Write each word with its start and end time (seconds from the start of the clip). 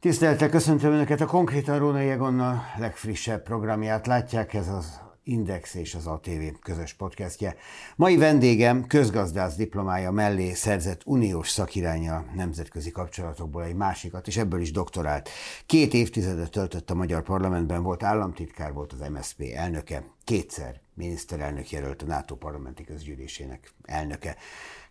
Tisztelettel 0.00 0.48
köszöntöm 0.48 0.92
Önöket 0.92 1.20
a 1.20 1.26
konkrétan 1.26 1.78
Róna 1.78 2.00
Jegonna 2.00 2.62
legfrissebb 2.78 3.42
programját 3.42 4.06
látják, 4.06 4.54
ez 4.54 4.68
az 4.68 5.00
Index 5.22 5.74
és 5.74 5.94
az 5.94 6.06
ATV 6.06 6.42
közös 6.62 6.92
podcastje. 6.94 7.56
Mai 7.96 8.16
vendégem 8.16 8.86
közgazdász 8.86 9.56
diplomája 9.56 10.10
mellé 10.10 10.52
szerzett 10.52 11.00
uniós 11.04 11.50
szakiránya 11.50 12.24
nemzetközi 12.34 12.90
kapcsolatokból 12.90 13.64
egy 13.64 13.74
másikat, 13.74 14.26
és 14.26 14.36
ebből 14.36 14.60
is 14.60 14.70
doktorált. 14.70 15.28
Két 15.66 15.94
évtizedet 15.94 16.50
töltött 16.50 16.90
a 16.90 16.94
magyar 16.94 17.22
parlamentben, 17.22 17.82
volt 17.82 18.02
államtitkár, 18.02 18.72
volt 18.72 18.92
az 18.92 19.08
MSZP 19.08 19.42
elnöke, 19.54 20.04
kétszer 20.24 20.80
miniszterelnök 20.94 21.70
jelölt 21.70 22.02
a 22.02 22.06
NATO 22.06 22.36
parlamenti 22.36 22.84
közgyűlésének 22.84 23.72
elnöke. 23.84 24.36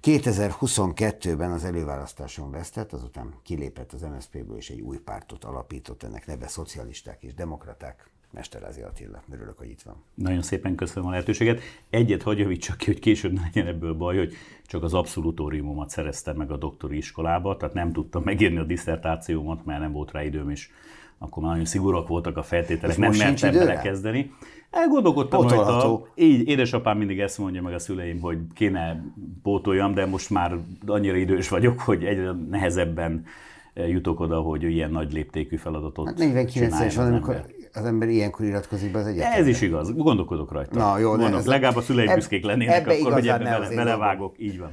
2022-ben 0.04 1.52
az 1.52 1.64
előválasztáson 1.64 2.52
vesztett, 2.52 2.94
azután 2.94 3.34
kilépett 3.44 3.94
az 3.94 4.02
MSZP-ből, 4.02 4.58
és 4.58 4.70
egy 4.70 4.82
új 4.82 4.98
pártot 4.98 5.44
alapított, 5.44 6.04
ennek 6.04 6.26
neve 6.26 6.48
Szocialisták 6.48 7.24
és 7.24 7.34
Demokraták. 7.34 8.10
Mesterázi 8.32 8.82
Attila, 8.82 9.24
örülök, 9.32 9.58
hogy 9.58 9.70
itt 9.70 9.82
van. 9.82 10.04
Nagyon 10.14 10.42
szépen 10.42 10.76
köszönöm 10.76 11.08
a 11.08 11.12
lehetőséget. 11.12 11.62
Egyet 11.90 12.24
hagyj 12.24 12.58
csak 12.58 12.78
ki, 12.78 12.86
hogy 12.86 13.00
később 13.00 13.32
ne 13.32 13.42
legyen 13.42 13.68
ebből 13.68 13.94
baj, 13.94 14.18
hogy 14.18 14.34
csak 14.66 14.84
az 14.84 14.94
abszolutóriumomat 14.94 15.90
szereztem 15.90 16.36
meg 16.36 16.52
a 16.52 16.58
doktori 16.58 16.98
iskolába, 16.98 17.58
tehát 17.58 17.76
nem 17.76 17.92
tudtam 17.92 18.24
megírni 18.24 18.58
a 18.58 18.64
diszertációmat, 18.64 19.66
mert 19.66 19.80
nem 19.80 19.92
volt 19.92 20.12
rá 20.12 20.24
időm, 20.24 20.50
és 20.50 20.70
akkor 21.20 21.44
már 21.44 21.52
nagyon 21.52 21.66
szigorúak 21.66 22.08
voltak 22.08 22.38
a 22.38 22.44
feltételek, 22.44 22.98
nem 22.98 23.12
mertem 23.18 23.52
belekezdeni. 23.52 24.32
Elgondolkodtam 24.72 25.48
rajta. 25.48 26.08
Így 26.16 26.48
édesapám 26.48 26.98
mindig 26.98 27.20
ezt 27.20 27.38
mondja 27.38 27.62
meg 27.62 27.74
a 27.74 27.80
szüleim, 27.80 28.20
hogy 28.20 28.38
kéne 28.54 29.04
pótoljam, 29.44 29.94
de 29.94 30.06
most 30.06 30.30
már 30.30 30.58
annyira 30.86 31.16
idős 31.16 31.50
vagyok, 31.50 31.80
hogy 31.80 32.06
egyre 32.06 32.32
nehezebben 32.50 33.26
jutok 33.74 34.20
oda, 34.20 34.40
hogy 34.40 34.64
ilyen 34.64 34.92
nagy 34.92 35.14
léptékű 35.14 35.56
feladatot 35.56 36.08
hát 36.08 36.18
49 36.18 36.80
es 36.80 36.96
van, 36.96 37.08
amikor 37.08 37.46
az 37.74 37.86
ember 37.86 38.10
ilyenkor 38.10 38.46
iratkozik 38.46 38.92
be 38.92 39.00
az 39.00 39.06
egyetemre. 39.06 39.38
Ez 39.38 39.48
is 39.48 39.62
igaz, 39.62 39.96
gondolkodok 39.96 40.52
rajta. 40.52 40.80
Na, 40.80 40.98
jó, 40.98 41.10
Gondolok, 41.10 41.40
ez 41.40 41.46
legalább 41.46 41.76
a 41.76 41.82
szüleim 41.82 42.14
büszkék 42.14 42.46
lennének, 42.46 42.76
ebbe 42.76 42.94
akkor 42.94 43.14
hogy 43.14 43.28
ebbe 43.28 43.44
bele, 43.44 43.76
belevágok. 43.76 44.40
Így 44.40 44.60
van. 44.60 44.72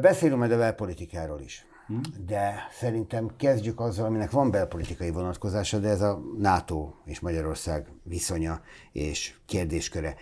Beszélünk 0.00 0.38
majd 0.38 0.52
a 0.52 0.56
belpolitikáról 0.56 1.40
is. 1.40 1.66
Hm? 1.86 1.98
De 2.26 2.68
szerintem 2.72 3.30
kezdjük 3.36 3.80
azzal, 3.80 4.06
aminek 4.06 4.30
van 4.30 4.50
belpolitikai 4.50 5.10
vonatkozása, 5.10 5.78
de 5.78 5.88
ez 5.88 6.00
a 6.00 6.22
NATO 6.38 6.92
és 7.04 7.20
Magyarország 7.20 7.86
viszonya 8.02 8.60
és 8.92 9.34
kérdésköre. 9.46 10.14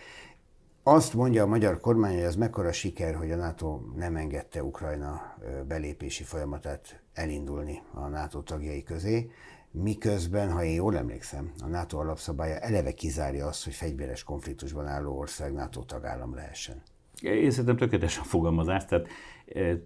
Azt 0.82 1.14
mondja 1.14 1.42
a 1.42 1.46
magyar 1.46 1.80
kormány, 1.80 2.14
hogy 2.14 2.24
az 2.24 2.36
mekkora 2.36 2.72
siker, 2.72 3.14
hogy 3.14 3.30
a 3.30 3.36
NATO 3.36 3.80
nem 3.96 4.16
engedte 4.16 4.64
Ukrajna 4.64 5.36
belépési 5.68 6.22
folyamatát 6.22 7.00
elindulni 7.14 7.82
a 7.94 8.06
NATO 8.06 8.40
tagjai 8.40 8.82
közé, 8.82 9.30
miközben, 9.70 10.52
ha 10.52 10.64
én 10.64 10.74
jól 10.74 10.96
emlékszem, 10.96 11.52
a 11.62 11.66
NATO 11.66 11.98
alapszabálya 11.98 12.58
eleve 12.58 12.92
kizárja 12.92 13.46
azt, 13.46 13.64
hogy 13.64 13.74
fegyveres 13.74 14.22
konfliktusban 14.22 14.86
álló 14.86 15.18
ország 15.18 15.52
NATO 15.52 15.82
tagállam 15.84 16.34
lehessen. 16.34 16.82
Én 17.22 17.50
szerintem 17.50 17.76
tökéletesen 17.76 18.24
fogalmazás, 18.24 18.84
tehát 18.84 19.08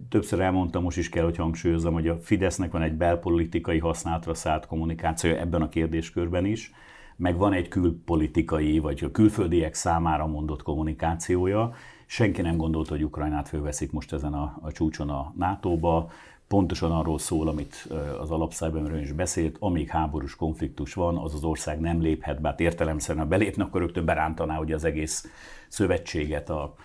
többször 0.09 0.39
elmondtam, 0.39 0.83
most 0.83 0.97
is 0.97 1.09
kell, 1.09 1.23
hogy 1.23 1.37
hangsúlyozom, 1.37 1.93
hogy 1.93 2.07
a 2.07 2.17
Fidesznek 2.17 2.71
van 2.71 2.81
egy 2.81 2.93
belpolitikai 2.93 3.79
használatra 3.79 4.33
szállt 4.33 4.65
kommunikációja 4.65 5.37
ebben 5.37 5.61
a 5.61 5.69
kérdéskörben 5.69 6.45
is, 6.45 6.71
meg 7.15 7.37
van 7.37 7.53
egy 7.53 7.67
külpolitikai, 7.67 8.79
vagy 8.79 9.03
a 9.03 9.11
külföldiek 9.11 9.73
számára 9.73 10.27
mondott 10.27 10.63
kommunikációja. 10.63 11.73
Senki 12.05 12.41
nem 12.41 12.57
gondolta, 12.57 12.93
hogy 12.93 13.03
Ukrajnát 13.03 13.47
fölveszik 13.47 13.91
most 13.91 14.13
ezen 14.13 14.33
a, 14.33 14.57
a 14.61 14.71
csúcson 14.71 15.09
a 15.09 15.33
NATO-ba. 15.37 16.11
Pontosan 16.47 16.91
arról 16.91 17.19
szól, 17.19 17.47
amit 17.47 17.89
az 18.19 18.31
alapszájban 18.31 18.99
is 18.99 19.11
beszélt, 19.11 19.55
amíg 19.59 19.89
háborús 19.89 20.35
konfliktus 20.35 20.93
van, 20.93 21.17
az 21.17 21.33
az 21.33 21.43
ország 21.43 21.79
nem 21.79 22.01
léphet 22.01 22.41
be, 22.41 22.47
hát 22.47 22.59
értelemszerűen 22.59 23.23
ha 23.23 23.29
belépne, 23.29 23.63
akkor 23.63 23.81
rögtön 23.81 24.05
berántaná 24.05 24.59
ugye 24.59 24.75
az 24.75 24.83
egész 24.83 25.27
szövetséget 25.67 26.49
a, 26.49 26.75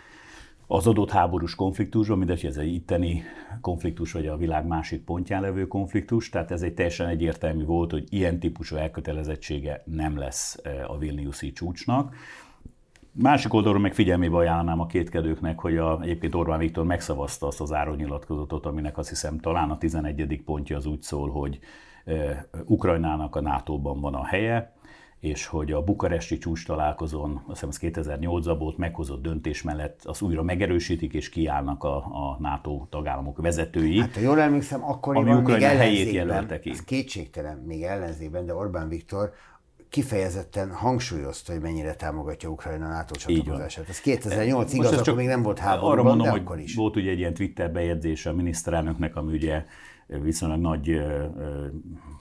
az 0.66 0.86
adott 0.86 1.10
háborús 1.10 1.54
konfliktusban, 1.54 2.18
mindegy, 2.18 2.40
hogy 2.40 2.50
ez 2.50 2.56
egy 2.56 2.74
itteni 2.74 3.22
konfliktus, 3.60 4.12
vagy 4.12 4.26
a 4.26 4.36
világ 4.36 4.66
másik 4.66 5.04
pontján 5.04 5.42
levő 5.42 5.66
konfliktus, 5.66 6.28
tehát 6.28 6.50
ez 6.50 6.62
egy 6.62 6.74
teljesen 6.74 7.08
egyértelmű 7.08 7.64
volt, 7.64 7.90
hogy 7.90 8.04
ilyen 8.08 8.38
típusú 8.38 8.76
elkötelezettsége 8.76 9.82
nem 9.84 10.18
lesz 10.18 10.60
e, 10.62 10.84
a 10.86 10.98
Vilniuszi 10.98 11.52
csúcsnak. 11.52 12.14
Másik 13.12 13.54
oldalról 13.54 13.80
meg 13.80 13.94
figyelmébe 13.94 14.36
ajánlanám 14.36 14.80
a 14.80 14.86
kétkedőknek, 14.86 15.58
hogy 15.58 15.76
a, 15.76 16.00
egyébként 16.02 16.34
Orbán 16.34 16.58
Viktor 16.58 16.84
megszavazta 16.84 17.46
azt 17.46 17.60
az 17.60 17.72
áronyilatkozatot, 17.72 18.66
aminek 18.66 18.98
azt 18.98 19.08
hiszem 19.08 19.38
talán 19.38 19.70
a 19.70 19.78
11. 19.78 20.42
pontja 20.44 20.76
az 20.76 20.86
úgy 20.86 21.02
szól, 21.02 21.30
hogy 21.30 21.58
e, 22.04 22.46
Ukrajnának 22.64 23.36
a 23.36 23.40
NATO-ban 23.40 24.00
van 24.00 24.14
a 24.14 24.24
helye, 24.24 24.72
és 25.22 25.46
hogy 25.46 25.72
a 25.72 25.82
bukaresti 25.82 26.38
csúcs 26.38 26.66
találkozón, 26.66 27.42
azt 27.46 27.46
hiszem 27.46 27.68
az 27.68 27.78
2008-ban 27.82 28.56
volt 28.58 28.76
meghozott 28.76 29.22
döntés 29.22 29.62
mellett 29.62 30.00
az 30.04 30.22
újra 30.22 30.42
megerősítik 30.42 31.12
és 31.12 31.28
kiállnak 31.28 31.84
a, 31.84 31.96
a 31.96 32.36
NATO 32.40 32.86
tagállamok 32.90 33.40
vezetői. 33.40 33.98
Hát 33.98 34.14
ha 34.14 34.20
jól 34.20 34.40
emlékszem, 34.40 34.84
akkor 34.84 35.16
ami 35.16 35.32
Ukrajna 35.32 35.66
helyét 35.66 36.12
jelölte 36.12 36.60
ki. 36.60 36.70
Ez 36.70 36.84
kétségtelen 36.84 37.58
még 37.58 37.82
ellenzében, 37.82 38.46
de 38.46 38.54
Orbán 38.54 38.88
Viktor 38.88 39.32
kifejezetten 39.88 40.72
hangsúlyozta, 40.72 41.52
hogy 41.52 41.60
mennyire 41.60 41.94
támogatja 41.94 42.48
Ukrajna 42.48 42.88
NATO 42.88 43.14
csatlakozását. 43.14 43.88
Ez 43.88 44.00
2008 44.00 44.72
igaz, 44.72 44.92
akkor 44.92 45.14
még 45.14 45.26
nem 45.26 45.42
volt 45.42 45.58
háború, 45.58 45.86
arra 45.86 46.02
mondom, 46.02 46.26
de 46.26 46.32
akkor 46.32 46.58
is. 46.58 46.74
Volt 46.74 46.96
ugye 46.96 47.10
egy 47.10 47.18
ilyen 47.18 47.34
Twitter 47.34 47.72
bejegyzése 47.72 48.30
a 48.30 48.32
miniszterelnöknek, 48.32 49.16
ami 49.16 49.32
ugye 49.32 49.64
viszonylag 50.06 50.60
nagy 50.60 51.02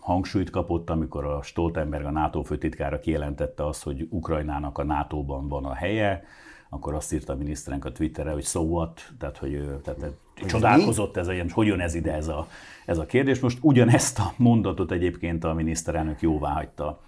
hangsúlyt 0.01 0.49
kapott, 0.49 0.89
amikor 0.89 1.25
a 1.25 1.41
Stoltenberg, 1.41 2.05
a 2.05 2.11
NATO 2.11 2.43
főtitkára 2.43 2.99
kijelentette 2.99 3.65
azt, 3.65 3.83
hogy 3.83 4.07
Ukrajnának 4.09 4.77
a 4.77 4.83
NATO-ban 4.83 5.47
van 5.47 5.65
a 5.65 5.73
helye, 5.73 6.23
akkor 6.69 6.93
azt 6.93 7.13
írta 7.13 7.33
a 7.33 7.35
miniszterünk 7.35 7.85
a 7.85 7.91
Twitterre, 7.91 8.31
hogy 8.31 8.43
so 8.43 8.61
what, 8.61 9.11
tehát 9.19 9.37
hogy, 9.37 9.79
tehát, 9.83 9.99
hogy 10.01 10.47
csodálkozott 10.47 11.17
ez, 11.17 11.29
hogy 11.51 11.67
jön 11.67 11.79
ez 11.79 11.95
ide 11.95 12.13
ez 12.13 12.27
a, 12.27 12.47
ez 12.85 12.97
a 12.97 13.05
kérdés. 13.05 13.39
Most 13.39 13.57
ugyanezt 13.61 14.19
a 14.19 14.33
mondatot 14.37 14.91
egyébként 14.91 15.43
a 15.43 15.53
miniszterelnök 15.53 16.21
jóvá 16.21 16.51
hagyta 16.51 17.01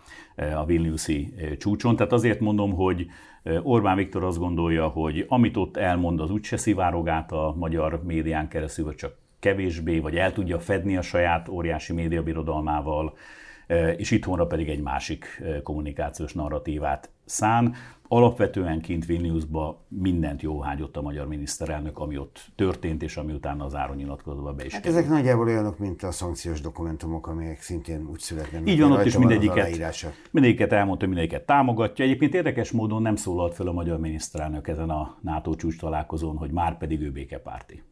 a 0.56 0.66
Vilniuszi 0.66 1.34
csúcson. 1.58 1.96
Tehát 1.96 2.12
azért 2.12 2.40
mondom, 2.40 2.74
hogy 2.74 3.08
Orbán 3.62 3.96
Viktor 3.96 4.24
azt 4.24 4.40
gondolja, 4.40 4.88
hogy 4.88 5.26
amit 5.28 5.58
ott 5.58 5.78
elmond, 5.78 6.20
az 6.20 6.32
úgyse 6.32 6.58
szivárog 6.58 7.08
át 7.08 7.32
a 7.32 7.56
magyar 7.58 8.04
médián 8.04 8.48
keresztül, 8.48 8.86
vagy 8.86 8.96
csak 8.96 9.16
kevésbé, 9.44 10.00
vagy 10.00 10.16
el 10.16 10.34
tudja 10.34 10.60
fedni 10.60 10.98
a 10.98 11.02
saját 11.02 11.50
óriási 11.50 11.94
médiabirodalmával, 11.94 13.14
és 13.98 14.12
itthonra 14.12 14.48
pedig 14.48 14.70
egy 14.70 14.82
másik 14.82 15.44
kommunikációs 15.64 16.34
narratívát 16.34 17.10
szán. 17.26 17.74
Alapvetően 18.08 18.82
kint 18.82 19.06
Vilniusba 19.06 19.86
mindent 19.88 20.42
jóhágyott 20.42 20.98
a 20.98 21.02
magyar 21.02 21.28
miniszterelnök, 21.28 22.00
ami 22.00 22.18
ott 22.18 22.46
történt, 22.56 23.04
és 23.04 23.18
ami 23.18 23.34
utána 23.34 23.66
az 23.66 23.76
áronyilatkozatba 23.76 24.54
be 24.54 24.66
is 24.66 24.74
hát 24.74 24.86
ezek 24.86 25.08
nagyjából 25.08 25.48
olyanok, 25.48 25.80
mint 25.80 26.04
a 26.04 26.12
szankciós 26.12 26.62
dokumentumok, 26.62 27.28
amelyek 27.28 27.62
szintén 27.62 28.08
úgy 28.12 28.20
születnek. 28.20 28.70
Így 28.70 28.80
van, 28.80 28.92
ott 28.92 29.06
is 29.06 29.18
mindegyiket, 29.18 30.06
mindegyiket 30.32 30.72
elmondta, 30.72 31.06
mindegyiket 31.06 31.46
támogatja. 31.46 32.06
Egyébként 32.06 32.34
érdekes 32.34 32.72
módon 32.72 33.02
nem 33.02 33.16
szólalt 33.16 33.54
fel 33.54 33.68
a 33.68 33.74
magyar 33.74 34.00
miniszterelnök 34.00 34.68
ezen 34.68 34.90
a 34.90 35.18
NATO 35.22 35.56
csúcs 35.56 35.80
találkozón, 35.80 36.38
hogy 36.38 36.52
már 36.52 36.78
pedig 36.78 37.02
ő 37.02 37.12
békepárti. 37.12 37.84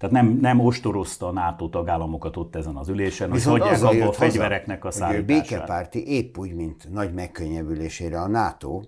Tehát 0.00 0.14
nem, 0.14 0.38
nem 0.40 0.60
ostorozta 0.60 1.26
a 1.26 1.32
NATO 1.32 1.68
tagállamokat 1.68 2.36
ott 2.36 2.56
ezen 2.56 2.76
az 2.76 2.88
ülésen, 2.88 3.30
Viszont 3.30 3.60
hogy 3.60 3.70
hagyják 3.70 3.92
abba 3.92 4.08
a 4.08 4.12
fegyvereknek 4.12 4.84
a 4.84 4.90
szállítását. 4.90 5.48
békepárti 5.48 6.06
épp 6.06 6.38
úgy, 6.38 6.54
mint 6.54 6.92
nagy 6.92 7.14
megkönnyebbülésére 7.14 8.20
a 8.20 8.28
NATO, 8.28 8.80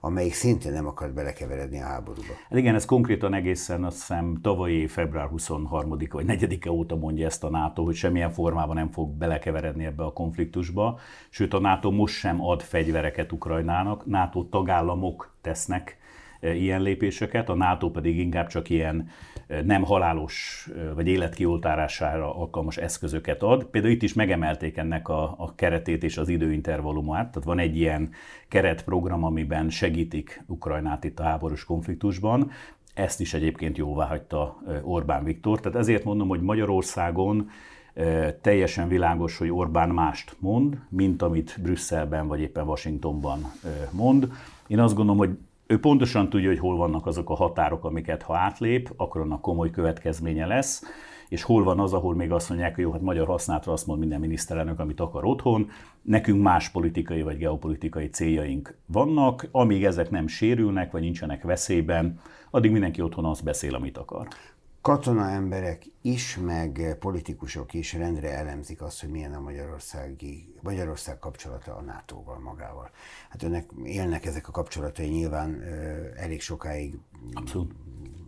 amelyik 0.00 0.34
szintén 0.34 0.72
nem 0.72 0.86
akart 0.86 1.14
belekeveredni 1.14 1.80
a 1.80 1.84
háborúba. 1.84 2.32
Hát 2.48 2.58
igen, 2.58 2.74
ez 2.74 2.84
konkrétan 2.84 3.34
egészen 3.34 3.84
azt 3.84 3.96
hiszem 3.96 4.38
tavalyi 4.42 4.86
február 4.86 5.28
23 5.28 5.88
vagy 5.88 6.08
4-e 6.26 6.70
óta 6.70 6.96
mondja 6.96 7.26
ezt 7.26 7.44
a 7.44 7.50
NATO, 7.50 7.84
hogy 7.84 7.94
semmilyen 7.94 8.30
formában 8.30 8.76
nem 8.76 8.90
fog 8.90 9.10
belekeveredni 9.10 9.84
ebbe 9.84 10.04
a 10.04 10.12
konfliktusba. 10.12 10.98
Sőt, 11.28 11.54
a 11.54 11.60
NATO 11.60 11.90
most 11.90 12.14
sem 12.14 12.42
ad 12.42 12.62
fegyvereket 12.62 13.32
Ukrajnának, 13.32 14.06
NATO 14.06 14.44
tagállamok 14.44 15.34
tesznek 15.40 15.98
E, 16.40 16.54
ilyen 16.54 16.82
lépéseket, 16.82 17.48
a 17.48 17.54
NATO 17.54 17.90
pedig 17.90 18.18
inkább 18.18 18.46
csak 18.46 18.70
ilyen 18.70 19.08
nem 19.64 19.82
halálos 19.82 20.68
vagy 20.94 21.06
életkioltárására 21.06 22.36
alkalmas 22.36 22.76
eszközöket 22.76 23.42
ad. 23.42 23.64
Például 23.64 23.92
itt 23.92 24.02
is 24.02 24.14
megemelték 24.14 24.76
ennek 24.76 25.08
a, 25.08 25.34
a 25.38 25.54
keretét 25.54 26.04
és 26.04 26.16
az 26.16 26.28
időintervallumát, 26.28 27.30
tehát 27.30 27.48
van 27.48 27.58
egy 27.58 27.76
ilyen 27.76 28.10
keretprogram, 28.48 29.24
amiben 29.24 29.70
segítik 29.70 30.44
Ukrajnát 30.46 31.04
itt 31.04 31.20
a 31.20 31.22
háborús 31.22 31.64
konfliktusban, 31.64 32.50
ezt 32.94 33.20
is 33.20 33.34
egyébként 33.34 33.76
jóvá 33.76 34.06
hagyta 34.06 34.62
Orbán 34.82 35.24
Viktor. 35.24 35.60
Tehát 35.60 35.78
ezért 35.78 36.04
mondom, 36.04 36.28
hogy 36.28 36.40
Magyarországon 36.40 37.50
teljesen 38.40 38.88
világos, 38.88 39.38
hogy 39.38 39.50
Orbán 39.50 39.88
mást 39.88 40.36
mond, 40.38 40.78
mint 40.88 41.22
amit 41.22 41.58
Brüsszelben 41.62 42.26
vagy 42.26 42.40
éppen 42.40 42.66
Washingtonban 42.66 43.52
mond. 43.90 44.32
Én 44.66 44.80
azt 44.80 44.94
gondolom, 44.94 45.18
hogy 45.18 45.38
ő 45.66 45.80
pontosan 45.80 46.28
tudja, 46.28 46.48
hogy 46.48 46.58
hol 46.58 46.76
vannak 46.76 47.06
azok 47.06 47.30
a 47.30 47.34
határok, 47.34 47.84
amiket 47.84 48.22
ha 48.22 48.36
átlép, 48.36 48.92
akkor 48.96 49.20
annak 49.20 49.40
komoly 49.40 49.70
következménye 49.70 50.46
lesz, 50.46 50.82
és 51.28 51.42
hol 51.42 51.64
van 51.64 51.80
az, 51.80 51.92
ahol 51.92 52.14
még 52.14 52.32
azt 52.32 52.48
mondják, 52.48 52.74
hogy 52.74 52.84
jó, 52.84 52.92
hát 52.92 53.00
magyar 53.00 53.26
használatra 53.26 53.72
azt 53.72 53.86
mond 53.86 54.00
minden 54.00 54.20
miniszterelnök, 54.20 54.78
amit 54.78 55.00
akar 55.00 55.24
otthon, 55.24 55.70
nekünk 56.02 56.42
más 56.42 56.68
politikai 56.68 57.22
vagy 57.22 57.38
geopolitikai 57.38 58.08
céljaink 58.08 58.76
vannak, 58.86 59.48
amíg 59.50 59.84
ezek 59.84 60.10
nem 60.10 60.26
sérülnek, 60.26 60.92
vagy 60.92 61.00
nincsenek 61.00 61.42
veszélyben, 61.42 62.20
addig 62.50 62.70
mindenki 62.70 63.02
otthon 63.02 63.24
azt 63.24 63.44
beszél, 63.44 63.74
amit 63.74 63.98
akar 63.98 64.28
katona 64.86 65.30
emberek 65.30 65.86
is, 66.02 66.36
meg 66.36 66.96
politikusok 66.98 67.74
is 67.74 67.92
rendre 67.92 68.30
elemzik 68.30 68.82
azt, 68.82 69.00
hogy 69.00 69.08
milyen 69.08 69.34
a 69.34 69.40
magyarországi, 69.40 70.54
Magyarország 70.62 71.18
kapcsolata 71.18 71.76
a 71.76 71.80
NATO-val 71.80 72.38
magával. 72.38 72.90
Hát 73.28 73.42
önnek 73.42 73.70
élnek 73.84 74.26
ezek 74.26 74.48
a 74.48 74.50
kapcsolatai 74.50 75.08
nyilván 75.08 75.60
ö, 75.60 76.06
elég 76.16 76.40
sokáig 76.40 76.98
Abszolút. 77.34 77.74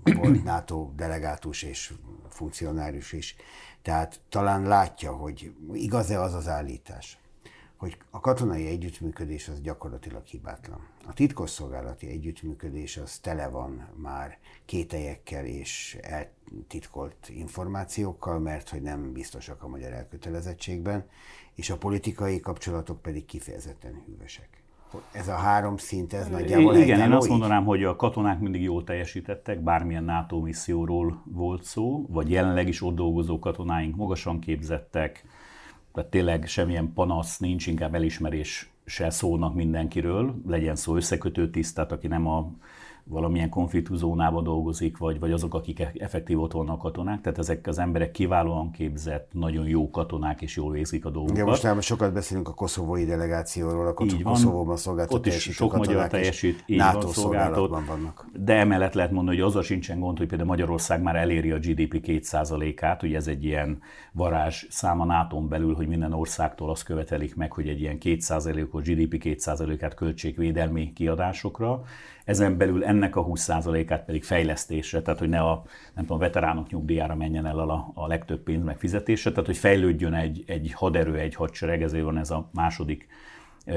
volt 0.03 0.45
NATO 0.45 0.91
delegátus 0.97 1.63
és 1.63 1.93
funkcionárius 2.29 3.13
is. 3.13 3.37
Tehát 3.83 4.21
talán 4.29 4.63
látja, 4.63 5.13
hogy 5.13 5.55
igaz-e 5.73 6.21
az 6.21 6.35
az 6.35 6.49
állítás, 6.49 7.19
hogy 7.79 7.97
a 8.11 8.21
katonai 8.21 8.67
együttműködés 8.67 9.49
az 9.49 9.61
gyakorlatilag 9.61 10.25
hibátlan. 10.25 10.87
A 11.07 11.13
titkosszolgálati 11.13 12.09
együttműködés 12.09 12.97
az 12.97 13.19
tele 13.19 13.49
van 13.49 13.89
már 13.95 14.39
kételyekkel 14.65 15.45
és 15.45 15.99
eltitkolt 16.01 17.29
információkkal, 17.29 18.39
mert 18.39 18.69
hogy 18.69 18.83
nem 18.83 19.13
biztosak 19.13 19.63
a 19.63 19.69
magyar 19.69 19.93
elkötelezettségben, 19.93 21.07
és 21.55 21.71
a 21.71 21.77
politikai 21.77 22.41
kapcsolatok 22.41 23.03
pedig 23.03 23.25
kifejezetten 23.25 24.03
hűvösek. 24.07 24.49
Ez 25.13 25.29
a 25.29 25.35
három 25.35 25.77
szint, 25.77 26.13
ez 26.13 26.29
nagyjából 26.29 26.77
Igen, 26.77 27.01
én 27.01 27.13
azt 27.13 27.29
mondanám, 27.29 27.65
hogy 27.65 27.85
a 27.85 27.97
katonák 27.97 28.41
mindig 28.41 28.63
jól 28.63 28.85
teljesítettek, 28.85 29.61
bármilyen 29.61 30.05
NATO 30.05 30.41
misszióról 30.41 31.23
volt 31.25 31.63
szó, 31.63 32.07
vagy 32.09 32.31
jelenleg 32.31 32.69
is 32.69 32.83
ott 32.83 32.95
dolgozó 32.95 33.39
katonáink 33.39 33.97
magasan 33.97 34.41
képzettek, 34.41 35.25
tehát 35.99 36.13
tényleg 36.13 36.47
semmilyen 36.47 36.93
panasz 36.93 37.39
nincs, 37.39 37.67
inkább 37.67 37.95
elismerés 37.95 38.71
se 38.85 39.11
szólnak 39.11 39.55
mindenkiről, 39.55 40.35
legyen 40.47 40.77
szó 40.77 40.97
összekötő 40.97 41.51
tisztát, 41.51 41.93
aki 41.93 42.07
nem 42.07 42.27
a 42.27 42.51
valamilyen 43.09 43.49
konfliktuszónában 43.49 44.45
dolgozik, 44.45 44.99
vagy, 44.99 45.19
vagy 45.19 45.33
azok, 45.33 45.55
akik 45.55 45.89
effektív 45.99 46.41
ott 46.41 46.53
vannak 46.53 46.79
katonák. 46.79 47.21
Tehát 47.21 47.39
ezek 47.39 47.67
az 47.67 47.79
emberek 47.79 48.11
kiválóan 48.11 48.71
képzett, 48.71 49.29
nagyon 49.33 49.67
jó 49.67 49.91
katonák, 49.91 50.43
és 50.43 50.57
jól 50.57 50.73
végzik 50.73 51.05
a 51.05 51.11
dolgokat. 51.11 51.37
Ja, 51.37 51.45
most 51.45 51.63
már 51.63 51.83
sokat 51.83 52.13
beszélünk 52.13 52.49
a 52.49 52.55
koszovói 52.55 53.05
delegációról, 53.05 53.87
a 53.87 54.05
Így 54.05 54.23
van. 54.23 54.33
Koszovóban 54.33 54.77
szolgáltató 54.77 55.17
Ott 55.17 55.27
is 55.27 55.43
sok 55.43 55.77
magyar 55.77 56.07
teljesít, 56.07 56.65
így 56.67 56.77
NATO 56.77 57.01
van, 57.01 57.13
szolgálatot, 57.13 57.87
vannak. 57.87 58.27
De 58.33 58.55
emellett 58.55 58.95
lehet 58.95 59.11
mondani, 59.11 59.37
hogy 59.37 59.47
azzal 59.47 59.63
sincsen 59.63 60.01
gond, 60.01 60.19
hogy 60.19 60.27
például 60.27 60.49
Magyarország 60.49 61.03
már 61.03 61.17
eléri 61.17 61.51
a 61.51 61.59
GDP 61.59 62.01
2%-át, 62.07 63.03
ugye 63.03 63.17
ez 63.17 63.27
egy 63.27 63.45
ilyen 63.45 63.81
varázs 64.13 64.67
száma 64.71 65.05
nato 65.05 65.41
belül, 65.41 65.75
hogy 65.75 65.89
minden 65.89 66.13
országtól 66.13 66.71
azt 66.71 66.83
követelik 66.83 67.37
meg, 67.37 67.53
hogy 67.53 67.69
egy 67.69 67.81
ilyen 67.81 67.99
2%-os 68.01 68.85
GDP 68.85 69.23
2%-át 69.25 69.95
költségvédelmi 69.95 70.93
kiadásokra, 70.93 71.83
ezen 72.29 72.57
belül 72.57 72.85
ennek 72.85 72.98
a 73.03 73.27
20%-át 73.27 74.05
pedig 74.05 74.25
fejlesztésre, 74.25 75.03
tehát 75.03 75.19
hogy 75.19 75.29
ne 75.29 75.41
a 75.41 75.63
nem 75.95 76.05
tudom, 76.05 76.19
veteránok 76.19 76.71
nyugdíjára 76.71 77.15
menjen 77.15 77.47
el 77.47 77.59
a, 77.59 77.91
a 77.95 78.07
legtöbb 78.07 78.41
pénz 78.41 78.65
megfizetésre, 78.65 79.31
tehát 79.31 79.47
hogy 79.47 79.57
fejlődjön 79.57 80.15
egy, 80.15 80.45
egy 80.47 80.73
haderő, 80.73 81.19
egy 81.19 81.35
hadsereg, 81.35 81.83
ezért 81.83 82.05
van 82.05 82.19
ez 82.19 82.31
a 82.31 82.49
második 82.53 83.09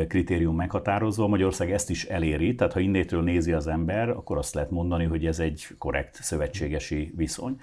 kritérium 0.07 0.55
meghatározva. 0.55 1.27
Magyarország 1.27 1.71
ezt 1.71 1.89
is 1.89 2.05
eléri, 2.05 2.55
tehát 2.55 2.73
ha 2.73 2.79
innétől 2.79 3.21
nézi 3.21 3.51
az 3.51 3.67
ember, 3.67 4.09
akkor 4.09 4.37
azt 4.37 4.53
lehet 4.53 4.71
mondani, 4.71 5.05
hogy 5.05 5.25
ez 5.25 5.39
egy 5.39 5.67
korrekt 5.77 6.15
szövetségesi 6.15 7.13
viszony. 7.15 7.59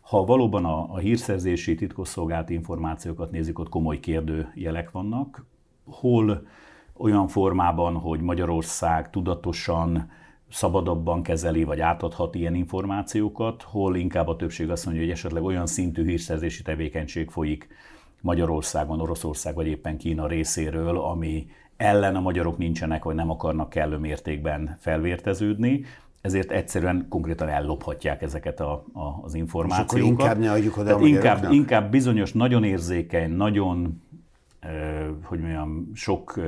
Ha 0.00 0.24
valóban 0.24 0.64
a, 0.64 0.92
a 0.92 0.98
hírszerzési, 0.98 1.74
titkosszolgálati 1.74 2.54
információkat 2.54 3.30
nézik, 3.30 3.58
ott 3.58 3.68
komoly 3.68 4.00
kérdőjelek 4.00 4.90
vannak. 4.90 5.44
Hol 5.86 6.46
olyan 6.96 7.28
formában, 7.28 7.94
hogy 7.94 8.20
Magyarország 8.20 9.10
tudatosan 9.10 10.10
szabadabban 10.50 11.22
kezeli, 11.22 11.64
vagy 11.64 11.80
átadhat 11.80 12.34
ilyen 12.34 12.54
információkat, 12.54 13.62
hol 13.62 13.96
inkább 13.96 14.28
a 14.28 14.36
többség 14.36 14.70
azt 14.70 14.84
mondja, 14.84 15.02
hogy 15.02 15.12
esetleg 15.12 15.42
olyan 15.42 15.66
szintű 15.66 16.04
hírszerzési 16.04 16.62
tevékenység 16.62 17.30
folyik 17.30 17.68
Magyarországon, 18.20 19.00
Oroszország 19.00 19.54
vagy 19.54 19.66
éppen 19.66 19.96
Kína 19.96 20.26
részéről, 20.26 20.98
ami 20.98 21.46
ellen 21.76 22.16
a 22.16 22.20
magyarok 22.20 22.58
nincsenek, 22.58 23.04
vagy 23.04 23.14
nem 23.14 23.30
akarnak 23.30 23.68
kellő 23.68 23.96
mértékben 23.96 24.76
felvérteződni, 24.80 25.84
ezért 26.20 26.50
egyszerűen 26.50 27.06
konkrétan 27.08 27.48
ellophatják 27.48 28.22
ezeket 28.22 28.60
a, 28.60 28.72
a, 28.92 29.20
az 29.22 29.34
információkat. 29.34 29.92
És 29.92 30.00
akkor 30.00 30.10
inkább 30.10 30.38
ne 30.38 30.50
adjuk 30.50 30.76
oda 30.76 30.96
a 30.96 31.06
inkább, 31.06 31.52
inkább 31.52 31.90
bizonyos, 31.90 32.32
nagyon 32.32 32.64
érzékeny, 32.64 33.30
nagyon, 33.30 34.02
hogy 35.22 35.40
mondjam, 35.40 35.90
sok 35.94 36.40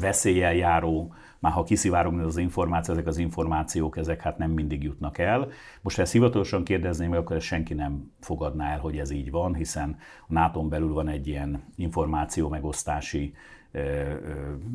veszéllyel 0.00 0.54
járó 0.54 1.14
már 1.44 1.52
ha 1.52 1.62
kiszivárogni 1.62 2.22
az 2.22 2.36
információ, 2.36 2.94
ezek 2.94 3.06
az 3.06 3.18
információk, 3.18 3.96
ezek 3.96 4.20
hát 4.20 4.38
nem 4.38 4.50
mindig 4.50 4.82
jutnak 4.82 5.18
el. 5.18 5.48
Most 5.82 5.96
ha 5.96 6.02
ezt 6.02 6.12
hivatalosan 6.12 6.64
kérdezném 6.64 7.12
akkor 7.12 7.36
ezt 7.36 7.46
senki 7.46 7.74
nem 7.74 8.12
fogadná 8.20 8.72
el, 8.72 8.78
hogy 8.78 8.98
ez 8.98 9.10
így 9.10 9.30
van, 9.30 9.54
hiszen 9.54 9.96
a 10.28 10.32
nato 10.32 10.62
belül 10.62 10.92
van 10.92 11.08
egy 11.08 11.26
ilyen 11.26 11.64
információ 11.76 12.48
megosztási 12.48 13.34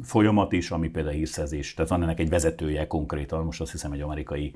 folyamat 0.04 0.52
is, 0.52 0.72
ami 0.72 0.90
például 0.90 1.16
hírszerzés. 1.16 1.74
Tehát 1.74 1.92
van 1.92 2.04
ennek 2.04 2.20
egy 2.20 2.30
vezetője 2.30 2.88
konkrétan, 2.88 3.46
most 3.46 3.62
azt 3.62 3.72
hiszem 3.72 3.92
egy 3.92 4.02
amerikai 4.02 4.56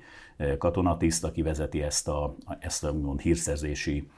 katonatiszt, 0.58 1.24
aki 1.24 1.42
vezeti 1.42 1.82
ezt 1.82 2.08
a, 2.08 2.36
ezt 2.60 2.84
a 2.84 2.94
mond, 2.94 3.20
hírszerzési 3.20 4.10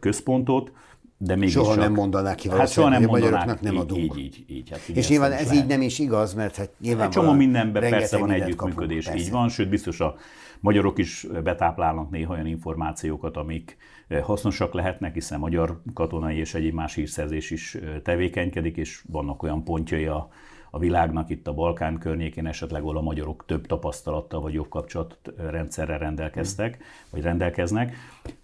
központot 0.00 0.72
de 1.18 1.36
mégis 1.36 1.52
soha 1.52 1.74
csak, 1.74 1.82
nem 1.82 1.92
mondanák 1.92 2.36
ki 2.36 2.48
hát 2.48 2.70
soha 2.70 2.88
nem 2.88 2.98
hogy 2.98 3.08
a 3.08 3.12
magyaroknak 3.12 3.60
nem 3.60 3.76
adunk. 3.76 4.16
Így, 4.16 4.18
így, 4.18 4.44
így. 4.56 4.70
Hát 4.70 4.88
és 4.88 5.08
nyilván 5.08 5.32
ez 5.32 5.46
lehet. 5.46 5.54
így 5.54 5.66
nem 5.66 5.82
is 5.82 5.98
igaz, 5.98 6.34
mert 6.34 6.56
hát 6.56 6.70
nyilván 6.80 7.06
Egy 7.06 7.12
csomó 7.12 7.32
mindenben 7.32 7.90
persze 7.90 8.18
van 8.18 8.30
együttműködés, 8.30 9.10
így 9.16 9.30
van, 9.30 9.48
sőt 9.48 9.68
biztos 9.68 10.00
a 10.00 10.14
magyarok 10.60 10.98
is 10.98 11.26
betáplálnak 11.44 12.10
néha 12.10 12.32
olyan 12.32 12.46
információkat, 12.46 13.36
amik 13.36 13.76
eh, 14.08 14.22
hasznosak 14.22 14.74
lehetnek, 14.74 15.14
hiszen 15.14 15.38
magyar 15.38 15.80
katonai 15.94 16.36
és 16.36 16.54
egyéb 16.54 16.74
más 16.74 16.94
hírszerzés 16.94 17.50
is 17.50 17.74
eh, 17.74 18.00
tevékenykedik, 18.02 18.76
és 18.76 19.04
vannak 19.08 19.42
olyan 19.42 19.64
pontjai 19.64 20.06
a 20.06 20.28
a 20.74 20.78
világnak 20.78 21.30
itt 21.30 21.46
a 21.46 21.54
Balkán 21.54 21.98
környékén 21.98 22.46
esetleg, 22.46 22.82
ahol 22.82 22.96
a 22.96 23.00
magyarok 23.00 23.44
több 23.46 23.66
tapasztalattal 23.66 24.40
vagy 24.40 24.52
jobb 24.52 24.68
kapcsolatrendszerrel 24.68 25.98
rendelkeztek, 25.98 26.78
vagy 27.10 27.22
rendelkeznek. 27.22 27.96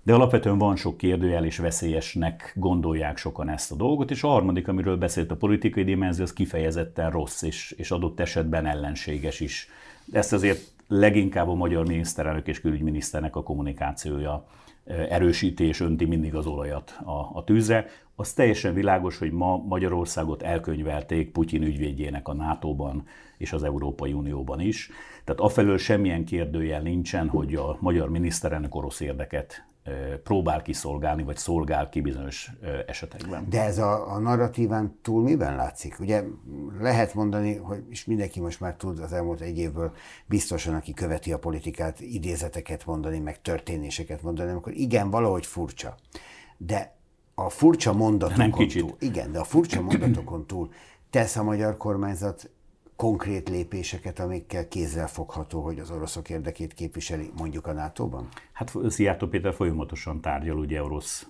De 0.02 0.14
alapvetően 0.14 0.58
van 0.58 0.76
sok 0.76 0.96
kérdőjel, 0.96 1.44
és 1.44 1.58
veszélyesnek 1.58 2.52
gondolják 2.56 3.16
sokan 3.16 3.49
ezt 3.49 3.72
a 3.72 3.75
dolgot, 3.75 4.10
és 4.10 4.22
a 4.22 4.28
harmadik, 4.28 4.68
amiről 4.68 4.96
beszélt 4.96 5.30
a 5.30 5.37
politikai 5.37 5.84
dimenzió, 5.84 6.25
az 6.25 6.32
kifejezetten 6.32 7.10
rossz, 7.10 7.42
és, 7.42 7.75
és 7.76 7.90
adott 7.90 8.20
esetben 8.20 8.66
ellenséges 8.66 9.40
is. 9.40 9.68
Ezt 10.12 10.32
azért 10.32 10.60
leginkább 10.88 11.49
a 11.49 11.54
magyar 11.54 11.87
miniszterelnök 11.87 12.46
és 12.46 12.60
külügyminiszternek 12.60 13.37
a 13.37 13.42
kommunikációja 13.42 14.46
erősíti 15.09 15.64
és 15.64 15.80
önti 15.80 16.04
mindig 16.04 16.35
az 16.35 16.47
olajat 16.47 16.99
a, 17.04 17.30
a 17.32 17.44
tűzre 17.44 17.87
az 18.16 18.32
teljesen 18.32 18.75
világos, 18.75 19.18
hogy 19.18 19.32
ma 19.32 19.56
Magyarországot 19.56 20.42
elkönyvelték 20.42 21.32
Putyin 21.32 21.62
ügyvédjének 21.62 22.28
a 22.28 22.35
NATO-ban 22.35 23.06
és 23.38 23.52
az 23.52 23.62
Európai 23.62 24.12
Unióban 24.12 24.61
is. 24.61 24.90
Tehát 25.25 25.40
afelől 25.40 25.78
semmilyen 25.78 26.25
kérdőjel 26.25 26.80
nincsen, 26.80 27.28
hogy 27.28 27.54
a 27.54 27.76
magyar 27.80 28.11
miniszterelnök 28.11 28.75
orosz 28.75 29.00
érdeket 29.00 29.69
próbál 30.22 30.62
kiszolgálni, 30.62 31.22
vagy 31.22 31.37
szolgál 31.37 31.88
ki 31.88 32.00
bizonyos 32.00 32.50
esetekben. 32.87 33.46
De 33.49 33.62
ez 33.62 33.78
a, 33.78 34.12
a 34.12 34.18
narratíván 34.18 34.99
túl 35.02 35.22
miben 35.22 35.56
látszik? 35.56 35.96
Ugye 36.00 36.22
lehet 36.80 37.14
mondani, 37.14 37.56
hogy 37.56 37.84
és 37.88 38.04
mindenki 38.04 38.40
most 38.40 38.60
már 38.60 38.76
tud 38.76 38.99
az 38.99 39.12
elmúlt 39.12 39.40
egy 39.40 39.58
évből 39.58 39.92
biztosan, 40.26 40.75
aki 40.75 40.94
követi 40.94 41.32
a 41.32 41.38
politikát, 41.38 42.00
idézeteket 42.00 42.87
mondani, 42.87 43.18
meg 43.18 43.42
történéseket 43.42 44.22
mondani, 44.22 44.50
amikor 44.50 44.72
igen, 44.72 45.10
valahogy 45.10 45.46
furcsa. 45.46 45.94
De 46.56 46.94
a 47.34 47.49
furcsa 47.49 47.92
mondatokon 47.92 48.38
Nem 48.38 48.52
kicsit. 48.52 48.80
túl, 48.80 48.96
igen, 48.99 49.32
de 49.32 49.38
a 49.38 49.44
furcsa 49.44 49.82
mondatokon 49.82 50.46
túl 50.46 50.70
tesz 51.10 51.37
a 51.37 51.42
magyar 51.42 51.76
kormányzat 51.76 52.50
konkrét 53.00 53.49
lépéseket, 53.49 54.19
amikkel 54.19 54.69
kézzel 54.69 55.09
fogható, 55.09 55.61
hogy 55.61 55.78
az 55.78 55.90
oroszok 55.90 56.30
érdekét 56.30 56.75
képviseli 56.75 57.30
mondjuk 57.37 57.66
a 57.66 57.73
NATO-ban? 57.73 58.28
Hát 58.52 58.73
Szijjártó 58.88 59.26
Péter 59.26 59.54
folyamatosan 59.54 60.21
tárgyal 60.21 60.59
ugye 60.59 60.83
orosz 60.83 61.26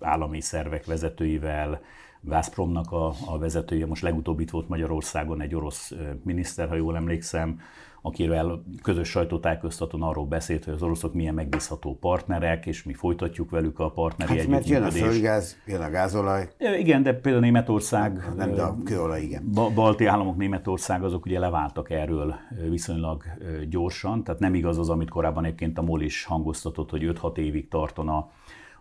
állami 0.00 0.40
szervek 0.40 0.84
vezetőivel, 0.84 1.80
Gazpromnak 2.20 2.92
a, 2.92 3.14
a 3.26 3.38
vezetője, 3.38 3.86
most 3.86 4.02
legutóbb 4.02 4.40
itt 4.40 4.50
volt 4.50 4.68
Magyarországon 4.68 5.40
egy 5.40 5.54
orosz 5.54 5.92
miniszter, 6.22 6.68
ha 6.68 6.74
jól 6.74 6.96
emlékszem, 6.96 7.60
akivel 8.02 8.62
közös 8.82 9.08
sajtótájékoztatón 9.08 10.02
arról 10.02 10.26
beszélt, 10.26 10.64
hogy 10.64 10.74
az 10.74 10.82
oroszok 10.82 11.14
milyen 11.14 11.34
megbízható 11.34 11.98
partnerek, 11.98 12.66
és 12.66 12.82
mi 12.82 12.94
folytatjuk 12.94 13.50
velük 13.50 13.78
a 13.78 13.90
partneri 13.90 14.38
hát, 14.38 14.46
mert 14.46 14.68
jön 14.68 14.82
a 14.82 14.90
földgáz, 14.90 15.56
jön 15.66 15.80
a 15.80 15.90
gázolaj. 15.90 16.48
Igen, 16.78 17.02
de 17.02 17.14
például 17.14 17.44
Németország... 17.44 18.34
Nem, 18.36 18.54
de 18.54 18.62
a 18.62 18.76
kőolaj, 18.84 19.22
igen. 19.22 19.50
Balti 19.74 20.06
államok, 20.06 20.36
Németország, 20.36 21.04
azok 21.04 21.26
ugye 21.26 21.38
leváltak 21.38 21.90
erről 21.90 22.34
viszonylag 22.68 23.22
gyorsan, 23.68 24.24
tehát 24.24 24.40
nem 24.40 24.54
igaz 24.54 24.78
az, 24.78 24.88
amit 24.88 25.10
korábban 25.10 25.44
egyébként 25.44 25.78
a 25.78 25.82
MOL 25.82 26.02
is 26.02 26.24
hangoztatott, 26.24 26.90
hogy 26.90 27.12
5-6 27.22 27.36
évig 27.36 27.68
tartana 27.68 28.30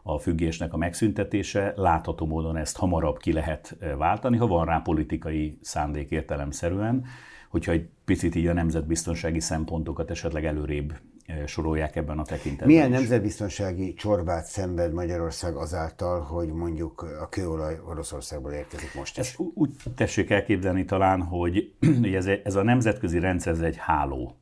a 0.04 0.18
függésnek 0.18 0.74
a 0.74 0.78
megszüntetése. 0.78 1.74
Látható 1.76 2.26
módon 2.26 2.58
ezt 2.58 2.78
hamarabb 2.78 3.18
ki 3.18 3.34
lehet 3.34 3.78
váltani, 3.98 4.38
ha 4.38 4.48
van 4.48 4.66
rá 4.66 4.78
politikai 4.78 5.58
szándék 5.62 6.10
értelemszerűen, 6.12 7.06
hogyha 7.52 7.72
egy 7.72 7.90
picit 8.06 8.36
így 8.36 8.48
a 8.48 8.54
nemzetbiztonsági 8.54 9.40
szempontokat 9.40 10.10
esetleg 10.10 10.46
előrébb 10.46 10.94
sorolják 11.46 11.96
ebben 11.96 12.20
a 12.20 12.24
tekintetben. 12.24 12.68
Milyen 12.68 12.92
is. 12.92 12.98
nemzetbiztonsági 12.98 13.94
csorbát 13.94 14.46
szenved 14.46 14.94
Magyarország 14.94 15.56
azáltal, 15.56 16.22
hogy 16.22 16.48
mondjuk 16.48 17.02
a 17.22 17.30
kőolaj 17.30 17.80
Oroszországból 17.88 18.52
érkezik 18.52 18.94
most 18.96 19.18
is? 19.18 19.24
Ezt 19.24 19.40
úgy 19.54 19.70
tessék 19.96 20.30
elképzelni 20.30 20.86
talán, 20.86 21.22
hogy 21.22 21.74
ez, 22.14 22.28
ez 22.44 22.56
a 22.56 22.64
nemzetközi 22.64 23.20
rendszer 23.20 23.54
ez 23.54 23.60
egy 23.60 23.78
háló. 23.78 24.36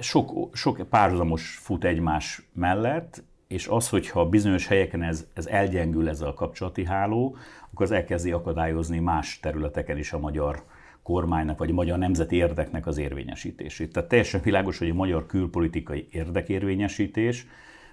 Sok, 0.00 0.56
sok 0.56 0.86
párhuzamos 0.90 1.56
fut 1.56 1.84
egymás 1.84 2.48
mellett, 2.52 3.24
és 3.48 3.66
az, 3.66 3.88
hogyha 3.88 4.28
bizonyos 4.28 4.66
helyeken 4.66 5.02
ez, 5.02 5.26
ez 5.34 5.46
elgyengül 5.46 6.08
ez 6.08 6.20
a 6.20 6.34
kapcsolati 6.34 6.84
háló, 6.84 7.36
akkor 7.70 7.86
az 7.86 7.92
elkezdi 7.92 8.32
akadályozni 8.32 8.98
más 8.98 9.40
területeken 9.40 9.98
is 9.98 10.12
a 10.12 10.18
magyar 10.18 10.64
kormánynak 11.02 11.58
vagy 11.58 11.70
a 11.70 11.74
magyar 11.74 11.98
nemzeti 11.98 12.36
érdeknek 12.36 12.86
az 12.86 12.98
érvényesítését. 12.98 13.92
Tehát 13.92 14.08
teljesen 14.08 14.40
világos, 14.44 14.78
hogy 14.78 14.90
a 14.90 14.94
magyar 14.94 15.26
külpolitikai 15.26 16.06
érdekérvényesítés 16.10 17.46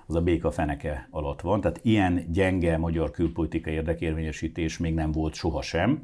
az 0.05 0.15
a 0.15 0.21
béka 0.21 0.51
feneke 0.51 1.07
alatt 1.11 1.41
van. 1.41 1.61
Tehát 1.61 1.79
ilyen 1.83 2.25
gyenge 2.31 2.77
magyar 2.77 3.11
külpolitikai 3.11 3.73
érdekérvényesítés 3.73 4.77
még 4.77 4.93
nem 4.93 5.11
volt 5.11 5.33
sohasem. 5.33 6.01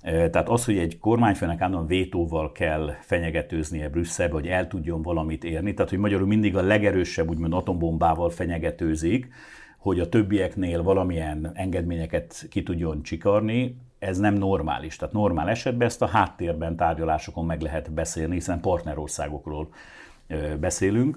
E, 0.00 0.30
tehát 0.30 0.48
az, 0.48 0.64
hogy 0.64 0.78
egy 0.78 0.98
kormányfőnek 0.98 1.60
állandóan 1.60 1.86
vétóval 1.86 2.52
kell 2.52 2.90
fenyegetőznie 3.00 3.88
Brüsszelbe, 3.88 4.34
hogy 4.34 4.46
el 4.46 4.68
tudjon 4.68 5.02
valamit 5.02 5.44
érni, 5.44 5.74
tehát 5.74 5.90
hogy 5.90 5.98
magyarul 5.98 6.26
mindig 6.26 6.56
a 6.56 6.62
legerősebb 6.62 7.28
úgymond 7.28 7.52
atombombával 7.52 8.30
fenyegetőzik, 8.30 9.28
hogy 9.78 10.00
a 10.00 10.08
többieknél 10.08 10.82
valamilyen 10.82 11.50
engedményeket 11.54 12.46
ki 12.50 12.62
tudjon 12.62 13.02
csikarni, 13.02 13.76
ez 13.98 14.18
nem 14.18 14.34
normális. 14.34 14.96
Tehát 14.96 15.14
normál 15.14 15.48
esetben 15.48 15.86
ezt 15.86 16.02
a 16.02 16.06
háttérben 16.06 16.76
tárgyalásokon 16.76 17.44
meg 17.46 17.60
lehet 17.60 17.92
beszélni, 17.92 18.34
hiszen 18.34 18.60
partnerországokról 18.60 19.68
beszélünk. 20.60 21.16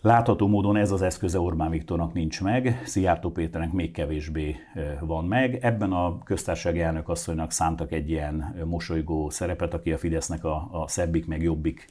Látható 0.00 0.48
módon 0.48 0.76
ez 0.76 0.90
az 0.90 1.02
eszköze 1.02 1.40
Orbán 1.40 1.70
Viktornak 1.70 2.12
nincs 2.12 2.42
meg, 2.42 2.82
Szijjártó 2.84 3.30
Péternek 3.30 3.72
még 3.72 3.92
kevésbé 3.92 4.56
van 5.00 5.24
meg. 5.24 5.58
Ebben 5.60 5.92
a 5.92 6.18
köztársasági 6.18 6.80
elnök 6.80 7.08
asszonynak 7.08 7.52
szántak 7.52 7.92
egy 7.92 8.10
ilyen 8.10 8.64
mosolygó 8.64 9.30
szerepet, 9.30 9.74
aki 9.74 9.92
a 9.92 9.98
Fidesznek 9.98 10.44
a, 10.44 10.68
a 10.70 10.88
szebbik 10.88 11.26
meg 11.26 11.42
jobbik 11.42 11.86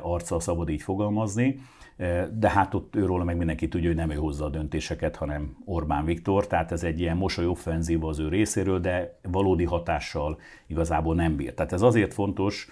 arca, 0.00 0.40
szabad 0.40 0.68
így 0.68 0.82
fogalmazni 0.82 1.60
de 2.38 2.50
hát 2.50 2.74
ott 2.74 2.96
őról 2.96 3.24
meg 3.24 3.36
mindenki 3.36 3.68
tudja, 3.68 3.88
hogy 3.88 3.96
nem 3.96 4.10
ő 4.10 4.14
hozza 4.14 4.44
a 4.44 4.48
döntéseket, 4.48 5.16
hanem 5.16 5.56
Orbán 5.64 6.04
Viktor, 6.04 6.46
tehát 6.46 6.72
ez 6.72 6.82
egy 6.82 7.00
ilyen 7.00 7.16
mosoly 7.16 7.46
offenzíva 7.46 8.08
az 8.08 8.18
ő 8.18 8.28
részéről, 8.28 8.80
de 8.80 9.18
valódi 9.30 9.64
hatással 9.64 10.38
igazából 10.66 11.14
nem 11.14 11.36
bír. 11.36 11.54
Tehát 11.54 11.72
ez 11.72 11.82
azért 11.82 12.14
fontos, 12.14 12.68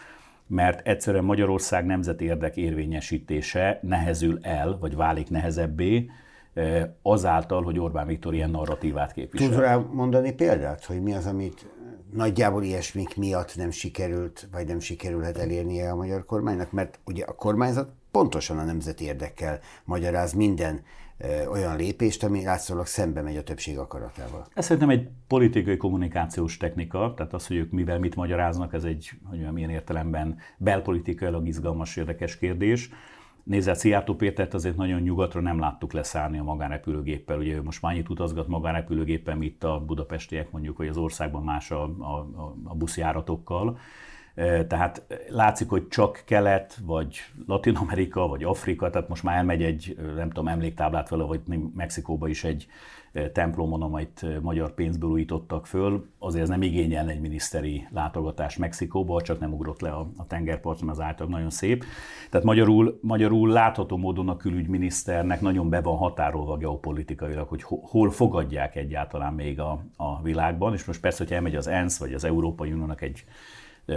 mert 0.47 0.87
egyszerűen 0.87 1.25
Magyarország 1.25 1.87
nemzeti 1.87 2.25
érdek 2.25 2.56
érvényesítése 2.56 3.78
nehezül 3.82 4.38
el, 4.42 4.78
vagy 4.80 4.97
válik 4.97 5.30
nehezebbé, 5.30 6.11
azáltal, 7.02 7.62
hogy 7.62 7.78
Orbán 7.78 8.06
Viktor 8.06 8.35
ilyen 8.35 8.50
narratívát 8.50 9.12
képvisel. 9.12 9.49
Tudsz 9.49 9.61
rá 9.61 9.76
mondani 9.76 10.32
példát, 10.32 10.85
hogy 10.85 11.02
mi 11.02 11.12
az, 11.14 11.26
amit 11.26 11.66
nagyjából 12.12 12.62
ilyesmik 12.62 13.16
miatt 13.16 13.56
nem 13.56 13.70
sikerült, 13.70 14.49
vagy 14.52 14.66
nem 14.66 14.78
sikerülhet 14.78 15.38
elérnie 15.38 15.90
a 15.90 15.97
magyar 15.97 16.25
kormánynak? 16.25 16.73
Mert 16.73 16.99
ugye 17.04 17.25
a 17.25 17.35
kormányzat 17.35 17.90
pontosan 18.11 18.59
a 18.59 18.65
nemzeti 18.65 19.05
érdekkel 19.05 19.61
magyaráz 19.85 20.33
minden 20.33 20.83
olyan 21.50 21.77
lépést, 21.77 22.25
ami 22.25 22.45
látszólag 22.45 22.87
szembe 22.87 23.23
megy 23.23 23.37
a 23.37 23.43
többség 23.43 23.79
akaratával. 23.79 24.47
Ez 24.55 24.65
szerintem 24.65 24.91
egy 24.91 25.09
politikai 25.27 25.77
kommunikációs 25.77 26.57
technika, 26.57 27.12
tehát 27.17 27.33
az, 27.33 27.47
hogy 27.47 27.57
ők 27.57 27.71
mivel 27.71 27.99
mit 27.99 28.17
magyaráznak, 28.17 28.73
ez 28.73 28.85
egy, 28.85 29.11
hogy 29.25 29.53
milyen 29.53 29.71
értelemben 29.71 30.38
belpolitikailag 30.57 31.47
izgalmas, 31.47 31.97
érdekes 31.97 32.38
kérdés. 32.38 32.91
Nézzel, 33.43 33.75
Szijjártó 33.75 34.15
Pétert 34.15 34.55
azért 34.55 34.77
nagyon 34.77 35.00
nyugatra 35.00 35.41
nem 35.41 35.59
láttuk 35.59 35.93
leszállni 35.93 36.38
a 36.38 36.43
magánrepülőgéppel. 36.43 37.38
Ugye 37.38 37.55
ő 37.55 37.62
most 37.62 37.83
már 37.83 37.93
annyit 37.93 38.09
utazgat 38.09 38.49
magánrepülőgéppel, 38.49 39.37
mint 39.37 39.65
a 39.65 39.85
budapestiek 39.87 40.50
mondjuk, 40.50 40.77
hogy 40.77 40.88
az 40.88 40.97
országban 40.97 41.43
más 41.43 41.71
a, 41.71 41.83
a, 41.83 42.29
a 42.65 42.75
buszjáratokkal. 42.75 43.79
Tehát 44.68 45.02
látszik, 45.28 45.68
hogy 45.68 45.88
csak 45.88 46.23
Kelet, 46.26 46.78
vagy 46.87 47.18
Latin 47.47 47.76
Amerika, 47.76 48.26
vagy 48.26 48.45
Afrika, 48.45 48.90
tehát 48.90 49.09
most 49.09 49.23
már 49.23 49.37
elmegy 49.37 49.62
egy, 49.62 49.97
nem 50.16 50.28
tudom, 50.28 50.49
emléktáblát 50.49 51.09
vele, 51.09 51.23
vagy 51.23 51.40
Mexikóba 51.75 52.28
is 52.28 52.45
egy 52.45 52.66
templomon, 53.33 53.83
amit 53.83 54.26
magyar 54.40 54.75
pénzből 54.75 55.11
újítottak 55.11 55.66
föl, 55.66 56.07
azért 56.18 56.42
ez 56.42 56.49
nem 56.49 56.62
igényel 56.62 57.09
egy 57.09 57.21
miniszteri 57.21 57.87
látogatás 57.90 58.57
Mexikóba, 58.57 59.23
csak 59.23 59.40
nem 59.40 59.52
ugrott 59.52 59.80
le 59.80 59.90
a, 59.90 60.11
a 60.16 60.26
tengerparton, 60.26 60.88
az 60.88 61.00
által 61.00 61.26
nagyon 61.26 61.50
szép. 61.50 61.85
Tehát 62.30 62.47
magyarul, 62.47 62.99
magyarul 63.02 63.49
látható 63.49 63.97
módon 63.97 64.28
a 64.28 64.37
külügyminiszternek 64.37 65.40
nagyon 65.40 65.68
be 65.68 65.80
van 65.80 65.97
határolva 65.97 66.57
geopolitikailag, 66.57 67.49
hogy 67.49 67.62
hol 67.62 68.11
fogadják 68.11 68.76
egyáltalán 68.76 69.35
még 69.35 69.61
a, 69.61 69.85
a 69.97 70.23
világban, 70.23 70.73
és 70.73 70.85
most 70.85 71.00
persze, 71.00 71.25
hogy 71.25 71.33
elmegy 71.33 71.57
az 71.57 71.66
ENSZ 71.66 71.99
vagy 71.99 72.12
az 72.12 72.25
Európai 72.25 72.73
Uniónak 72.73 73.02
egy 73.02 73.25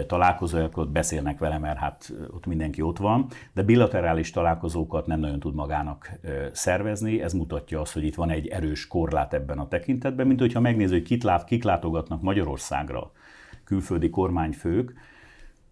találkozók, 0.07 0.77
ott 0.77 0.89
beszélnek 0.89 1.39
vele, 1.39 1.57
mert 1.57 1.77
hát 1.77 2.13
ott 2.31 2.45
mindenki 2.45 2.81
ott 2.81 2.97
van, 2.97 3.27
de 3.53 3.63
bilaterális 3.63 4.31
találkozókat 4.31 5.07
nem 5.07 5.19
nagyon 5.19 5.39
tud 5.39 5.55
magának 5.55 6.11
szervezni. 6.51 7.21
Ez 7.21 7.33
mutatja 7.33 7.81
azt, 7.81 7.93
hogy 7.93 8.03
itt 8.03 8.15
van 8.15 8.29
egy 8.29 8.47
erős 8.47 8.87
korlát 8.87 9.33
ebben 9.33 9.59
a 9.59 9.67
tekintetben, 9.67 10.27
mint 10.27 10.39
hogyha 10.39 10.59
megnézzük, 10.59 10.93
hogy 10.93 11.01
kit 11.01 11.23
lát, 11.23 11.43
kik 11.43 11.63
látogatnak 11.63 12.21
Magyarországra 12.21 13.11
külföldi 13.63 14.09
kormányfők, 14.09 14.93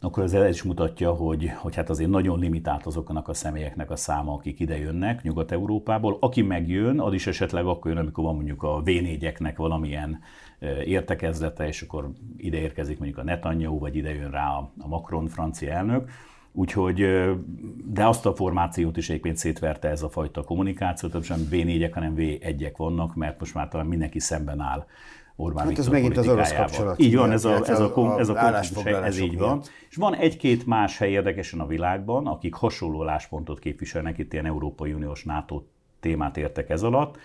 akkor 0.02 0.24
ez 0.24 0.34
is 0.34 0.64
mutatja, 0.64 1.12
hogy, 1.12 1.52
hogy 1.56 1.76
hát 1.76 1.90
azért 1.90 2.10
nagyon 2.10 2.40
limitált 2.40 2.86
azoknak 2.86 3.28
a 3.28 3.34
személyeknek 3.34 3.92
a 3.92 3.96
száma, 3.96 4.34
akik 4.34 4.60
ide 4.60 4.78
jönnek 4.78 5.24
Nyugat-Európából. 5.24 6.18
Aki 6.20 6.42
megjön, 6.42 7.00
az 7.00 7.14
is 7.14 7.28
esetleg 7.28 7.66
akkor 7.66 7.92
jön, 7.92 8.00
amikor 8.00 8.24
van 8.24 8.36
mondjuk 8.36 8.64
a 8.64 8.82
v 8.84 8.90
valamilyen 9.56 10.20
értekezlete, 10.86 11.68
és 11.68 11.82
akkor 11.82 12.10
ide 12.38 12.58
érkezik 12.58 12.98
mondjuk 13.00 13.20
a 13.20 13.24
Netanyahu, 13.24 13.80
vagy 13.80 13.96
ide 13.96 14.14
jön 14.14 14.32
rá 14.32 14.48
a 14.80 14.88
Macron 14.88 15.28
francia 15.28 15.72
elnök. 15.72 16.10
Úgyhogy, 16.52 17.06
de 17.86 18.08
azt 18.08 18.26
a 18.26 18.36
formációt 18.36 18.98
is 18.98 19.10
egyébként 19.10 19.38
szétverte 19.38 19.90
ez 19.90 20.04
a 20.04 20.10
fajta 20.10 20.44
kommunikáció, 20.44 21.10
tehát 21.10 21.26
sem 21.26 21.48
V4-ek, 21.52 21.92
hanem 21.94 22.14
V1-ek 22.18 22.74
vannak, 22.78 23.16
mert 23.16 23.40
most 23.40 23.54
már 23.54 23.68
talán 23.68 23.86
mindenki 23.86 24.20
szemben 24.20 24.60
áll 24.60 24.86
Orbán 25.42 25.68
hát 25.68 25.78
ez 25.78 25.88
megint 25.88 26.18
az 26.18 26.28
orosz 26.28 26.54
kapcsolat. 26.54 27.00
Így 27.00 27.16
van, 27.16 27.32
ez 27.32 27.46
a, 27.46 27.68
ez 27.68 27.80
a, 27.80 27.96
a, 27.96 28.20
ez 28.20 28.30
a, 28.30 28.34
a 28.34 29.06
ez 29.06 29.20
így 29.20 29.38
van. 29.38 29.62
És 29.90 29.96
van 29.96 30.16
egy-két 30.16 30.66
más 30.66 30.98
hely 30.98 31.12
érdekesen 31.12 31.60
a 31.60 31.66
világban, 31.66 32.28
akik 32.28 32.54
hasonló 32.54 33.02
álláspontot 33.02 33.60
képviselnek, 33.60 34.18
itt 34.18 34.34
ilyen 34.34 34.46
Európai 34.46 34.94
Uniós 34.94 35.24
NATO 35.24 35.62
témát 36.00 36.38
értek 36.38 36.70
ez 36.70 36.84
alatt. 36.84 37.18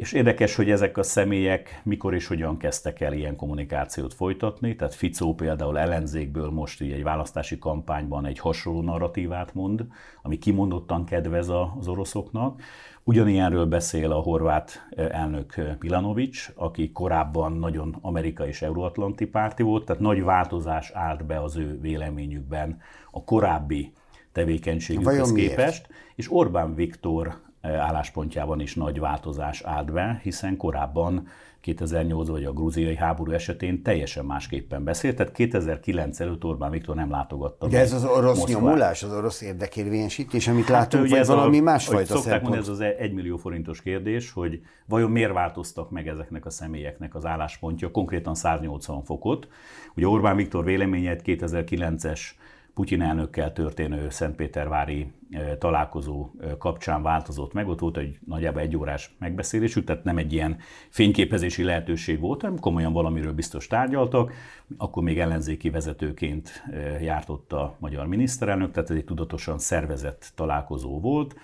És 0.00 0.12
érdekes, 0.12 0.54
hogy 0.54 0.70
ezek 0.70 0.98
a 0.98 1.02
személyek 1.02 1.80
mikor 1.84 2.14
és 2.14 2.26
hogyan 2.26 2.56
kezdtek 2.56 3.00
el 3.00 3.12
ilyen 3.12 3.36
kommunikációt 3.36 4.14
folytatni. 4.14 4.76
Tehát 4.76 4.94
Ficó 4.94 5.34
például 5.34 5.78
ellenzékből 5.78 6.50
most 6.50 6.80
így 6.80 6.92
egy 6.92 7.02
választási 7.02 7.58
kampányban 7.58 8.26
egy 8.26 8.38
hasonló 8.38 8.82
narratívát 8.82 9.54
mond, 9.54 9.86
ami 10.22 10.38
kimondottan 10.38 11.04
kedvez 11.04 11.48
az 11.48 11.88
oroszoknak. 11.88 12.62
Ugyanilyenről 13.04 13.66
beszél 13.66 14.12
a 14.12 14.20
horvát 14.20 14.88
elnök 14.96 15.54
Milanovic, 15.80 16.48
aki 16.54 16.92
korábban 16.92 17.52
nagyon 17.52 17.96
amerikai 18.00 18.48
és 18.48 18.62
euróatlanti 18.62 19.26
párti 19.26 19.62
volt, 19.62 19.84
tehát 19.84 20.02
nagy 20.02 20.22
változás 20.22 20.90
állt 20.90 21.26
be 21.26 21.42
az 21.42 21.56
ő 21.56 21.80
véleményükben 21.80 22.80
a 23.10 23.24
korábbi 23.24 23.92
tevékenységükhez 24.32 25.32
képest, 25.32 25.88
és 26.14 26.32
Orbán 26.32 26.74
Viktor 26.74 27.48
álláspontjában 27.60 28.60
is 28.60 28.74
nagy 28.74 29.00
változás 29.00 29.62
állt 29.62 29.92
be, 29.92 30.20
hiszen 30.22 30.56
korábban 30.56 31.28
2008 31.60 32.28
vagy 32.28 32.44
a 32.44 32.52
grúziai 32.52 32.96
háború 32.96 33.32
esetén 33.32 33.82
teljesen 33.82 34.24
másképpen 34.24 34.84
beszélt, 34.84 35.16
tehát 35.16 35.32
2009 35.32 36.20
előtt 36.20 36.44
Orbán 36.44 36.70
Viktor 36.70 36.94
nem 36.94 37.10
látogatta. 37.10 37.66
De 37.66 37.78
ez 37.78 37.92
az 37.92 38.04
orosz 38.04 38.38
Moszkvát. 38.38 38.62
nyomulás, 38.62 39.02
az 39.02 39.12
orosz 39.12 39.40
érdekérvényesítés, 39.40 40.48
amit 40.48 40.66
hát, 40.66 40.78
látunk, 40.78 41.08
vagy 41.08 41.18
ez 41.18 41.28
valami 41.28 41.58
a, 41.58 41.62
másfajta 41.62 42.14
szokták 42.14 42.42
mondani, 42.42 42.62
ez 42.62 42.68
az 42.68 42.80
1 42.80 43.12
millió 43.12 43.36
forintos 43.36 43.82
kérdés, 43.82 44.32
hogy 44.32 44.60
vajon 44.86 45.10
miért 45.10 45.32
változtak 45.32 45.90
meg 45.90 46.08
ezeknek 46.08 46.46
a 46.46 46.50
személyeknek 46.50 47.14
az 47.14 47.26
álláspontja, 47.26 47.90
konkrétan 47.90 48.34
180 48.34 49.02
fokot. 49.04 49.48
Ugye 49.96 50.06
Orbán 50.06 50.36
Viktor 50.36 50.64
véleménye 50.64 51.16
2009-es 51.24 52.20
Putyin 52.80 53.02
elnökkel 53.02 53.52
történő 53.52 54.10
Szentpétervári 54.10 55.12
találkozó 55.58 56.30
kapcsán 56.58 57.02
változott 57.02 57.52
meg. 57.52 57.68
Ott 57.68 57.78
volt 57.78 57.96
egy 57.96 58.18
nagyjából 58.26 58.60
egy 58.60 58.76
órás 58.76 59.14
megbeszélésük, 59.18 59.84
tehát 59.84 60.04
nem 60.04 60.16
egy 60.16 60.32
ilyen 60.32 60.56
fényképezési 60.88 61.62
lehetőség 61.62 62.20
volt, 62.20 62.40
hanem 62.40 62.58
komolyan 62.58 62.92
valamiről 62.92 63.32
biztos 63.32 63.66
tárgyaltak. 63.66 64.32
Akkor 64.76 65.02
még 65.02 65.18
ellenzéki 65.18 65.70
vezetőként 65.70 66.64
járt 67.00 67.28
ott 67.28 67.52
a 67.52 67.76
magyar 67.78 68.06
miniszterelnök, 68.06 68.70
tehát 68.70 68.90
ez 68.90 68.96
egy 68.96 69.04
tudatosan 69.04 69.58
szervezett 69.58 70.32
találkozó 70.34 71.00
volt. 71.00 71.34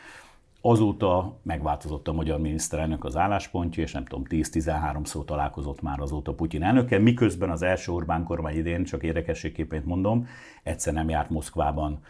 Azóta 0.68 1.38
megváltozott 1.42 2.08
a 2.08 2.12
magyar 2.12 2.38
miniszterelnök 2.40 3.04
az 3.04 3.16
álláspontja, 3.16 3.82
és 3.82 3.92
nem 3.92 4.04
tudom, 4.04 4.24
10-13 4.28 5.04
szó 5.04 5.22
találkozott 5.22 5.82
már 5.82 6.00
azóta 6.00 6.34
Putyin 6.34 6.62
elnöke, 6.62 6.98
miközben 6.98 7.50
az 7.50 7.62
első 7.62 7.92
Orbán 7.92 8.24
kormány 8.24 8.56
idén, 8.56 8.84
csak 8.84 9.02
érdekességképpen 9.02 9.82
mondom, 9.84 10.26
egyszer 10.62 10.92
nem 10.92 11.08
járt 11.08 11.30
Moszkvában 11.30 12.00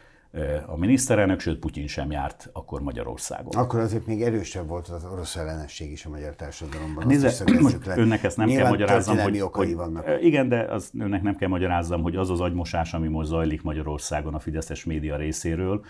a 0.66 0.76
miniszterelnök, 0.76 1.40
sőt 1.40 1.58
Putyin 1.58 1.86
sem 1.86 2.10
járt 2.10 2.50
akkor 2.52 2.80
Magyarországon. 2.80 3.62
Akkor 3.62 3.80
azért 3.80 4.06
még 4.06 4.22
erősebb 4.22 4.68
volt 4.68 4.88
az 4.88 5.04
orosz 5.04 5.36
ellenesség 5.36 5.90
is 5.92 6.04
a 6.04 6.08
magyar 6.08 6.34
társadalomban. 6.36 7.06
Nézze, 7.06 7.44
most 7.60 7.86
le. 7.86 7.96
önnek 7.96 8.22
ezt 8.22 8.36
nem 8.36 8.46
Nyilván 8.46 8.64
kell 8.64 8.72
magyarázzam, 8.72 9.18
hogy, 9.18 9.40
hogy 9.40 9.74
vannak. 9.74 10.06
igen, 10.20 10.48
de 10.48 10.60
az, 10.60 10.90
önnek 10.98 11.22
nem 11.22 11.36
kell 11.36 11.48
magyarázzam, 11.48 12.02
hogy 12.02 12.16
az 12.16 12.30
az 12.30 12.40
agymosás, 12.40 12.94
ami 12.94 13.08
most 13.08 13.28
zajlik 13.28 13.62
Magyarországon 13.62 14.34
a 14.34 14.38
Fideszes 14.38 14.84
média 14.84 15.16
részéről, 15.16 15.84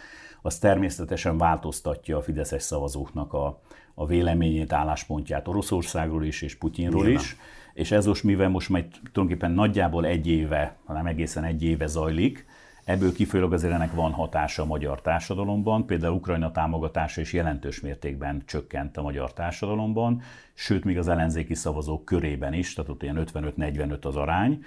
az 0.46 0.58
természetesen 0.58 1.38
változtatja 1.38 2.16
a 2.16 2.22
fideszes 2.22 2.62
szavazóknak 2.62 3.32
a, 3.32 3.60
a 3.94 4.06
véleményét, 4.06 4.72
álláspontját 4.72 5.48
Oroszországról 5.48 6.24
is, 6.24 6.42
és 6.42 6.54
Putyinról 6.54 7.02
Nyilván. 7.02 7.22
is. 7.22 7.36
És 7.74 7.90
ez 7.90 8.06
most, 8.06 8.22
mivel 8.22 8.48
most 8.48 8.68
majd 8.68 8.84
tulajdonképpen 8.90 9.50
nagyjából 9.50 10.06
egy 10.06 10.26
éve, 10.26 10.76
hanem 10.84 11.06
egészen 11.06 11.44
egy 11.44 11.62
éve 11.62 11.86
zajlik, 11.86 12.46
Ebből 12.84 13.12
kifolyólag 13.12 13.52
azért 13.52 13.72
ennek 13.72 13.94
van 13.94 14.12
hatása 14.12 14.62
a 14.62 14.66
magyar 14.66 15.00
társadalomban, 15.00 15.86
például 15.86 16.14
Ukrajna 16.14 16.52
támogatása 16.52 17.20
is 17.20 17.32
jelentős 17.32 17.80
mértékben 17.80 18.42
csökkent 18.46 18.96
a 18.96 19.02
magyar 19.02 19.32
társadalomban, 19.32 20.22
sőt, 20.54 20.84
még 20.84 20.98
az 20.98 21.08
ellenzéki 21.08 21.54
szavazók 21.54 22.04
körében 22.04 22.52
is, 22.52 22.74
tehát 22.74 22.90
ott 22.90 23.02
ilyen 23.02 23.26
55-45 23.34 24.04
az 24.04 24.16
arány, 24.16 24.64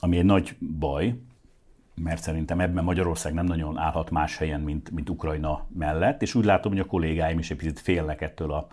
ami 0.00 0.18
egy 0.18 0.24
nagy 0.24 0.56
baj, 0.78 1.14
mert 1.94 2.22
szerintem 2.22 2.60
ebben 2.60 2.84
Magyarország 2.84 3.32
nem 3.34 3.44
nagyon 3.44 3.78
állhat 3.78 4.10
más 4.10 4.38
helyen, 4.38 4.60
mint, 4.60 4.90
mint 4.90 5.10
Ukrajna 5.10 5.66
mellett, 5.74 6.22
és 6.22 6.34
úgy 6.34 6.44
látom, 6.44 6.72
hogy 6.72 6.80
a 6.80 6.84
kollégáim 6.84 7.38
is 7.38 7.50
egy 7.50 7.56
picit 7.56 7.80
félnek 7.80 8.20
ettől 8.20 8.52
a 8.52 8.66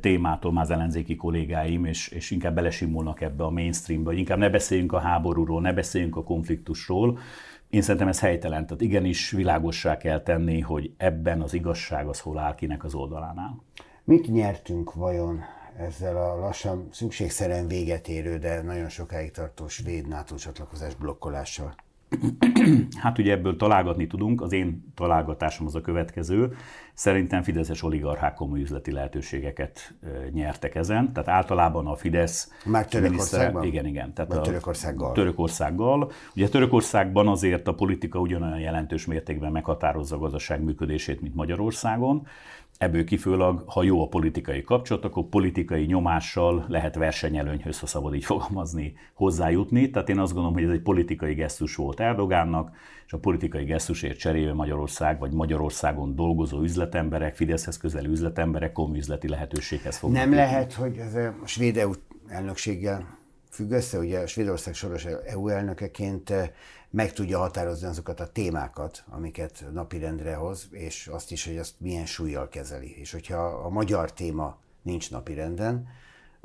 témától, 0.00 0.52
már 0.52 0.64
az 0.64 0.70
ellenzéki 0.70 1.16
kollégáim, 1.16 1.84
és, 1.84 2.08
és 2.08 2.30
inkább 2.30 2.54
belesimulnak 2.54 3.20
ebbe 3.20 3.44
a 3.44 3.50
mainstreambe, 3.50 4.10
hogy 4.10 4.18
inkább 4.18 4.38
ne 4.38 4.50
beszéljünk 4.50 4.92
a 4.92 4.98
háborúról, 4.98 5.60
ne 5.60 5.72
beszéljünk 5.72 6.16
a 6.16 6.22
konfliktusról, 6.22 7.18
én 7.70 7.82
szerintem 7.82 8.08
ez 8.08 8.20
helytelen. 8.20 8.66
Tehát 8.66 8.82
igenis 8.82 9.30
világossá 9.30 9.96
kell 9.96 10.20
tenni, 10.20 10.60
hogy 10.60 10.92
ebben 10.96 11.40
az 11.40 11.54
igazság 11.54 12.08
az 12.08 12.20
hol 12.20 12.38
áll 12.38 12.54
kinek 12.54 12.84
az 12.84 12.94
oldalánál. 12.94 13.62
Mit 14.04 14.26
nyertünk 14.26 14.94
vajon 14.94 15.40
ezzel 15.78 16.16
a 16.16 16.38
lassan 16.38 16.88
szükségszerűen 16.90 17.68
véget 17.68 18.08
érő, 18.08 18.38
de 18.38 18.62
nagyon 18.62 18.88
sokáig 18.88 19.30
tartó 19.30 19.68
svéd 19.68 20.08
NATO 20.08 20.34
csatlakozás 20.34 20.94
blokkolással? 20.94 21.74
Hát 23.02 23.18
ugye 23.18 23.32
ebből 23.32 23.56
találgatni 23.56 24.06
tudunk, 24.06 24.40
az 24.40 24.52
én 24.52 24.92
találgatásom 24.94 25.66
az 25.66 25.74
a 25.74 25.80
következő. 25.80 26.56
Szerintem 26.94 27.42
fideszes 27.42 27.82
oligarchák 27.82 28.34
komoly 28.34 28.60
üzleti 28.60 28.92
lehetőségeket 28.92 29.94
nyertek 30.32 30.74
ezen. 30.74 31.12
Tehát 31.12 31.28
általában 31.28 31.86
a 31.86 31.96
Fidesz... 31.96 32.52
Már 32.64 32.86
Törökországban? 32.86 33.64
Igen, 33.64 33.86
igen. 33.86 34.12
Tehát 34.14 34.32
a 34.32 34.40
Törökországgal? 34.40 35.12
Törökországgal. 35.12 36.12
Ugye 36.34 36.48
Törökországban 36.48 37.28
azért 37.28 37.68
a 37.68 37.74
politika 37.74 38.18
ugyanolyan 38.18 38.58
jelentős 38.58 39.06
mértékben 39.06 39.52
meghatározza 39.52 40.16
a 40.16 40.18
gazdaság 40.18 40.62
működését, 40.62 41.20
mint 41.20 41.34
Magyarországon. 41.34 42.26
Ebből 42.78 43.04
kifőleg, 43.04 43.54
ha 43.66 43.82
jó 43.82 44.02
a 44.02 44.08
politikai 44.08 44.62
kapcsolat, 44.62 45.04
akkor 45.04 45.24
politikai 45.24 45.84
nyomással 45.84 46.64
lehet 46.68 46.94
versenyelőnyhöz, 46.94 47.80
ha 47.80 47.86
szabad 47.86 48.14
így 48.14 48.24
fogalmazni, 48.24 48.94
hozzájutni. 49.14 49.90
Tehát 49.90 50.08
én 50.08 50.18
azt 50.18 50.32
gondolom, 50.32 50.56
hogy 50.56 50.64
ez 50.64 50.70
egy 50.70 50.82
politikai 50.82 51.34
gesztus 51.34 51.74
volt 51.74 52.00
Erdogánnak, 52.00 52.76
és 53.06 53.12
a 53.12 53.18
politikai 53.18 53.64
gesztusért 53.64 54.18
cserébe 54.18 54.52
Magyarország, 54.52 55.18
vagy 55.18 55.32
Magyarországon 55.32 56.14
dolgozó 56.14 56.62
üzletemberek, 56.62 57.34
Fideszhez 57.34 57.78
közelű 57.78 58.10
üzletemberek 58.10 58.72
komoly 58.72 58.98
üzleti 58.98 59.28
lehetőséghez 59.28 59.96
fognak. 59.96 60.20
Nem 60.20 60.34
lehet, 60.34 60.72
hogy 60.72 60.96
ez 60.96 61.14
a 61.14 61.46
svéd 61.46 61.76
EU 61.76 61.92
elnökséggel 62.28 63.06
függ 63.50 63.70
össze, 63.70 63.98
ugye 63.98 64.18
a 64.18 64.26
Svédország 64.26 64.74
soros 64.74 65.04
EU 65.04 65.48
elnökeként 65.48 66.32
meg 66.90 67.12
tudja 67.12 67.38
határozni 67.38 67.86
azokat 67.86 68.20
a 68.20 68.26
témákat, 68.26 69.04
amiket 69.08 69.64
napirendre 69.72 70.34
hoz, 70.34 70.68
és 70.70 71.06
azt 71.12 71.32
is, 71.32 71.46
hogy 71.46 71.58
azt 71.58 71.74
milyen 71.78 72.06
súlyjal 72.06 72.48
kezeli. 72.48 72.98
És 72.98 73.12
hogyha 73.12 73.44
a 73.44 73.68
magyar 73.68 74.12
téma 74.12 74.56
nincs 74.82 75.10
napirenden, 75.10 75.88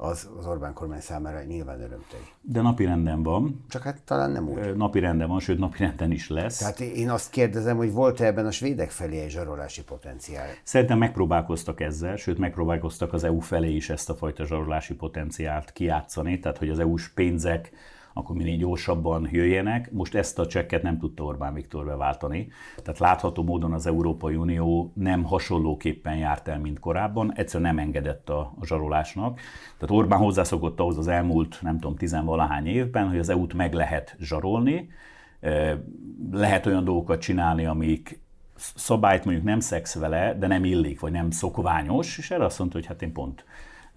az 0.01 0.29
az 0.37 0.45
Orbán 0.45 0.73
kormány 0.73 0.99
számára 0.99 1.43
nyilván 1.43 1.81
örömteli. 1.81 2.23
De 2.41 2.61
napi 2.61 2.85
renden 2.85 3.23
van. 3.23 3.65
Csak 3.69 3.81
hát 3.81 4.01
talán 4.03 4.31
nem 4.31 4.49
úgy. 4.49 4.75
Napi 4.75 4.99
renden 4.99 5.27
van, 5.27 5.39
sőt 5.39 5.59
napi 5.59 5.77
renden 5.77 6.11
is 6.11 6.29
lesz. 6.29 6.57
Tehát 6.57 6.79
én 6.79 7.09
azt 7.09 7.29
kérdezem, 7.29 7.77
hogy 7.77 7.91
volt-e 7.91 8.25
ebben 8.25 8.45
a 8.45 8.51
svédek 8.51 8.89
felé 8.89 9.19
egy 9.19 9.29
zsarolási 9.29 9.83
potenciál? 9.83 10.47
Szerintem 10.63 10.97
megpróbálkoztak 10.97 11.81
ezzel, 11.81 12.15
sőt 12.15 12.37
megpróbálkoztak 12.37 13.13
az 13.13 13.23
EU 13.23 13.39
felé 13.39 13.75
is 13.75 13.89
ezt 13.89 14.09
a 14.09 14.15
fajta 14.15 14.45
zsarolási 14.45 14.93
potenciált 14.93 15.71
kiátszani, 15.71 16.39
tehát 16.39 16.57
hogy 16.57 16.69
az 16.69 16.79
EU-s 16.79 17.09
pénzek 17.09 17.71
akkor 18.13 18.35
minél 18.35 18.57
gyorsabban 18.57 19.27
jöjjenek. 19.31 19.91
Most 19.91 20.15
ezt 20.15 20.39
a 20.39 20.47
csekket 20.47 20.81
nem 20.81 20.97
tudta 20.97 21.23
Orbán 21.23 21.53
Viktor 21.53 21.85
beváltani. 21.85 22.47
Tehát 22.77 22.99
látható 22.99 23.43
módon 23.43 23.73
az 23.73 23.87
Európai 23.87 24.35
Unió 24.35 24.91
nem 24.95 25.23
hasonlóképpen 25.23 26.15
járt 26.15 26.47
el, 26.47 26.59
mint 26.59 26.79
korábban, 26.79 27.33
egyszerűen 27.35 27.75
nem 27.75 27.85
engedett 27.85 28.29
a, 28.29 28.53
a 28.59 28.65
zsarolásnak. 28.65 29.39
Tehát 29.77 29.95
Orbán 29.95 30.19
hozzászokott 30.19 30.79
ahhoz 30.79 30.97
az 30.97 31.07
elmúlt, 31.07 31.59
nem 31.61 31.79
tudom, 31.79 31.95
tizenvalahány 31.95 32.67
évben, 32.67 33.07
hogy 33.07 33.19
az 33.19 33.29
EU-t 33.29 33.53
meg 33.53 33.73
lehet 33.73 34.15
zsarolni, 34.19 34.89
lehet 36.31 36.65
olyan 36.65 36.83
dolgokat 36.83 37.21
csinálni, 37.21 37.65
amik 37.65 38.19
szabályt 38.75 39.25
mondjuk 39.25 39.45
nem 39.45 39.59
szex 39.59 39.95
vele, 39.95 40.35
de 40.39 40.47
nem 40.47 40.65
illik, 40.65 40.99
vagy 40.99 41.11
nem 41.11 41.31
szokványos, 41.31 42.17
és 42.17 42.31
erre 42.31 42.45
azt 42.45 42.59
mondta, 42.59 42.77
hogy 42.77 42.87
hát 42.87 43.01
én 43.01 43.13
pont 43.13 43.45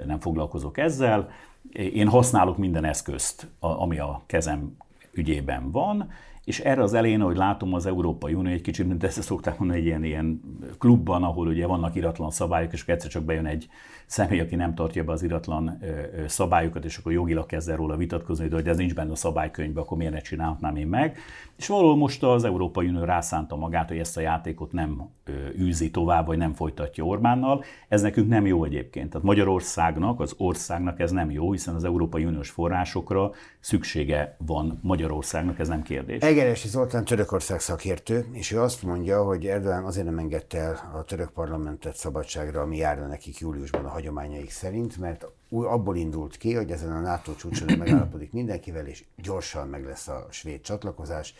nem 0.07 0.21
foglalkozok 0.21 0.79
ezzel, 0.79 1.31
én 1.75 2.09
használok 2.09 2.59
minden 2.59 2.85
eszközt, 2.85 3.49
ami 3.59 3.99
a 3.99 4.23
kezem 4.27 4.77
ügyében 5.13 5.71
van, 5.71 6.11
és 6.45 6.61
erre 6.61 6.83
az 6.83 6.95
elején, 6.95 7.21
ahogy 7.21 7.37
látom, 7.37 7.75
az 7.75 7.87
Európai 7.87 8.35
Unió 8.35 8.53
egy 8.53 8.61
kicsit, 8.61 8.87
mint 8.87 9.05
ezt 9.05 9.23
szokták 9.23 9.59
mondani, 9.59 9.81
egy 9.81 9.87
ilyen, 9.87 10.05
ilyen 10.05 10.41
klubban, 10.79 11.23
ahol 11.23 11.47
ugye 11.47 11.67
vannak 11.67 11.95
iratlan 11.95 12.31
szabályok, 12.31 12.73
és 12.73 12.87
egyszer 12.87 13.11
csak 13.11 13.25
bejön 13.25 13.47
egy 13.47 13.69
személy, 14.07 14.41
aki 14.41 14.57
nem 14.57 14.75
tartja 14.75 15.05
be 15.05 15.13
az 15.13 15.23
iratlan 15.23 15.79
szabályokat, 16.27 16.85
és 16.85 16.97
akkor 16.97 17.13
jogilag 17.13 17.47
kezd 17.47 17.69
el 17.69 17.77
róla 17.77 17.97
vitatkozni, 17.97 18.49
hogy 18.51 18.69
ez 18.69 18.77
nincs 18.77 18.95
benne 18.95 19.13
a 19.13 19.17
szabálykönyvben, 19.17 19.83
akkor 19.83 19.97
miért 19.97 20.13
ne 20.13 20.21
csinálhatnám 20.21 20.77
én 20.77 20.87
meg. 20.87 21.19
És 21.57 21.67
valahol 21.67 21.97
most 21.97 22.23
az 22.23 22.45
Európai 22.45 22.89
Unió 22.89 23.05
rászánta 23.05 23.57
magát, 23.57 23.89
hogy 23.89 23.99
ezt 23.99 24.17
a 24.17 24.21
játékot 24.21 24.73
nem 24.73 25.09
űzi 25.59 25.91
tovább, 25.91 26.27
vagy 26.27 26.39
nem 26.39 26.53
folytatja 26.53 27.05
Orbánnal. 27.05 27.65
Ez 27.89 28.03
nekünk 28.03 28.29
nem 28.29 28.47
jó 28.47 28.65
egyébként. 28.65 29.11
Tehát 29.11 29.27
Magyarországnak, 29.27 30.21
az 30.21 30.35
országnak 30.39 31.01
ez 31.01 31.11
nem 31.11 31.31
jó, 31.31 31.53
hiszen 31.53 31.75
az 31.75 31.85
Európai 31.85 32.25
Uniós 32.25 32.51
forrásokra 32.51 33.31
szüksége 33.61 34.37
van 34.47 34.79
Magyarországnak, 34.83 35.59
ez 35.59 35.69
nem 35.69 35.83
kérdés. 35.83 36.23
Egeresi 36.23 36.69
Zoltán 36.69 37.05
Törökország 37.05 37.61
szakértő, 37.61 38.27
és 38.33 38.53
ő 38.53 38.61
azt 38.61 38.83
mondja, 38.83 39.25
hogy 39.25 39.47
Erdogan 39.47 39.85
azért 39.85 40.07
nem 40.07 40.19
engedte 40.19 40.59
el 40.59 40.91
a 40.95 41.05
török 41.05 41.31
parlamentet 41.31 41.97
szabadságra, 41.97 42.61
ami 42.61 42.77
járna 42.77 43.07
nekik 43.07 43.39
júliusban 43.39 43.85
a 43.85 43.89
hagyományaik 43.95 44.51
szerint, 44.51 44.97
mert 44.97 45.27
abból 45.51 45.97
indult 45.97 46.37
ki, 46.37 46.55
hogy 46.55 46.71
ezen 46.71 46.93
a 46.93 47.01
NATO 47.01 47.35
csúcson 47.35 47.79
megállapodik 47.79 48.33
mindenkivel, 48.33 48.87
és 48.87 49.05
gyorsan 49.17 49.69
meg 49.69 49.85
lesz 49.85 50.09
a 50.09 50.27
svéd 50.31 50.61
csatlakozás. 50.61 51.35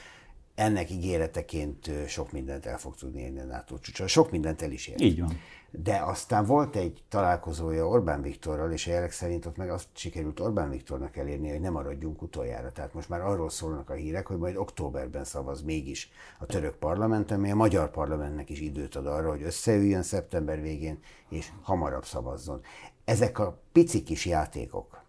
Ennek 0.55 0.91
ígéreteként 0.91 1.91
sok 2.07 2.33
mindent 2.33 2.67
el 2.67 2.79
fog 2.79 2.95
tudni 2.95 3.21
érni 3.21 3.41
a 3.41 3.45
NATO 3.45 3.79
csúcson. 3.79 4.07
Sok 4.07 4.31
mindent 4.31 4.63
el 4.63 4.71
is 4.71 4.87
ért. 4.87 5.01
Így 5.01 5.21
van. 5.21 5.41
De 5.83 5.97
aztán 5.97 6.45
volt 6.45 6.77
egy 6.77 7.03
találkozója 7.09 7.89
Orbán 7.89 8.23
Viktorral, 8.23 8.73
és 8.73 8.87
jelek 8.87 9.13
szerint 9.13 9.47
ott 9.47 9.57
meg 9.57 9.71
azt 9.71 9.89
sikerült 9.93 10.41
Orbán 10.41 10.71
Viktornak 10.71 11.17
elérni, 11.17 11.51
hogy 11.51 11.61
nem 11.61 11.73
maradjunk 11.73 12.23
utoljára. 12.23 12.73
Tehát 12.73 12.95
most 12.95 13.09
már 13.09 13.21
arról 13.21 13.51
szólnak 13.51 13.91
a 13.91 13.95
hírek, 13.95 14.27
hogy 14.27 14.39
majd 14.39 14.57
októberben 14.57 15.25
szavaz 15.25 15.63
mégis 15.63 16.11
a 16.39 16.47
török 16.47 16.75
parlament, 16.75 17.31
ami 17.31 17.51
a 17.51 17.55
magyar 17.55 17.91
parlamentnek 17.91 18.51
is 18.51 18.61
időt 18.61 18.95
ad 18.95 19.07
arra, 19.07 19.31
hogy 19.31 19.43
összeüljön 19.43 20.03
szeptember 20.03 20.61
végén, 20.61 20.99
és 21.29 21.53
hamarabb 21.63 22.05
szavazzon. 22.05 22.61
Ezek 23.05 23.39
a 23.39 23.61
pici 23.73 24.03
kis 24.03 24.27
játékok, 24.27 25.03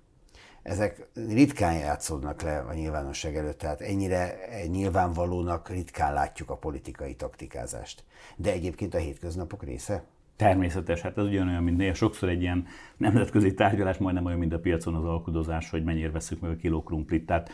ezek 0.63 1.07
ritkán 1.13 1.73
játszódnak 1.73 2.41
le 2.41 2.59
a 2.59 2.73
nyilvánosság 2.73 3.37
előtt, 3.37 3.57
tehát 3.57 3.81
ennyire 3.81 4.37
nyilvánvalónak 4.67 5.69
ritkán 5.69 6.13
látjuk 6.13 6.49
a 6.49 6.57
politikai 6.57 7.15
taktikázást. 7.15 8.03
De 8.35 8.51
egyébként 8.51 8.93
a 8.93 8.97
hétköznapok 8.97 9.63
része? 9.63 10.03
Természetes, 10.35 11.01
hát 11.01 11.17
ez 11.17 11.25
ugyanolyan, 11.25 11.63
mint 11.63 11.77
néha 11.77 11.93
sokszor 11.93 12.29
egy 12.29 12.41
ilyen 12.41 12.67
nemzetközi 12.97 13.53
tárgyalás, 13.53 13.97
majdnem 13.97 14.25
olyan, 14.25 14.39
mint 14.39 14.53
a 14.53 14.59
piacon 14.59 14.95
az 14.95 15.03
alkudozás, 15.03 15.69
hogy 15.69 15.83
mennyire 15.83 16.11
veszük 16.11 16.39
meg 16.39 16.51
a 16.51 16.55
kiló 16.55 16.83
krumplit. 16.83 17.25
Tehát 17.25 17.49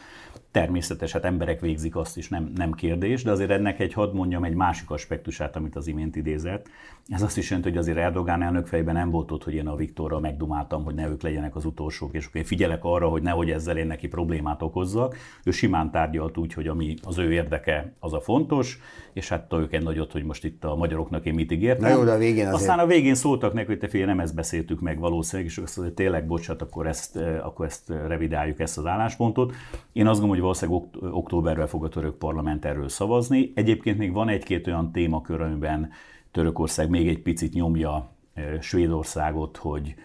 természetes, 0.52 1.12
hát 1.12 1.26
emberek 1.26 1.60
végzik 1.60 1.96
azt 1.96 2.18
is, 2.18 2.30
nem, 2.30 2.52
nem 2.56 2.72
kérdés, 2.72 3.24
de 3.24 3.32
azért 3.32 3.52
ennek 3.52 3.80
egy, 3.80 3.94
hadd 3.94 4.14
mondjam, 4.14 4.44
egy 4.44 4.54
másik 4.54 4.90
aspektusát, 4.90 5.56
amit 5.56 5.76
az 5.76 5.88
imént 5.88 6.16
idézett. 6.16 6.70
Ez 7.08 7.22
azt 7.22 7.38
is 7.38 7.50
jelenti, 7.50 7.70
hogy 7.70 7.78
azért 7.78 7.98
Erdogán 7.98 8.42
elnök 8.42 8.68
fejben 8.68 8.94
nem 8.96 9.10
volt 9.10 9.32
ott, 9.32 9.44
hogy 9.44 9.54
én 9.54 9.68
a 9.68 9.76
Viktorra 9.76 10.20
megdumáltam, 10.20 10.84
hogy 10.84 10.96
ne 10.96 11.08
ők 11.08 11.22
legyenek 11.22 11.56
az 11.56 11.66
utolsók, 11.66 12.14
és 12.14 12.30
én 12.34 12.44
figyelek 12.44 12.84
arra, 12.84 13.08
hogy 13.08 13.22
nehogy 13.22 13.50
ezzel 13.52 13.78
én 13.78 13.88
neki 13.88 14.08
problémát 14.08 14.62
okozzak. 14.62 15.16
Ő 15.44 15.52
simán 15.52 15.92
tárgyalt 15.92 16.38
úgy, 16.38 16.54
hogy 16.54 16.68
ami 16.68 16.96
az 17.04 17.18
ő 17.18 17.32
érdeke, 17.34 17.94
az 18.00 18.14
a 18.14 18.20
fontos, 18.20 18.80
és 19.14 19.30
hát 19.30 19.54
ők 19.54 19.74
egy 19.74 19.84
nagyot, 19.84 20.12
hogy 20.12 20.24
most 20.24 20.44
itt 20.46 20.64
a 20.64 20.76
magyaroknak 20.76 21.26
én 21.26 21.34
mit 21.34 21.52
ígértem. 21.52 21.90
Na 21.90 21.98
jó, 21.98 22.04
de 22.04 22.12
a 22.12 22.18
végén 22.18 22.48
azért 22.48 22.62
aztán 22.62 22.80
a 22.80 22.86
végén 22.86 23.16
szóltak 23.16 23.54
neki, 23.54 23.68
hogy 23.68 23.80
te 23.80 23.88
figyelj, 23.88 24.10
nem 24.10 24.20
ezt 24.20 24.36
beszéltük 24.36 24.80
meg 24.80 25.00
valószínűleg, 25.00 25.52
és 25.52 25.58
azt 25.58 25.78
mondja, 25.78 25.96
tényleg, 25.96 26.26
bocsánat, 26.26 26.62
akkor 26.62 26.88
ezt, 26.88 27.16
akkor 27.44 27.66
ezt 27.66 27.90
revidáljuk, 28.08 28.60
ezt 28.60 28.78
az 28.78 28.86
álláspontot. 28.86 29.54
Én 29.94 30.08
azt 30.08 30.20
gondolom, 30.20 30.30
hogy 30.30 30.40
valószínűleg 30.40 31.14
októberben 31.14 31.68
fog 31.68 31.84
a 31.84 31.90
török 31.90 32.16
parlament 32.16 32.66
erről 32.66 32.90
szavazni. 32.90 33.52
Egyébként 33.56 33.98
még 33.98 34.12
van 34.14 34.30
egy-két 34.30 34.68
olyan 34.68 34.92
témakör, 34.92 35.42
amiben 35.42 35.90
Törökország 36.32 36.90
még 36.90 37.08
egy 37.08 37.22
picit 37.22 37.54
nyomja 37.54 38.10
Svédországot, 38.60 39.58
hogy 39.58 39.96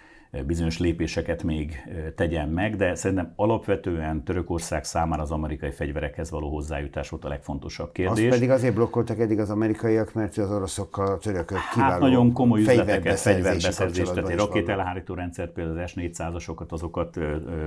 bizonyos 0.46 0.78
lépéseket 0.78 1.42
még 1.42 1.76
tegyen 2.14 2.48
meg, 2.48 2.76
de 2.76 2.94
szerintem 2.94 3.32
alapvetően 3.36 4.24
Törökország 4.24 4.84
számára 4.84 5.22
az 5.22 5.30
amerikai 5.30 5.70
fegyverekhez 5.70 6.30
való 6.30 6.50
hozzájutás 6.50 7.08
volt 7.08 7.24
a 7.24 7.28
legfontosabb 7.28 7.92
kérdés. 7.92 8.24
Azt 8.24 8.32
pedig 8.32 8.50
azért 8.50 8.74
blokkoltak 8.74 9.18
eddig 9.18 9.38
az 9.38 9.50
amerikaiak, 9.50 10.14
mert 10.14 10.38
az 10.38 10.50
oroszokkal 10.50 11.06
a 11.06 11.18
törökök 11.18 11.58
hát 11.58 11.72
kiváló 11.72 11.90
hát 11.90 12.00
nagyon 12.00 12.32
komoly 12.32 12.60
üzleteket, 12.60 13.18
fegyverbeszerzést, 13.18 14.12
tehát 14.12 14.30
egy 14.30 14.36
rakételhárító 14.36 15.14
rendszert, 15.14 15.52
például 15.52 15.78
az 15.78 15.90
S-400-asokat, 15.90 16.68
azokat 16.68 17.18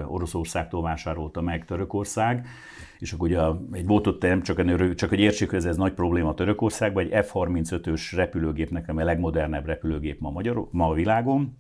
Oroszországtól 0.08 0.82
vásárolta 0.82 1.42
meg 1.42 1.66
Törökország, 1.66 2.46
és 3.00 3.12
akkor 3.12 3.28
ugye 3.28 3.40
egy 3.72 3.86
volt 3.86 4.08
ott 4.08 4.22
nem 4.22 4.42
csak, 4.42 4.96
csak 4.96 5.10
hogy 5.10 5.20
értsük, 5.20 5.50
hogy 5.50 5.60
ez, 5.60 5.66
ez 5.66 5.78
nagy 5.78 5.94
probléma 5.94 6.34
Törökországban, 6.34 7.04
egy 7.04 7.26
F-35-ös 7.26 8.12
repülőgépnek, 8.16 8.90
ami 8.90 9.02
a 9.02 9.06
legmodernebb 9.06 9.66
repülőgép 9.66 10.20
ma, 10.20 10.30
Magyar, 10.30 10.68
ma 10.72 10.88
a 10.88 10.94
világon, 10.94 11.58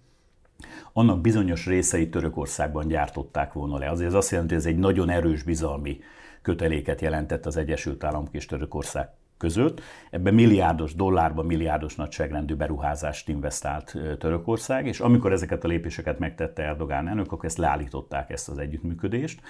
annak 0.93 1.21
bizonyos 1.21 1.65
részeit 1.65 2.11
Törökországban 2.11 2.87
gyártották 2.87 3.53
volna 3.53 3.77
le. 3.77 3.89
Azért 3.89 4.09
ez 4.09 4.15
azt 4.15 4.31
jelenti, 4.31 4.53
hogy 4.53 4.63
ez 4.63 4.69
egy 4.69 4.77
nagyon 4.77 5.09
erős 5.09 5.43
bizalmi 5.43 5.99
köteléket 6.41 7.01
jelentett 7.01 7.45
az 7.45 7.57
Egyesült 7.57 8.03
Államok 8.03 8.27
és 8.31 8.45
Törökország 8.45 9.09
között. 9.37 9.81
Ebben 10.09 10.33
milliárdos, 10.33 10.95
dollárban 10.95 11.45
milliárdos 11.45 11.95
nagyságrendű 11.95 12.55
beruházást 12.55 13.29
investált 13.29 13.97
Törökország, 14.19 14.87
és 14.87 14.99
amikor 14.99 15.31
ezeket 15.31 15.63
a 15.63 15.67
lépéseket 15.67 16.19
megtette 16.19 16.63
Erdogán 16.63 17.07
elnök, 17.07 17.31
akkor 17.31 17.45
ezt 17.45 17.57
leállították 17.57 18.29
ezt 18.29 18.49
az 18.49 18.57
együttműködést. 18.57 19.41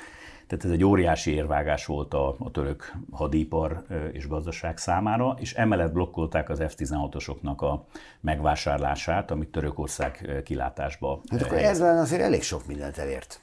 Tehát 0.50 0.66
ez 0.66 0.72
egy 0.72 0.84
óriási 0.84 1.32
érvágás 1.32 1.86
volt 1.86 2.14
a, 2.14 2.36
a 2.40 2.52
török 2.52 2.94
hadipar 3.12 3.84
és 4.12 4.28
gazdaság 4.28 4.78
számára, 4.78 5.36
és 5.40 5.54
emellett 5.54 5.92
blokkolták 5.92 6.50
az 6.50 6.60
F-16-osoknak 6.62 7.58
a 7.58 7.86
megvásárlását, 8.20 9.32
amit 9.32 9.52
Törökország 9.52 10.42
kilátásba 10.46 11.22
Hát 11.30 11.42
akkor 11.42 11.58
ez 11.58 11.80
lenne 11.80 12.00
azért 12.00 12.22
elég 12.22 12.44
sok 12.44 12.68
mindent 12.68 12.98
elért. 12.98 13.40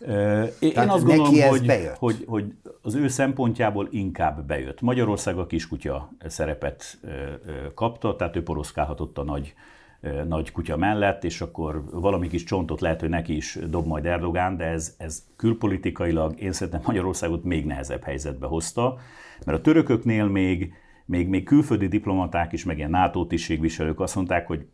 Én 0.58 0.72
Tehát 0.72 0.90
azt 0.90 1.04
gondolom, 1.04 1.40
hogy, 1.40 1.90
hogy, 1.98 2.24
hogy 2.26 2.54
az 2.82 2.94
ő 2.94 3.08
szempontjából 3.08 3.88
inkább 3.90 4.44
bejött. 4.46 4.80
Magyarország 4.80 5.38
a 5.38 5.46
kiskutya 5.46 6.10
szerepet 6.26 6.98
kapta, 7.74 8.16
tehát 8.16 8.36
ő 8.36 8.42
poroszkálhatott 8.42 9.18
a 9.18 9.22
nagy 9.22 9.54
nagy 10.28 10.52
kutya 10.52 10.76
mellett, 10.76 11.24
és 11.24 11.40
akkor 11.40 11.84
valami 11.90 12.28
kis 12.28 12.44
csontot 12.44 12.80
lehet, 12.80 13.00
hogy 13.00 13.08
neki 13.08 13.36
is 13.36 13.58
dob 13.68 13.86
majd 13.86 14.06
Erdogán, 14.06 14.56
de 14.56 14.64
ez, 14.64 14.94
ez 14.98 15.24
külpolitikailag 15.36 16.40
én 16.40 16.52
szerintem 16.52 16.82
Magyarországot 16.86 17.44
még 17.44 17.66
nehezebb 17.66 18.02
helyzetbe 18.02 18.46
hozta, 18.46 18.98
mert 19.44 19.58
a 19.58 19.60
törököknél 19.60 20.26
még, 20.26 20.72
még, 21.04 21.28
még 21.28 21.44
külföldi 21.44 21.88
diplomaták 21.88 22.52
is, 22.52 22.64
meg 22.64 22.78
ilyen 22.78 22.90
NATO 22.90 23.26
tisztségviselők 23.26 24.00
azt 24.00 24.14
mondták, 24.14 24.46
hogy 24.46 24.66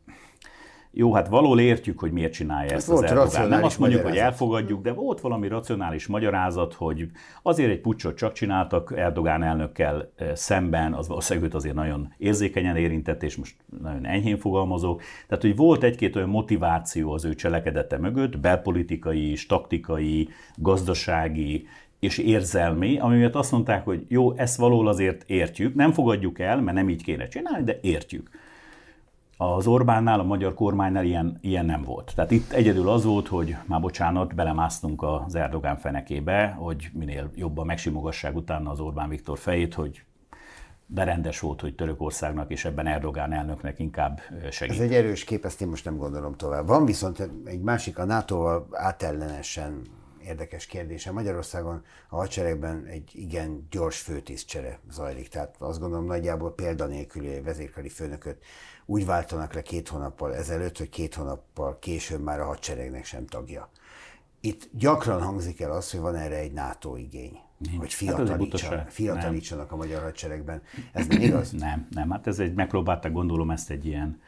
jó, 0.95 1.15
hát 1.15 1.29
való 1.29 1.59
értjük, 1.59 1.99
hogy 1.99 2.13
miért 2.13 2.33
csinálja 2.33 2.71
Ez 2.71 2.77
ezt 2.77 2.91
az 2.91 3.03
Erdogán. 3.03 3.49
Nem 3.49 3.65
azt 3.65 3.79
mondjuk, 3.79 4.03
hogy 4.03 4.17
elfogadjuk, 4.17 4.83
de 4.83 4.93
volt 4.93 5.21
valami 5.21 5.49
racionális 5.49 6.07
magyarázat, 6.07 6.75
hogy 6.75 7.09
azért 7.43 7.71
egy 7.71 7.81
pucsot 7.81 8.17
csak 8.17 8.33
csináltak 8.33 8.93
Erdogán 8.97 9.43
elnökkel 9.43 10.13
eh, 10.17 10.31
szemben, 10.35 10.93
az 10.93 11.09
valószínűleg 11.09 11.49
őt 11.49 11.55
azért 11.55 11.75
nagyon 11.75 12.13
érzékenyen 12.19 12.77
érintett, 12.77 13.23
és 13.23 13.37
most 13.37 13.55
nagyon 13.83 14.07
enyhén 14.07 14.39
fogalmazok. 14.39 15.03
Tehát, 15.29 15.45
hogy 15.45 15.57
volt 15.57 15.83
egy-két 15.83 16.17
olyan 16.17 16.29
motiváció 16.29 17.13
az 17.13 17.25
ő 17.25 17.35
cselekedete 17.35 17.99
mögött, 17.99 18.39
belpolitikai, 18.39 19.31
és 19.31 19.47
taktikai, 19.47 20.29
gazdasági, 20.57 21.67
és 21.99 22.19
érzelmi, 22.19 22.99
ami 22.99 23.17
miatt 23.17 23.35
azt 23.35 23.53
mondták, 23.53 23.85
hogy 23.85 24.05
jó, 24.09 24.33
ezt 24.33 24.57
való 24.57 24.87
azért 24.87 25.25
értjük, 25.27 25.75
nem 25.75 25.93
fogadjuk 25.93 26.39
el, 26.39 26.61
mert 26.61 26.77
nem 26.77 26.89
így 26.89 27.03
kéne 27.03 27.29
csinálni, 27.29 27.65
de 27.65 27.79
értjük. 27.83 28.31
Az 29.37 29.67
Orbánnál, 29.67 30.21
a 30.21 30.25
magyar 30.25 30.55
kormánynál 30.55 31.05
ilyen, 31.05 31.39
ilyen 31.41 31.65
nem 31.65 31.83
volt. 31.83 32.13
Tehát 32.15 32.31
itt 32.31 32.53
egyedül 32.53 32.89
az 32.89 33.05
volt, 33.05 33.29
hogy 33.29 33.57
már 33.67 33.81
bocsánat, 33.81 34.35
belemásztunk 34.35 35.03
az 35.03 35.35
Erdogán 35.35 35.77
fenekébe, 35.77 36.57
hogy 36.59 36.91
minél 36.93 37.31
jobban 37.35 37.67
megsimogassák 37.67 38.37
utána 38.37 38.71
az 38.71 38.81
Orbán 38.81 39.09
Viktor 39.09 39.39
fejét, 39.39 39.75
hogy 39.75 40.05
de 40.87 41.05
rendes 41.05 41.41
volt, 41.41 41.61
hogy 41.61 41.75
Törökországnak 41.75 42.51
és 42.51 42.65
ebben 42.65 42.87
Erdogán 42.87 43.33
elnöknek 43.33 43.79
inkább 43.79 44.21
segít. 44.51 44.75
Ez 44.75 44.81
egy 44.81 44.95
erős 44.95 45.25
kép, 45.25 45.45
ezt 45.45 45.61
én 45.61 45.69
most 45.69 45.85
nem 45.85 45.97
gondolom 45.97 46.37
tovább. 46.37 46.67
Van 46.67 46.85
viszont 46.85 47.31
egy 47.45 47.61
másik, 47.61 47.99
a 47.99 48.05
NATO-val 48.05 48.67
átellenesen 48.71 49.83
érdekes 50.25 50.67
kérdése. 50.67 51.11
Magyarországon 51.11 51.85
a 52.09 52.17
hadseregben 52.17 52.85
egy 52.87 53.11
igen 53.15 53.67
gyors 53.71 54.01
főtisztcsere 54.01 54.79
zajlik, 54.91 55.29
tehát 55.29 55.55
azt 55.59 55.81
gondolom 55.81 56.05
nagyjából 56.05 56.55
példanélküli 56.55 57.41
vezérkari 57.41 57.89
főnököt 57.89 58.45
úgy 58.87 59.07
váltanak 59.07 59.55
le 59.55 59.63
két 59.63 59.89
hónappal 59.89 60.35
ezelőtt, 60.35 60.79
hogy 60.79 60.89
két 60.89 61.15
hónappal 61.15 61.79
később 61.79 62.23
már 62.23 62.41
a 62.41 62.45
hadseregnek 62.45 63.05
sem 63.05 63.27
tagja. 63.27 63.71
Itt 64.41 64.69
gyakran 64.73 65.23
hangzik 65.23 65.61
el 65.61 65.73
az, 65.73 65.91
hogy 65.91 66.01
van 66.01 66.15
erre 66.15 66.37
egy 66.37 66.53
NATO 66.53 66.97
igény, 66.97 67.39
Nincs. 67.59 67.77
hogy 67.79 67.93
fiatalítsanak, 67.93 68.79
hát 68.79 68.93
fiatalítsanak 68.93 69.73
a 69.73 69.77
magyar 69.77 70.03
hadseregben. 70.03 70.63
Ez 70.93 71.07
nem 71.07 71.21
igaz? 71.21 71.51
Nem, 71.51 71.87
nem. 71.91 72.11
Hát 72.11 72.27
ez 72.27 72.39
egy, 72.39 72.55
megpróbálták 72.55 73.13
gondolom 73.13 73.51
ezt 73.51 73.71
egy 73.71 73.87
ilyen 73.87 74.21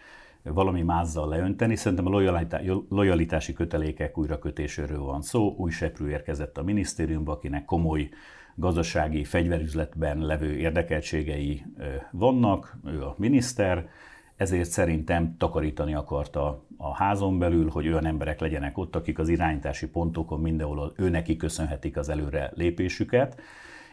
valami 0.45 0.83
mázzal 0.83 1.29
leönteni. 1.29 1.77
Szerintem 1.77 2.07
a 2.07 2.41
lojalitási 2.89 3.53
kötelékek 3.53 4.19
újrakötéséről 4.19 5.03
van 5.03 5.23
szó. 5.23 5.55
Új 5.57 5.71
seprő 5.71 6.11
érkezett 6.11 6.59
a 6.59 6.63
minisztériumba, 6.63 7.33
akinek 7.33 7.65
komoly 7.65 8.09
gazdasági 8.55 9.25
fegyverüzletben 9.25 10.19
levő 10.19 10.57
érdekeltségei 10.57 11.65
vannak, 12.11 12.77
ő 12.87 13.03
a 13.03 13.15
miniszter, 13.19 13.89
ezért 14.37 14.71
szerintem 14.71 15.37
takarítani 15.39 15.95
akarta 15.95 16.65
a 16.77 16.95
házon 16.95 17.39
belül, 17.39 17.69
hogy 17.71 17.89
olyan 17.89 18.07
emberek 18.07 18.41
legyenek 18.41 18.79
ott, 18.79 18.97
akik 18.97 19.19
az 19.19 19.29
irányítási 19.29 19.89
pontokon 19.89 20.41
mindenhol 20.41 20.93
ő 20.97 21.09
neki 21.09 21.37
köszönhetik 21.37 21.97
az 21.97 22.09
előre 22.09 22.53
lépésüket. 22.55 23.41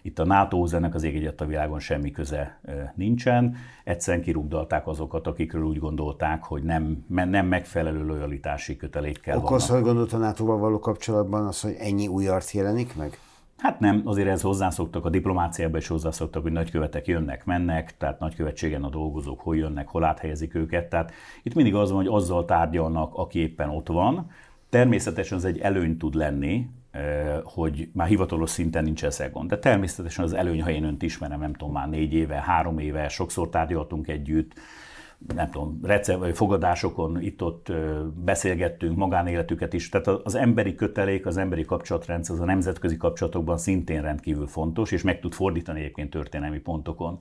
Itt 0.02 0.20
a 0.20 0.26
NATO-hoz 0.26 0.74
ennek 0.74 0.96
az 0.96 1.04
ég 1.04 1.34
a 1.38 1.46
világon 1.46 1.80
semmi 1.80 2.12
köze 2.12 2.60
nincsen. 2.96 3.56
Egyszerűen 3.84 4.24
kirúgdalták 4.24 4.88
azokat, 4.88 5.28
akikről 5.28 5.64
úgy 5.64 5.80
gondolták, 5.80 6.44
hogy 6.44 6.64
nem, 6.64 7.06
nem 7.08 7.48
megfelelő 7.48 8.06
lojalitási 8.06 8.78
kötelékkel 8.78 9.38
Okoz, 9.38 9.68
hogy 9.68 9.82
gondolt 9.82 10.14
a 10.14 10.18
NATO-val 10.18 10.58
való 10.58 10.80
kapcsolatban 10.80 11.46
az, 11.46 11.62
hogy 11.62 11.76
ennyi 11.80 12.08
új 12.08 12.28
arc 12.28 12.54
jelenik 12.54 12.96
meg? 12.96 13.20
Hát 13.58 13.80
nem, 13.80 14.02
azért 14.06 14.28
ez 14.28 14.42
hozzászoktak, 14.42 15.06
a 15.06 15.10
diplomáciában 15.10 15.80
is 15.80 15.88
hozzászoktak, 15.88 16.42
hogy 16.42 16.52
nagykövetek 16.52 17.08
jönnek, 17.08 17.46
mennek, 17.46 17.98
tehát 17.98 18.20
nagykövetségen 18.20 18.84
a 18.84 18.90
dolgozók 18.90 19.40
hol 19.40 19.56
jönnek, 19.56 19.88
hol 19.88 20.04
áthelyezik 20.04 20.56
őket. 20.56 20.90
Tehát 20.90 21.12
itt 21.44 21.54
mindig 21.54 21.76
az 21.76 21.92
van, 21.92 22.06
hogy 22.06 22.14
azzal 22.14 22.46
tárgyalnak, 22.46 23.14
aki 23.16 23.40
éppen 23.40 23.70
ott 23.70 23.88
van. 23.88 24.30
Természetesen 24.70 25.38
ez 25.38 25.44
egy 25.44 25.60
előny 25.60 25.98
tud 25.98 26.14
lenni, 26.14 26.70
hogy 27.44 27.90
már 27.94 28.08
hivatalos 28.08 28.50
szinten 28.50 28.84
nincs 28.84 29.04
ezzel 29.04 29.30
gond. 29.30 29.50
De 29.50 29.60
természetesen 29.60 30.24
az 30.24 30.34
előny, 30.34 30.62
ha 30.62 30.70
én 30.70 30.84
önt 30.84 31.04
ismerem, 31.04 31.40
nem 31.40 31.54
tudom, 31.54 31.74
már 31.74 31.90
négy 31.90 32.14
éve, 32.14 32.36
három 32.36 32.80
éve, 32.80 33.08
sokszor 33.08 33.50
tárgyaltunk 33.50 34.08
együtt, 34.08 34.54
nem 35.36 35.50
tudom, 35.50 35.80
rece, 35.84 36.16
vagy 36.16 36.36
fogadásokon 36.36 37.22
itt-ott 37.22 37.72
beszélgettünk, 38.16 38.98
magánéletüket 38.98 39.74
is. 39.74 39.90
Tehát 39.90 40.08
az 40.08 40.36
emberi 40.36 40.76
kötelék, 40.76 41.26
az 41.26 41.38
emberi 41.38 41.66
kapcsolatrendszer, 41.66 42.36
az 42.36 42.42
a 42.42 42.46
nemzetközi 42.46 42.98
kapcsolatokban 42.98 43.58
szintén 43.58 44.02
rendkívül 44.02 44.48
fontos, 44.48 44.92
és 44.92 45.02
meg 45.02 45.20
tud 45.20 45.34
fordítani 45.34 45.80
egyébként 45.80 46.10
történelmi 46.10 46.60
pontokon 46.60 47.20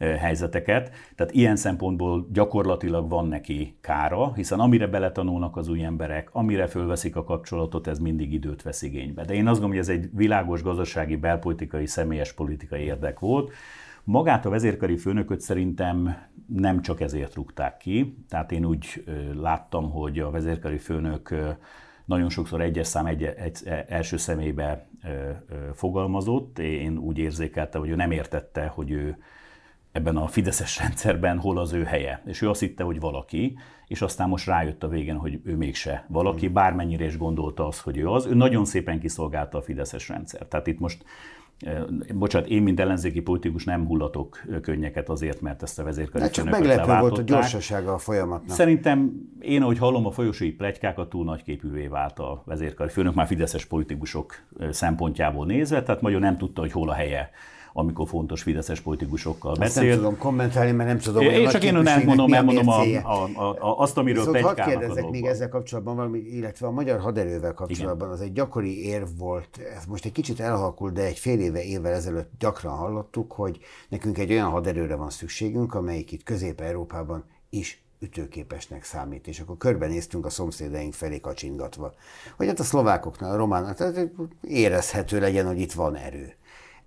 helyzeteket. 0.00 0.90
Tehát 1.14 1.32
ilyen 1.32 1.56
szempontból 1.56 2.26
gyakorlatilag 2.32 3.08
van 3.08 3.26
neki 3.26 3.76
kára, 3.80 4.32
hiszen 4.34 4.60
amire 4.60 4.86
beletanulnak 4.86 5.56
az 5.56 5.68
új 5.68 5.84
emberek, 5.84 6.28
amire 6.32 6.66
fölveszik 6.66 7.16
a 7.16 7.24
kapcsolatot, 7.24 7.86
ez 7.86 7.98
mindig 7.98 8.32
időt 8.32 8.62
vesz 8.62 8.82
igénybe. 8.82 9.24
De 9.24 9.34
én 9.34 9.46
azt 9.46 9.60
gondolom, 9.60 9.70
hogy 9.70 9.78
ez 9.78 10.00
egy 10.00 10.10
világos 10.12 10.62
gazdasági, 10.62 11.16
belpolitikai, 11.16 11.86
személyes 11.86 12.32
politikai 12.32 12.82
érdek 12.82 13.18
volt, 13.18 13.52
Magát 14.04 14.46
a 14.46 14.50
vezérkari 14.50 14.96
főnököt 14.96 15.40
szerintem 15.40 16.16
nem 16.46 16.82
csak 16.82 17.00
ezért 17.00 17.34
rúgták 17.34 17.76
ki, 17.76 18.16
tehát 18.28 18.52
én 18.52 18.64
úgy 18.64 19.04
láttam, 19.34 19.90
hogy 19.90 20.18
a 20.18 20.30
vezérkari 20.30 20.78
főnök 20.78 21.34
nagyon 22.04 22.28
sokszor 22.28 22.60
egyes 22.60 22.86
szám 22.86 23.06
egy, 23.06 23.24
egy, 23.24 23.56
első 23.88 24.16
személybe 24.16 24.86
fogalmazott. 25.74 26.58
Én 26.58 26.98
úgy 26.98 27.18
érzékeltem, 27.18 27.80
hogy 27.80 27.90
ő 27.90 27.94
nem 27.94 28.10
értette, 28.10 28.66
hogy 28.66 28.90
ő 28.90 29.16
ebben 29.92 30.16
a 30.16 30.26
fideszes 30.26 30.78
rendszerben 30.78 31.38
hol 31.38 31.58
az 31.58 31.72
ő 31.72 31.84
helye. 31.84 32.22
És 32.26 32.42
ő 32.42 32.48
azt 32.48 32.60
hitte, 32.60 32.82
hogy 32.82 33.00
valaki, 33.00 33.58
és 33.86 34.02
aztán 34.02 34.28
most 34.28 34.46
rájött 34.46 34.82
a 34.82 34.88
végén, 34.88 35.16
hogy 35.16 35.40
ő 35.44 35.56
mégse 35.56 36.04
valaki, 36.08 36.48
bármennyire 36.48 37.04
is 37.04 37.18
gondolta 37.18 37.66
az, 37.66 37.80
hogy 37.80 37.96
ő 37.96 38.08
az. 38.08 38.26
Ő 38.26 38.34
nagyon 38.34 38.64
szépen 38.64 39.00
kiszolgálta 39.00 39.58
a 39.58 39.62
fideszes 39.62 40.08
rendszer. 40.08 40.46
Tehát 40.46 40.66
itt 40.66 40.78
most 40.78 41.04
Bocsánat, 42.14 42.48
én, 42.48 42.62
mint 42.62 42.80
ellenzéki 42.80 43.20
politikus 43.20 43.64
nem 43.64 43.86
hullatok 43.86 44.42
könnyeket 44.62 45.08
azért, 45.08 45.40
mert 45.40 45.62
ezt 45.62 45.78
a 45.78 45.82
vezérkari 45.84 46.30
Csak 46.30 46.50
meglepő 46.50 46.98
volt 46.98 47.18
a 47.18 47.22
gyorsasága 47.22 47.92
a 47.92 47.98
folyamatnak. 47.98 48.56
Szerintem 48.56 49.12
én, 49.40 49.62
ahogy 49.62 49.78
hallom 49.78 50.06
a 50.06 50.10
folyosói 50.10 50.52
plegykákat, 50.52 51.08
túl 51.08 51.24
nagyképűvé 51.24 51.86
vált 51.86 52.18
a 52.18 52.42
vezérkari 52.46 52.90
főnök, 52.90 53.14
már 53.14 53.26
fideszes 53.26 53.64
politikusok 53.64 54.42
szempontjából 54.70 55.46
nézve, 55.46 55.82
tehát 55.82 56.00
nagyon 56.00 56.20
nem 56.20 56.38
tudta, 56.38 56.60
hogy 56.60 56.72
hol 56.72 56.88
a 56.88 56.94
helye 56.94 57.30
amikor 57.80 58.08
fontos 58.08 58.42
fideszes 58.42 58.80
politikusokkal 58.80 59.50
Azt 59.50 59.60
beszél. 59.60 59.88
nem 59.88 59.96
tudom 59.96 60.18
kommentálni, 60.18 60.72
mert 60.72 60.88
nem 60.88 60.98
tudom, 60.98 61.24
hogy 61.24 61.34
Én 61.34 61.48
csak 61.48 61.64
én 61.64 61.74
nem 61.74 62.02
mondom, 62.02 62.32
elmondom 62.32 62.68
a, 62.68 62.80
a, 63.02 63.28
a, 63.34 63.56
a, 63.58 63.78
azt, 63.78 63.98
amiről 63.98 64.32
Viszont 64.32 64.44
hadd 64.44 64.68
kérdezzek 64.68 65.10
még 65.10 65.24
ezzel 65.24 65.48
kapcsolatban 65.48 65.96
valami, 65.96 66.18
illetve 66.18 66.66
a 66.66 66.70
magyar 66.70 67.00
haderővel 67.00 67.54
kapcsolatban, 67.54 68.08
Igen. 68.08 68.20
az 68.20 68.20
egy 68.20 68.32
gyakori 68.32 68.86
érv 68.86 69.08
volt, 69.18 69.60
ez 69.76 69.84
most 69.84 70.04
egy 70.04 70.12
kicsit 70.12 70.40
elhalkult, 70.40 70.92
de 70.92 71.02
egy 71.02 71.18
fél 71.18 71.40
éve, 71.40 71.62
évvel 71.62 71.92
ezelőtt 71.92 72.30
gyakran 72.38 72.76
hallottuk, 72.76 73.32
hogy 73.32 73.58
nekünk 73.88 74.18
egy 74.18 74.30
olyan 74.30 74.50
haderőre 74.50 74.94
van 74.94 75.10
szükségünk, 75.10 75.74
amelyik 75.74 76.12
itt 76.12 76.22
Közép-Európában 76.22 77.24
is 77.50 77.82
ütőképesnek 78.00 78.84
számít. 78.84 79.26
És 79.26 79.40
akkor 79.40 79.56
körbenéztünk 79.56 80.26
a 80.26 80.30
szomszédaink 80.30 80.92
felé 80.92 81.20
kacsingatva, 81.20 81.94
hogy 82.36 82.46
hát 82.46 82.60
a 82.60 82.64
szlovákoknál, 82.64 83.32
a 83.32 83.36
románok, 83.36 83.74
tehát 83.74 84.10
érezhető 84.42 85.20
legyen, 85.20 85.46
hogy 85.46 85.60
itt 85.60 85.72
van 85.72 85.96
erő. 85.96 86.34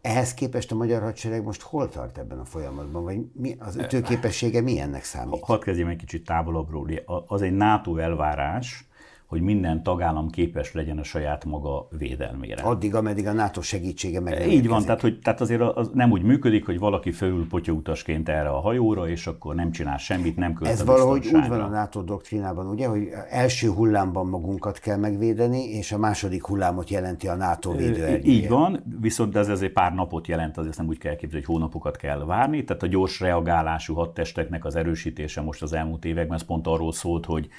Ehhez 0.04 0.34
képest 0.34 0.72
a 0.72 0.76
magyar 0.76 1.02
hadsereg 1.02 1.44
most 1.44 1.62
hol 1.62 1.90
tart 1.90 2.18
ebben 2.18 2.40
a 2.40 2.46
folyamatban, 2.46 3.04
vagy 3.04 3.20
mi, 3.34 3.56
az 3.60 3.76
ütőképessége 3.76 4.62
milyennek 4.62 5.04
számít? 5.04 5.44
Hadd 5.44 5.62
kezdjem 5.62 5.88
egy 5.88 5.98
kicsit 5.98 6.26
távolabbról. 6.26 6.90
Az 7.28 7.42
egy 7.42 7.54
NATO 7.54 7.98
elvárás, 7.98 8.88
hogy 9.26 9.42
minden 9.42 9.84
tagállam 9.84 10.30
képes 10.30 10.74
legyen 10.74 10.98
a 10.98 11.04
saját 11.04 11.46
maga 11.46 11.88
védelmére. 11.98 12.62
Addig, 12.62 12.96
ameddig 12.96 13.28
a 13.28 13.34
NATO 13.34 13.62
segítsége 13.62 14.20
meg. 14.20 14.48
Így 14.48 14.68
van, 14.68 14.84
tehát, 14.84 15.02
hogy, 15.02 15.20
tehát 15.20 15.42
azért 15.42 15.62
az 15.62 15.90
nem 15.94 16.12
úgy 16.12 16.22
működik, 16.22 16.66
hogy 16.66 16.80
valaki 16.80 17.12
felül 17.12 17.48
potyautasként 17.48 18.30
erre 18.30 18.50
a 18.50 18.60
hajóra, 18.60 19.10
és 19.10 19.28
akkor 19.28 19.56
nem 19.56 19.72
csinál 19.72 19.98
semmit, 19.98 20.36
nem 20.36 20.54
költ 20.54 20.72
Ez 20.72 20.86
valahogy 20.86 21.26
úgy 21.26 21.48
van 21.48 21.62
a 21.62 21.68
NATO 21.68 22.02
doktrínában, 22.02 22.68
ugye, 22.68 22.88
hogy 22.88 23.10
első 23.30 23.70
hullámban 23.70 24.28
magunkat 24.28 24.80
kell 24.80 24.98
megvédeni, 24.98 25.64
és 25.64 25.92
a 25.92 25.98
második 25.98 26.46
hullámot 26.46 26.90
jelenti 26.90 27.28
a 27.28 27.36
NATO 27.36 27.72
védőernyője. 27.72 28.38
Így 28.38 28.50
van, 28.50 28.84
viszont 29.02 29.36
ez 29.36 29.50
azért 29.50 29.74
pár 29.74 29.94
napot 29.94 30.28
jelent, 30.28 30.58
azért 30.58 30.78
nem 30.78 30.88
úgy 30.88 30.98
kell 30.98 31.16
képzelni, 31.16 31.46
hogy 31.46 31.56
hónapokat 31.56 31.98
kell 31.98 32.26
várni, 32.26 32.64
tehát 32.64 32.84
a 32.84 32.88
gyors 32.88 33.20
reagálású 33.20 33.94
hadtesteknek 33.94 34.66
az 34.66 34.76
erősítése 34.76 35.42
most 35.42 35.62
az 35.62 35.74
elmúlt 35.74 36.06
években, 36.06 36.38
ez 36.38 36.44
pont 36.46 36.68
arról 36.68 36.92
szólt, 36.92 37.26
hogy 37.26 37.50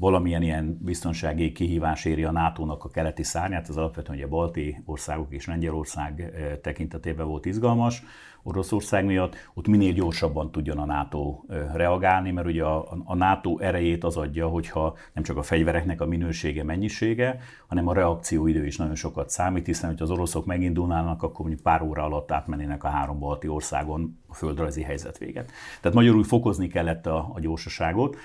valamilyen 0.00 0.42
ilyen 0.42 0.78
biztonsági 0.82 1.52
kihívás 1.52 2.04
éri 2.04 2.24
a 2.24 2.30
NATO-nak 2.30 2.84
a 2.84 2.88
keleti 2.88 3.22
szárnyát, 3.22 3.68
az 3.68 3.76
alapvetően 3.76 4.16
ugye 4.16 4.26
a 4.26 4.28
balti 4.28 4.82
országok 4.84 5.32
és 5.32 5.46
Lengyelország 5.46 6.32
tekintetében 6.62 7.26
volt 7.26 7.46
izgalmas, 7.46 8.02
Oroszország 8.42 9.04
miatt, 9.04 9.36
ott 9.54 9.66
minél 9.66 9.92
gyorsabban 9.92 10.50
tudjon 10.50 10.78
a 10.78 10.84
NATO 10.84 11.40
reagálni, 11.72 12.30
mert 12.30 12.46
ugye 12.46 12.64
a, 12.64 12.88
a 13.04 13.14
NATO 13.14 13.58
erejét 13.58 14.04
az 14.04 14.16
adja, 14.16 14.48
hogyha 14.48 14.96
nem 15.12 15.24
csak 15.24 15.36
a 15.36 15.42
fegyvereknek 15.42 16.00
a 16.00 16.06
minősége, 16.06 16.64
mennyisége, 16.64 17.38
hanem 17.66 17.88
a 17.88 17.92
reakcióidő 17.92 18.66
is 18.66 18.76
nagyon 18.76 18.94
sokat 18.94 19.30
számít, 19.30 19.66
hiszen 19.66 19.88
hogyha 19.88 20.04
az 20.04 20.10
oroszok 20.10 20.46
megindulnának, 20.46 21.22
akkor 21.22 21.40
mondjuk 21.40 21.62
pár 21.62 21.82
óra 21.82 22.02
alatt 22.02 22.32
átmennének 22.32 22.84
a 22.84 22.88
három 22.88 23.18
balti 23.18 23.48
országon 23.48 24.18
a 24.28 24.34
földrajzi 24.34 24.82
helyzet 24.82 25.18
véget. 25.18 25.50
Tehát 25.80 25.96
magyarul 25.96 26.24
fokozni 26.24 26.68
kellett 26.68 27.06
a, 27.06 27.30
a 27.34 27.40
gyorsaságot. 27.40 28.16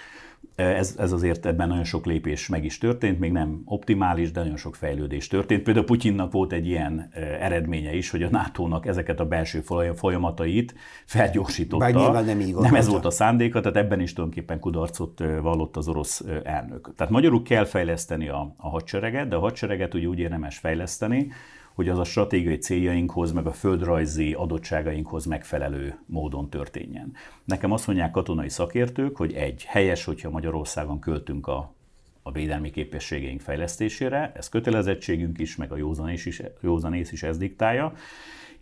Ez, 0.55 0.95
ez 0.97 1.11
azért 1.11 1.45
ebben 1.45 1.67
nagyon 1.67 1.83
sok 1.83 2.05
lépés 2.05 2.47
meg 2.47 2.65
is 2.65 2.77
történt, 2.77 3.19
még 3.19 3.31
nem 3.31 3.61
optimális, 3.65 4.31
de 4.31 4.39
nagyon 4.39 4.57
sok 4.57 4.75
fejlődés 4.75 5.27
történt. 5.27 5.63
Például 5.63 5.85
Putyinnak 5.85 6.31
volt 6.31 6.51
egy 6.53 6.67
ilyen 6.67 7.09
eredménye 7.39 7.95
is, 7.95 8.09
hogy 8.09 8.23
a 8.23 8.29
NATO-nak 8.29 8.85
ezeket 8.85 9.19
a 9.19 9.25
belső 9.25 9.63
folyamatait 9.95 10.75
felgyorsította. 11.05 12.11
Bár 12.11 12.25
nem 12.25 12.39
így 12.39 12.55
Nem 12.55 12.75
ez 12.75 12.87
volt 12.87 13.05
a 13.05 13.09
szándéka, 13.09 13.59
tehát 13.59 13.77
ebben 13.77 13.99
is 13.99 14.13
tulajdonképpen 14.13 14.59
kudarcot 14.59 15.23
vallott 15.41 15.77
az 15.77 15.87
orosz 15.87 16.23
elnök. 16.43 16.93
Tehát 16.95 17.13
magyarul 17.13 17.43
kell 17.43 17.65
fejleszteni 17.65 18.27
a, 18.27 18.53
a 18.57 18.69
hadsereget, 18.69 19.27
de 19.27 19.35
a 19.35 19.39
hadsereget 19.39 19.93
ugye 19.93 20.07
úgy 20.07 20.19
érdemes 20.19 20.57
fejleszteni, 20.57 21.31
hogy 21.75 21.89
az 21.89 21.99
a 21.99 22.03
stratégiai 22.03 22.57
céljainkhoz, 22.57 23.31
meg 23.31 23.45
a 23.45 23.51
földrajzi 23.51 24.33
adottságainkhoz 24.33 25.25
megfelelő 25.25 25.99
módon 26.05 26.49
történjen. 26.49 27.13
Nekem 27.43 27.71
azt 27.71 27.87
mondják 27.87 28.11
katonai 28.11 28.49
szakértők, 28.49 29.17
hogy 29.17 29.33
egy, 29.33 29.63
helyes, 29.63 30.05
hogyha 30.05 30.29
Magyarországon 30.29 30.99
költünk 30.99 31.47
a 31.47 31.73
a 32.27 32.31
védelmi 32.31 32.69
képességeink 32.69 33.41
fejlesztésére, 33.41 34.31
ez 34.35 34.49
kötelezettségünk 34.49 35.39
is, 35.39 35.55
meg 35.55 35.71
a 35.71 35.77
józanész 35.77 36.25
is, 36.25 36.41
józanész 36.61 37.11
is 37.11 37.23
ez 37.23 37.37
diktálja. 37.37 37.93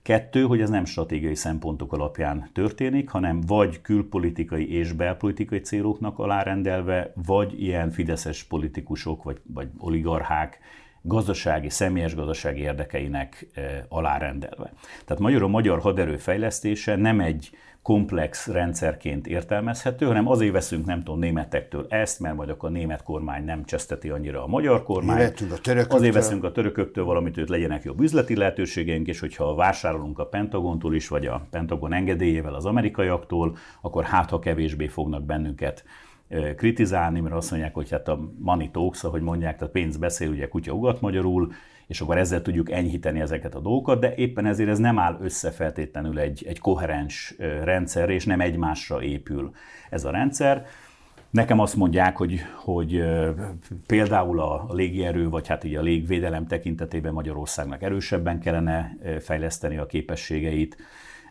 Kettő, 0.01 0.43
hogy 0.43 0.61
ez 0.61 0.69
nem 0.69 0.85
stratégiai 0.85 1.35
szempontok 1.35 1.93
alapján 1.93 2.49
történik, 2.53 3.09
hanem 3.09 3.41
vagy 3.41 3.81
külpolitikai 3.81 4.73
és 4.73 4.91
belpolitikai 4.91 5.59
céloknak 5.59 6.19
alárendelve, 6.19 7.13
vagy 7.25 7.61
ilyen 7.61 7.91
fideszes 7.91 8.43
politikusok, 8.43 9.23
vagy, 9.23 9.41
vagy 9.43 9.67
oligarchák 9.77 10.59
gazdasági, 11.05 11.69
személyes 11.69 12.15
gazdasági 12.15 12.61
érdekeinek 12.61 13.47
alárendelve. 13.87 14.73
Tehát 15.05 15.21
magyarul 15.21 15.47
a 15.47 15.51
magyar 15.51 15.79
haderő 15.79 16.17
fejlesztése 16.17 16.95
nem 16.95 17.19
egy 17.19 17.49
komplex 17.81 18.47
rendszerként 18.47 19.27
értelmezhető, 19.27 20.05
hanem 20.05 20.27
azért 20.27 20.51
veszünk, 20.51 20.85
nem 20.85 21.03
tudom, 21.03 21.19
németektől 21.19 21.85
ezt, 21.89 22.19
mert 22.19 22.35
majd 22.35 22.49
akkor 22.49 22.69
a 22.69 22.71
német 22.71 23.03
kormány 23.03 23.43
nem 23.43 23.65
cseszteti 23.65 24.09
annyira 24.09 24.43
a 24.43 24.47
magyar 24.47 24.83
kormány. 24.83 25.31
A 25.65 25.85
azért 25.87 26.13
veszünk 26.13 26.43
a 26.43 26.51
törököktől 26.51 27.05
valamit, 27.05 27.35
hogy 27.35 27.49
legyenek 27.49 27.83
jobb 27.83 28.01
üzleti 28.01 28.35
lehetőségeink, 28.35 29.07
és 29.07 29.19
hogyha 29.19 29.55
vásárolunk 29.55 30.19
a 30.19 30.25
Pentagontól 30.25 30.95
is, 30.95 31.07
vagy 31.07 31.25
a 31.25 31.47
Pentagon 31.49 31.93
engedélyével 31.93 32.53
az 32.53 32.65
amerikaiaktól, 32.65 33.57
akkor 33.81 34.03
hát 34.03 34.29
ha 34.29 34.39
kevésbé 34.39 34.87
fognak 34.87 35.23
bennünket 35.23 35.83
kritizálni, 36.57 37.19
mert 37.19 37.35
azt 37.35 37.51
mondják, 37.51 37.73
hogy 37.73 37.89
hát 37.89 38.07
a 38.07 38.31
money 38.39 38.69
talks, 38.69 39.03
ahogy 39.03 39.21
mondják, 39.21 39.57
tehát 39.57 39.73
pénz 39.73 39.97
beszél, 39.97 40.29
ugye 40.29 40.47
kutya 40.47 40.71
ugat 40.71 41.01
magyarul, 41.01 41.51
és 41.87 42.01
akkor 42.01 42.17
ezzel 42.17 42.41
tudjuk 42.41 42.71
enyhíteni 42.71 43.19
ezeket 43.19 43.55
a 43.55 43.59
dolgokat, 43.59 43.99
de 43.99 44.15
éppen 44.15 44.45
ezért 44.45 44.69
ez 44.69 44.79
nem 44.79 44.99
áll 44.99 45.17
összefeltétlenül 45.21 46.19
egy, 46.19 46.45
egy 46.47 46.59
koherens 46.59 47.35
rendszer, 47.63 48.09
és 48.09 48.25
nem 48.25 48.41
egymásra 48.41 49.01
épül 49.01 49.51
ez 49.89 50.05
a 50.05 50.11
rendszer. 50.11 50.65
Nekem 51.29 51.59
azt 51.59 51.75
mondják, 51.75 52.17
hogy, 52.17 52.39
hogy 52.55 53.03
például 53.87 54.39
a 54.39 54.67
légierő, 54.69 55.29
vagy 55.29 55.47
hát 55.47 55.63
így 55.63 55.75
a 55.75 55.81
légvédelem 55.81 56.47
tekintetében 56.47 57.13
Magyarországnak 57.13 57.83
erősebben 57.83 58.39
kellene 58.39 58.97
fejleszteni 59.19 59.77
a 59.77 59.85
képességeit, 59.85 60.77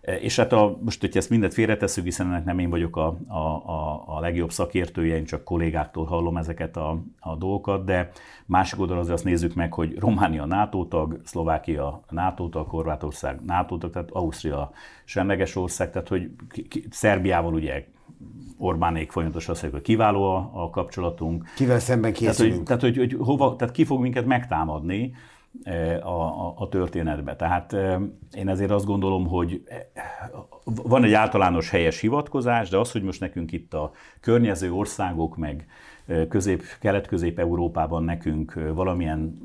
és 0.02 0.36
hát 0.36 0.52
a, 0.52 0.78
most, 0.80 1.00
hogy 1.00 1.16
ezt 1.16 1.30
mindet 1.30 1.54
félretesszük, 1.54 2.04
hiszen 2.04 2.26
ennek 2.26 2.44
nem 2.44 2.58
én 2.58 2.70
vagyok 2.70 2.96
a, 2.96 3.18
a, 3.26 3.38
a, 3.66 4.04
a 4.06 4.20
legjobb 4.20 4.50
szakértője, 4.50 5.16
én 5.16 5.24
csak 5.24 5.44
kollégáktól 5.44 6.04
hallom 6.04 6.36
ezeket 6.36 6.76
a, 6.76 7.02
a 7.20 7.36
dolgokat, 7.36 7.84
de 7.84 8.10
másik 8.46 8.80
oldalon 8.80 9.00
azért 9.00 9.16
azt 9.16 9.24
nézzük 9.24 9.54
meg, 9.54 9.72
hogy 9.72 9.98
Románia 9.98 10.44
NATO 10.44 10.84
tag, 10.84 11.20
Szlovákia 11.24 12.00
NATO 12.10 12.48
tag, 12.48 12.68
Horvátország 12.68 13.40
NATO 13.44 13.78
tag, 13.78 13.90
tehát 13.90 14.10
Ausztria 14.10 14.70
semleges 15.04 15.56
ország, 15.56 15.90
tehát 15.90 16.08
hogy 16.08 16.30
ki, 16.50 16.62
ki, 16.62 16.86
Szerbiával 16.90 17.54
ugye 17.54 17.84
Orbánék 18.58 19.10
folyamatosan 19.10 19.52
azt 19.52 19.62
mondják, 19.62 19.84
hogy 19.84 19.94
kiváló 19.94 20.24
a, 20.24 20.50
a 20.52 20.70
kapcsolatunk. 20.70 21.44
Kivel 21.56 21.78
szemben 21.78 22.12
készülünk. 22.12 22.62
Tehát, 22.66 22.80
hogy, 22.80 22.92
tehát, 22.92 23.10
hogy, 23.10 23.18
hogy 23.18 23.26
hova, 23.26 23.56
tehát 23.56 23.74
ki 23.74 23.84
fog 23.84 24.00
minket 24.00 24.26
megtámadni, 24.26 25.14
a, 26.00 26.08
a, 26.08 26.54
a 26.56 26.68
történetbe. 26.68 27.36
Tehát 27.36 27.76
én 28.32 28.48
ezért 28.48 28.70
azt 28.70 28.84
gondolom, 28.84 29.26
hogy 29.26 29.62
van 30.64 31.04
egy 31.04 31.12
általános 31.12 31.70
helyes 31.70 32.00
hivatkozás, 32.00 32.68
de 32.68 32.78
az, 32.78 32.92
hogy 32.92 33.02
most 33.02 33.20
nekünk 33.20 33.52
itt 33.52 33.74
a 33.74 33.90
környező 34.20 34.72
országok, 34.72 35.36
meg 35.36 35.66
közép, 36.28 36.62
kelet-közép-európában 36.80 38.04
nekünk 38.04 38.60
valamilyen 38.74 39.38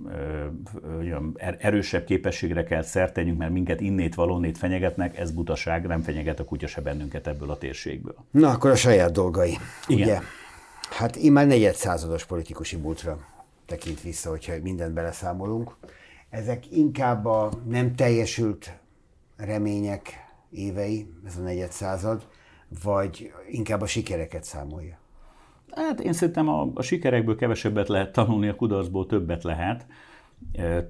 er, 1.36 1.58
erősebb 1.60 2.04
képességre 2.04 2.64
kell 2.64 2.82
szertenjünk, 2.82 3.38
mert 3.38 3.52
minket 3.52 3.82
innét 3.82 4.16
valonnét 4.16 4.58
fenyegetnek, 4.58 5.18
ez 5.18 5.32
butaság, 5.32 5.88
nem 5.88 6.02
fenyeget 6.02 6.40
a 6.40 6.44
kutya 6.44 6.68
se 6.68 6.82
bennünket 6.82 7.28
ebből 7.28 7.50
a 7.50 7.58
térségből. 7.58 8.16
Na, 8.32 8.50
akkor 8.50 8.72
a 8.72 8.76
saját 8.76 9.12
dolgai. 9.12 9.58
Igen. 9.88 10.08
Ugye? 10.08 10.20
Hát 10.90 11.16
immár 11.16 11.48
negyed 11.48 11.74
százados 11.74 12.26
politikusi 12.26 12.76
múltra 12.76 13.18
tekint 13.68 14.02
vissza, 14.02 14.30
hogyha 14.30 14.54
mindent 14.62 14.94
beleszámolunk. 14.94 15.76
Ezek 16.30 16.72
inkább 16.72 17.26
a 17.26 17.50
nem 17.68 17.96
teljesült 17.96 18.80
remények 19.38 20.26
évei, 20.50 21.14
ez 21.26 21.38
a 21.38 21.42
negyed 21.42 21.72
század, 21.72 22.28
vagy 22.84 23.34
inkább 23.50 23.82
a 23.82 23.86
sikereket 23.86 24.44
számolja? 24.44 24.98
Hát 25.72 26.00
én 26.00 26.14
szerintem 26.14 26.48
a, 26.48 26.72
a 26.74 26.82
sikerekből 26.82 27.36
kevesebbet 27.36 27.88
lehet 27.88 28.12
tanulni, 28.12 28.48
a 28.48 28.56
kudarcból 28.56 29.06
többet 29.06 29.44
lehet. 29.44 29.86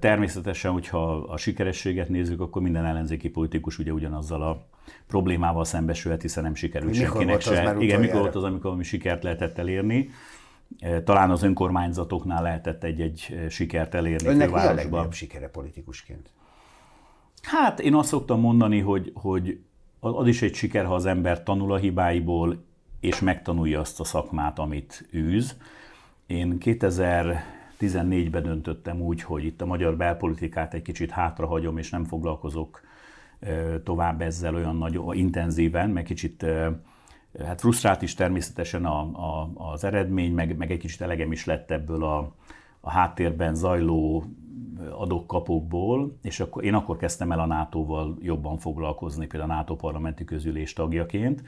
Természetesen, 0.00 0.72
hogyha 0.72 1.16
a 1.16 1.36
sikerességet 1.36 2.08
nézzük, 2.08 2.40
akkor 2.40 2.62
minden 2.62 2.84
ellenzéki 2.84 3.28
politikus 3.28 3.78
ugye 3.78 3.92
ugyanazzal 3.92 4.42
a 4.42 4.66
problémával 5.06 5.64
szembesülhet, 5.64 6.22
hiszen 6.22 6.42
nem 6.42 6.54
sikerült 6.54 6.92
mikor 6.92 7.06
senkinek 7.06 7.40
se. 7.40 7.76
Igen, 7.78 8.00
mikor 8.00 8.20
volt 8.20 8.34
az, 8.34 8.42
amikor 8.42 8.62
valami 8.62 8.82
sikert 8.82 9.22
lehetett 9.22 9.58
elérni. 9.58 10.10
Talán 11.04 11.30
az 11.30 11.42
önkormányzatoknál 11.42 12.42
lehetett 12.42 12.84
egy-egy 12.84 13.46
sikert 13.48 13.94
elérni 13.94 14.28
Önnek 14.28 14.50
mi 14.50 14.58
a 14.58 14.74
legnagyobb 14.74 15.12
sikere 15.12 15.48
politikusként? 15.48 16.30
Hát 17.42 17.80
én 17.80 17.94
azt 17.94 18.08
szoktam 18.08 18.40
mondani, 18.40 18.80
hogy, 18.80 19.12
hogy 19.14 19.60
az 20.00 20.26
is 20.26 20.42
egy 20.42 20.54
siker, 20.54 20.84
ha 20.84 20.94
az 20.94 21.06
ember 21.06 21.42
tanul 21.42 21.72
a 21.72 21.76
hibáiból, 21.76 22.64
és 23.00 23.20
megtanulja 23.20 23.80
azt 23.80 24.00
a 24.00 24.04
szakmát, 24.04 24.58
amit 24.58 25.08
űz. 25.14 25.56
Én 26.26 26.56
2014-ben 26.60 28.42
döntöttem 28.42 29.00
úgy, 29.00 29.22
hogy 29.22 29.44
itt 29.44 29.60
a 29.60 29.66
magyar 29.66 29.96
belpolitikát 29.96 30.74
egy 30.74 30.82
kicsit 30.82 31.10
hátrahagyom, 31.10 31.78
és 31.78 31.90
nem 31.90 32.04
foglalkozok 32.04 32.80
tovább 33.84 34.20
ezzel 34.20 34.54
olyan 34.54 34.76
nagyon 34.76 35.16
intenzíven, 35.16 35.90
meg 35.90 36.04
kicsit 36.04 36.44
hát 37.44 37.60
frusztrált 37.60 38.02
is 38.02 38.14
természetesen 38.14 38.84
a, 38.84 39.00
a, 39.00 39.50
az 39.54 39.84
eredmény, 39.84 40.32
meg, 40.32 40.56
meg 40.56 40.70
egy 40.70 40.78
kicsit 40.78 41.00
elegem 41.00 41.32
is 41.32 41.44
lett 41.44 41.70
ebből 41.70 42.04
a, 42.04 42.32
a 42.80 42.90
háttérben 42.90 43.54
zajló 43.54 44.24
adok-kapokból, 44.98 46.18
és 46.22 46.40
akkor, 46.40 46.64
én 46.64 46.74
akkor 46.74 46.96
kezdtem 46.96 47.32
el 47.32 47.40
a 47.40 47.46
NATO-val 47.46 48.16
jobban 48.20 48.58
foglalkozni, 48.58 49.26
például 49.26 49.52
a 49.52 49.54
NATO 49.54 49.76
parlamenti 49.76 50.24
közülés 50.24 50.72
tagjaként, 50.72 51.42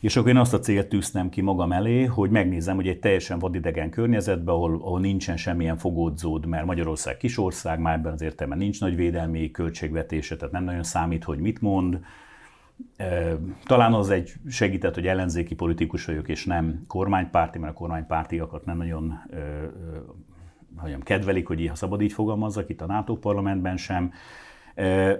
és 0.00 0.16
akkor 0.16 0.30
én 0.30 0.36
azt 0.36 0.54
a 0.54 0.58
célt 0.58 0.88
tűztem 0.88 1.28
ki 1.28 1.40
magam 1.40 1.72
elé, 1.72 2.04
hogy 2.04 2.30
megnézem, 2.30 2.76
hogy 2.76 2.88
egy 2.88 2.98
teljesen 2.98 3.38
vadidegen 3.38 3.90
környezetben, 3.90 4.54
ahol, 4.54 4.74
ahol 4.74 5.00
nincsen 5.00 5.36
semmilyen 5.36 5.76
fogódzód, 5.76 6.46
mert 6.46 6.64
Magyarország 6.64 7.16
kisország, 7.16 7.80
már 7.80 7.94
ebben 7.94 8.12
az 8.12 8.22
értelemben 8.22 8.58
nincs 8.58 8.80
nagy 8.80 8.96
védelmi 8.96 9.50
költségvetése, 9.50 10.36
tehát 10.36 10.52
nem 10.52 10.64
nagyon 10.64 10.82
számít, 10.82 11.24
hogy 11.24 11.38
mit 11.38 11.60
mond. 11.60 12.00
Talán 13.64 13.92
az 13.92 14.10
egy 14.10 14.32
segített, 14.48 14.94
hogy 14.94 15.06
ellenzéki 15.06 15.54
politikus 15.54 16.04
vagyok, 16.04 16.28
és 16.28 16.44
nem 16.44 16.84
kormánypárti, 16.86 17.58
mert 17.58 17.72
a 17.72 17.76
kormánypártiakat 17.76 18.64
nem 18.64 18.76
nagyon 18.76 19.18
hogy 20.76 21.02
kedvelik, 21.02 21.46
hogy 21.46 21.66
ha 21.68 21.74
szabad 21.74 22.00
így 22.00 22.12
fogalmazzak, 22.12 22.68
itt 22.68 22.80
a 22.80 22.86
NATO 22.86 23.16
parlamentben 23.16 23.76
sem 23.76 24.12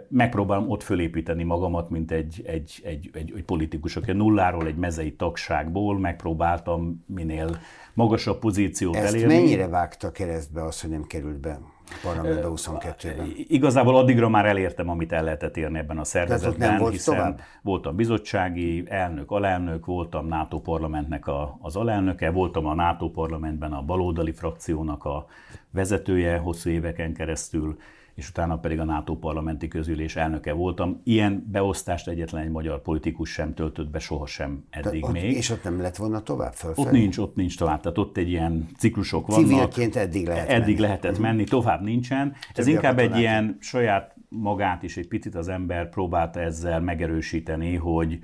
megpróbálom 0.08 0.70
ott 0.70 0.82
fölépíteni 0.82 1.42
magamat, 1.42 1.90
mint 1.90 2.10
egy, 2.10 2.42
egy, 2.46 2.80
egy, 2.84 3.10
egy, 3.12 3.32
egy 3.36 3.44
politikus, 3.44 3.96
aki 3.96 4.12
nulláról, 4.12 4.66
egy 4.66 4.76
mezei 4.76 5.14
tagságból 5.14 5.98
megpróbáltam 5.98 7.04
minél 7.06 7.58
magasabb 7.94 8.38
pozíciót 8.38 8.96
Ezt 8.96 9.14
elérni. 9.14 9.34
mennyire 9.34 9.68
vágta 9.68 10.12
keresztbe 10.12 10.64
az, 10.64 10.80
hogy 10.80 10.90
nem 10.90 11.06
került 11.06 11.40
be 11.40 11.60
a 11.90 11.98
parlamentbe 12.02 12.48
22-ben? 12.50 13.32
Igazából 13.36 13.96
addigra 13.96 14.28
már 14.28 14.46
elértem, 14.46 14.88
amit 14.88 15.12
el 15.12 15.24
lehetett 15.24 15.56
érni 15.56 15.78
ebben 15.78 15.98
a 15.98 16.04
szervezetben, 16.04 16.68
nem 16.68 16.78
volt 16.78 16.92
hiszen 16.92 17.14
tovább? 17.14 17.40
voltam 17.62 17.96
bizottsági 17.96 18.84
elnök, 18.88 19.30
alelnök, 19.30 19.86
voltam 19.86 20.26
NATO 20.26 20.60
parlamentnek 20.60 21.26
a, 21.26 21.58
az 21.60 21.76
alelnöke, 21.76 22.30
voltam 22.30 22.66
a 22.66 22.74
NATO 22.74 23.10
parlamentben 23.10 23.72
a 23.72 23.82
baloldali 23.82 24.32
frakciónak 24.32 25.04
a 25.04 25.26
vezetője 25.70 26.36
hosszú 26.36 26.70
éveken 26.70 27.12
keresztül, 27.12 27.78
és 28.18 28.28
utána 28.28 28.58
pedig 28.58 28.80
a 28.80 28.84
NATO 28.84 29.16
parlamenti 29.16 29.68
közülés 29.68 30.16
elnöke 30.16 30.52
voltam. 30.52 31.00
Ilyen 31.04 31.46
beosztást 31.50 32.08
egyetlen 32.08 32.42
egy 32.42 32.50
magyar 32.50 32.82
politikus 32.82 33.30
sem 33.30 33.54
töltött 33.54 33.90
be 33.90 33.98
sohasem 33.98 34.64
eddig 34.70 35.04
ott, 35.04 35.12
még. 35.12 35.32
És 35.32 35.50
ott 35.50 35.64
nem 35.64 35.80
lett 35.80 35.96
volna 35.96 36.20
tovább 36.20 36.52
fölfelé? 36.52 36.86
Ott 36.86 36.92
nincs, 36.92 37.18
ott 37.18 37.34
nincs 37.34 37.58
tovább. 37.58 37.80
Tehát 37.80 37.98
ott 37.98 38.16
egy 38.16 38.28
ilyen 38.28 38.68
ciklusok 38.78 39.26
vannak. 39.26 39.46
Civilként 39.46 39.96
eddig 39.96 40.26
lehet 40.26 40.48
Eddig 40.48 40.66
menni. 40.66 40.80
lehetett 40.80 41.12
Mhm. 41.12 41.22
menni, 41.22 41.44
tovább 41.44 41.82
nincsen. 41.82 42.32
Ez 42.32 42.54
Többi 42.54 42.70
a 42.70 42.74
inkább 42.74 42.98
egy 42.98 43.16
ilyen 43.16 43.56
saját 43.60 44.14
magát 44.28 44.82
is 44.82 44.96
egy 44.96 45.08
picit 45.08 45.34
az 45.34 45.48
ember 45.48 45.88
próbálta 45.88 46.40
ezzel 46.40 46.80
megerősíteni, 46.80 47.74
hogy 47.74 48.18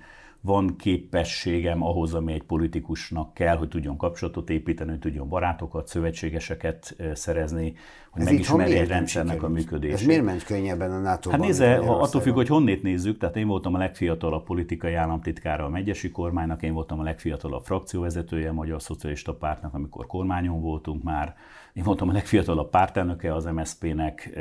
van 0.45 0.77
képességem 0.77 1.83
ahhoz, 1.83 2.15
ami 2.15 2.33
egy 2.33 2.43
politikusnak 2.43 3.35
kell, 3.35 3.57
hogy 3.57 3.69
tudjon 3.69 3.97
kapcsolatot 3.97 4.51
építeni, 4.51 4.91
hogy 4.91 4.99
tudjon 4.99 5.29
barátokat, 5.29 5.89
szövetségeseket 5.89 6.97
szerezni, 7.15 7.75
hogy 8.11 8.23
Ez 8.23 8.29
megismerje 8.29 8.81
egy 8.81 8.89
rendszernek 8.89 9.43
a 9.43 9.49
működését. 9.49 9.97
Ez 9.97 10.07
miért 10.07 10.25
ment 10.25 10.45
könnyebben 10.45 10.91
a 10.91 11.01
NATO-ban? 11.01 11.39
Hát 11.39 11.49
nézze, 11.49 11.77
ha 11.77 12.01
attól 12.01 12.21
függ, 12.21 12.35
hogy 12.35 12.49
honnét 12.49 12.83
nézzük, 12.83 13.19
tehát 13.19 13.37
én 13.37 13.47
voltam 13.47 13.75
a 13.75 13.79
legfiatalabb 13.79 14.45
politikai 14.45 14.95
államtitkára 14.95 15.65
a 15.65 15.69
megyesi 15.69 16.11
kormánynak, 16.11 16.63
én 16.63 16.73
voltam 16.73 17.01
a 17.01 17.03
legfiatalabb 17.03 17.65
frakcióvezetője 17.65 18.49
a 18.49 18.53
Magyar 18.53 18.83
Szocialista 18.83 19.35
Pártnak, 19.35 19.75
amikor 19.75 20.07
kormányon 20.07 20.61
voltunk 20.61 21.03
már, 21.03 21.35
én 21.73 21.85
voltam 21.85 22.09
a 22.09 22.13
legfiatalabb 22.13 22.71
pártelnöke 22.71 23.35
az 23.35 23.45
MSZP-nek, 23.45 24.39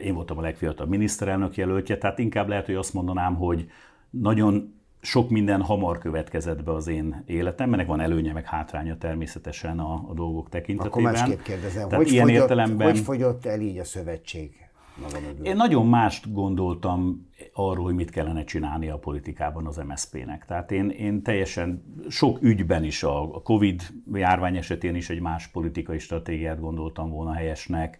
én 0.00 0.14
voltam 0.14 0.38
a 0.38 0.42
legfiatalabb 0.42 0.90
miniszterelnök 0.90 1.56
jelöltje, 1.56 1.98
tehát 1.98 2.18
inkább 2.18 2.48
lehet, 2.48 2.66
hogy 2.66 2.74
azt 2.74 2.94
mondanám, 2.94 3.34
hogy 3.34 3.66
nagyon 4.10 4.80
sok 5.02 5.30
minden 5.30 5.62
hamar 5.62 5.98
következett 5.98 6.62
be 6.62 6.72
az 6.72 6.88
én 6.88 7.22
életemben, 7.26 7.78
ennek 7.78 7.90
van 7.90 8.00
előnye, 8.00 8.32
meg 8.32 8.44
hátránya 8.44 8.98
természetesen 8.98 9.78
a, 9.78 10.04
a 10.08 10.14
dolgok 10.14 10.48
tekintetében. 10.48 11.04
Akkor 11.06 11.20
másképp 11.20 11.42
kérdezem, 11.42 11.88
Tehát 11.88 12.04
hogy, 12.04 12.12
ilyen 12.12 12.26
fogyott, 12.26 12.40
értelemben... 12.40 12.90
hogy 12.90 12.98
fogyott 12.98 13.46
el 13.46 13.60
így 13.60 13.78
a 13.78 13.84
szövetség? 13.84 14.62
Én 15.42 15.56
nagyon 15.56 15.86
mást 15.86 16.32
gondoltam 16.32 17.28
arról, 17.52 17.84
hogy 17.84 17.94
mit 17.94 18.10
kellene 18.10 18.44
csinálni 18.44 18.88
a 18.88 18.98
politikában 18.98 19.66
az 19.66 19.76
MSZP-nek. 19.76 20.44
Tehát 20.46 20.72
én, 20.72 20.88
én 20.88 21.22
teljesen 21.22 21.84
sok 22.08 22.42
ügyben 22.42 22.84
is, 22.84 23.02
a 23.02 23.40
Covid 23.44 23.82
járvány 24.12 24.56
esetén 24.56 24.94
is 24.94 25.10
egy 25.10 25.20
más 25.20 25.48
politikai 25.48 25.98
stratégiát 25.98 26.60
gondoltam 26.60 27.10
volna 27.10 27.32
helyesnek, 27.32 27.98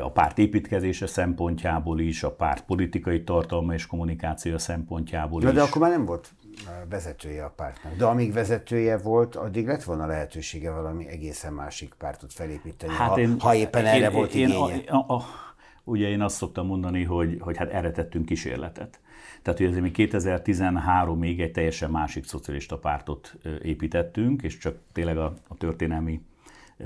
a 0.00 0.10
párt 0.10 0.38
építkezése 0.38 1.06
szempontjából 1.06 2.00
is, 2.00 2.22
a 2.22 2.30
párt 2.30 2.64
politikai 2.64 3.24
tartalma 3.24 3.74
és 3.74 3.86
kommunikációja 3.86 4.58
szempontjából 4.58 5.40
Na, 5.40 5.48
is. 5.48 5.54
de 5.54 5.62
akkor 5.62 5.80
már 5.80 5.90
nem 5.90 6.04
volt 6.04 6.30
uh, 6.64 6.88
vezetője 6.88 7.44
a 7.44 7.52
pártnak. 7.56 7.96
De 7.96 8.04
amíg 8.04 8.32
vezetője 8.32 8.98
volt, 8.98 9.36
addig 9.36 9.66
lett 9.66 9.82
volna 9.82 10.06
lehetősége 10.06 10.70
valami 10.70 11.08
egészen 11.08 11.52
másik 11.52 11.94
pártot 11.98 12.32
felépíteni, 12.32 12.92
hát 12.92 13.08
ha, 13.08 13.28
ha 13.38 13.54
éppen 13.54 13.84
én, 13.84 13.90
erre 13.90 14.10
volt 14.10 14.34
én, 14.34 14.48
igénye. 14.48 14.82
A, 14.90 14.96
a, 14.96 15.14
a, 15.14 15.24
ugye 15.84 16.08
én 16.08 16.20
azt 16.20 16.36
szoktam 16.36 16.66
mondani, 16.66 17.04
hogy, 17.04 17.36
hogy 17.40 17.56
hát 17.56 17.70
erre 17.70 17.90
tettünk 17.90 18.26
kísérletet. 18.26 19.00
Tehát, 19.42 19.58
hogy 19.58 19.68
azért 19.68 19.82
mi 19.82 19.90
2013-ig 19.94 21.40
egy 21.40 21.52
teljesen 21.52 21.90
másik 21.90 22.24
szocialista 22.24 22.78
pártot 22.78 23.34
ö, 23.42 23.54
építettünk, 23.62 24.42
és 24.42 24.58
csak 24.58 24.76
tényleg 24.92 25.18
a, 25.18 25.34
a 25.48 25.54
történelmi 25.56 26.20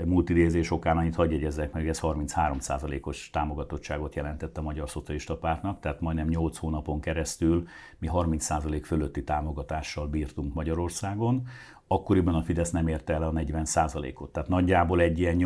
multidézés 0.05 0.71
okán 0.71 0.97
annyit 0.97 1.15
hagyj 1.15 1.33
jegyezzek 1.33 1.73
meg, 1.73 1.87
ez 1.87 1.99
33%-os 2.01 3.29
támogatottságot 3.29 4.15
jelentett 4.15 4.57
a 4.57 4.61
Magyar 4.61 4.89
Szocialista 4.89 5.37
Pártnak, 5.37 5.79
tehát 5.79 6.01
majdnem 6.01 6.27
8 6.27 6.57
hónapon 6.57 6.99
keresztül 6.99 7.67
mi 7.99 8.09
30% 8.11 8.81
fölötti 8.83 9.23
támogatással 9.23 10.07
bírtunk 10.07 10.53
Magyarországon. 10.53 11.47
Akkoriban 11.87 12.35
a 12.35 12.41
Fidesz 12.41 12.71
nem 12.71 12.87
érte 12.87 13.13
el 13.13 13.23
a 13.23 13.31
40%-ot, 13.31 14.31
tehát 14.31 14.49
nagyjából 14.49 15.01
egy 15.01 15.19
ilyen 15.19 15.37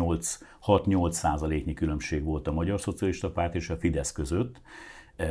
6-8%-nyi 0.66 1.74
különbség 1.74 2.24
volt 2.24 2.48
a 2.48 2.52
Magyar 2.52 2.80
Szocialista 2.80 3.30
Párt 3.30 3.54
és 3.54 3.70
a 3.70 3.76
Fidesz 3.76 4.12
között. 4.12 4.60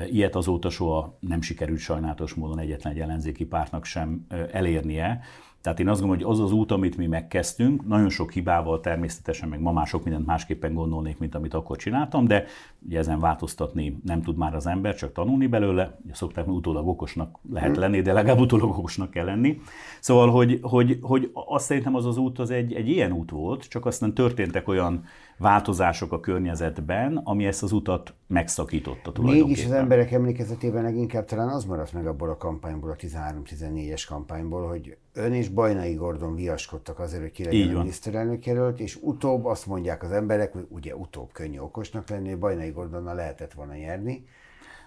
Ilyet 0.09 0.35
azóta 0.35 0.69
soha 0.69 1.17
nem 1.19 1.41
sikerült 1.41 1.79
sajnálatos 1.79 2.33
módon 2.33 2.59
egyetlen 2.59 2.93
egy 2.93 2.99
ellenzéki 2.99 3.45
pártnak 3.45 3.85
sem 3.85 4.25
elérnie. 4.51 5.21
Tehát 5.65 5.79
én 5.79 5.87
azt 5.89 6.01
gondolom, 6.01 6.23
hogy 6.23 6.33
az 6.33 6.43
az 6.43 6.51
út, 6.51 6.71
amit 6.71 6.97
mi 6.97 7.07
megkezdtünk, 7.07 7.87
nagyon 7.87 8.09
sok 8.09 8.31
hibával 8.31 8.79
természetesen, 8.79 9.49
meg 9.49 9.59
ma 9.59 9.71
már 9.71 9.87
sok 9.87 10.03
mindent 10.03 10.25
másképpen 10.25 10.73
gondolnék, 10.73 11.17
mint 11.17 11.35
amit 11.35 11.53
akkor 11.53 11.77
csináltam, 11.77 12.27
de 12.27 12.45
ugye 12.85 12.97
ezen 12.97 13.19
változtatni 13.19 13.99
nem 14.03 14.21
tud 14.21 14.37
már 14.37 14.55
az 14.55 14.67
ember, 14.67 14.95
csak 14.95 15.11
tanulni 15.11 15.47
belőle. 15.47 15.99
Ugye 16.03 16.13
szokták, 16.13 16.45
hogy 16.45 16.53
utólag 16.53 16.87
okosnak 16.87 17.39
lehet 17.51 17.77
lenni, 17.77 18.01
de 18.01 18.13
legalább 18.13 18.39
utólag 18.39 18.69
okosnak 18.69 19.09
kell 19.09 19.25
lenni. 19.25 19.61
Szóval, 19.99 20.31
hogy, 20.31 20.59
hogy, 20.61 20.97
hogy 21.01 21.31
azt 21.33 21.65
szerintem 21.65 21.95
az 21.95 22.05
az 22.05 22.17
út 22.17 22.39
az 22.39 22.49
egy, 22.49 22.73
egy 22.73 22.89
ilyen 22.89 23.11
út 23.11 23.31
volt, 23.31 23.67
csak 23.67 23.85
aztán 23.85 24.13
történtek 24.13 24.67
olyan 24.67 25.03
változások 25.37 26.11
a 26.11 26.19
környezetben, 26.19 27.21
ami 27.23 27.45
ezt 27.45 27.63
az 27.63 27.71
utat 27.71 28.13
megszakította 28.27 29.11
tulajdonképpen. 29.11 29.47
Mégis 29.47 29.65
az 29.65 29.71
emberek 29.71 30.11
emlékezetében 30.11 30.83
leginkább 30.83 31.25
talán 31.25 31.49
az 31.49 31.65
maradt 31.65 31.93
meg 31.93 32.07
abból 32.07 32.29
a 32.29 32.37
kampányból, 32.37 32.89
a 32.89 32.95
13-14-es 32.95 34.03
kampányból, 34.07 34.67
hogy 34.67 34.97
ön 35.13 35.33
és 35.33 35.49
Bajnai 35.49 35.93
Gordon 35.93 36.35
viaskodtak 36.35 36.99
azért, 36.99 37.21
hogy 37.21 37.31
ki 37.31 37.43
legyen 37.43 37.75
a 37.75 37.77
miniszterelnök 37.77 38.45
jelölt, 38.45 38.79
és 38.79 38.97
utóbb 39.01 39.45
azt 39.45 39.65
mondják 39.65 40.03
az 40.03 40.11
emberek, 40.11 40.53
hogy 40.53 40.65
ugye 40.69 40.95
utóbb 40.95 41.31
könnyű 41.31 41.59
okosnak 41.59 42.09
lenni, 42.09 42.29
hogy 42.29 42.39
Bajnai 42.39 42.69
Gordonnal 42.69 43.15
lehetett 43.15 43.53
volna 43.53 43.75
nyerni. 43.75 44.25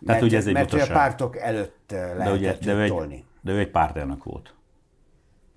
Mert, 0.00 0.22
ugye 0.22 0.36
ez 0.36 0.46
egy 0.46 0.52
mert 0.52 0.72
a 0.72 0.86
pártok 0.86 1.36
előtt 1.36 1.92
eh, 1.92 2.16
de, 2.16 2.32
ugye, 2.32 2.40
lehetett 2.40 2.64
de, 2.64 2.72
ő 2.72 2.82
egy, 2.82 2.88
tolni. 2.88 3.24
de 3.40 3.52
ő 3.52 3.58
egy 3.58 3.70
pártelnök 3.70 4.24
volt. 4.24 4.54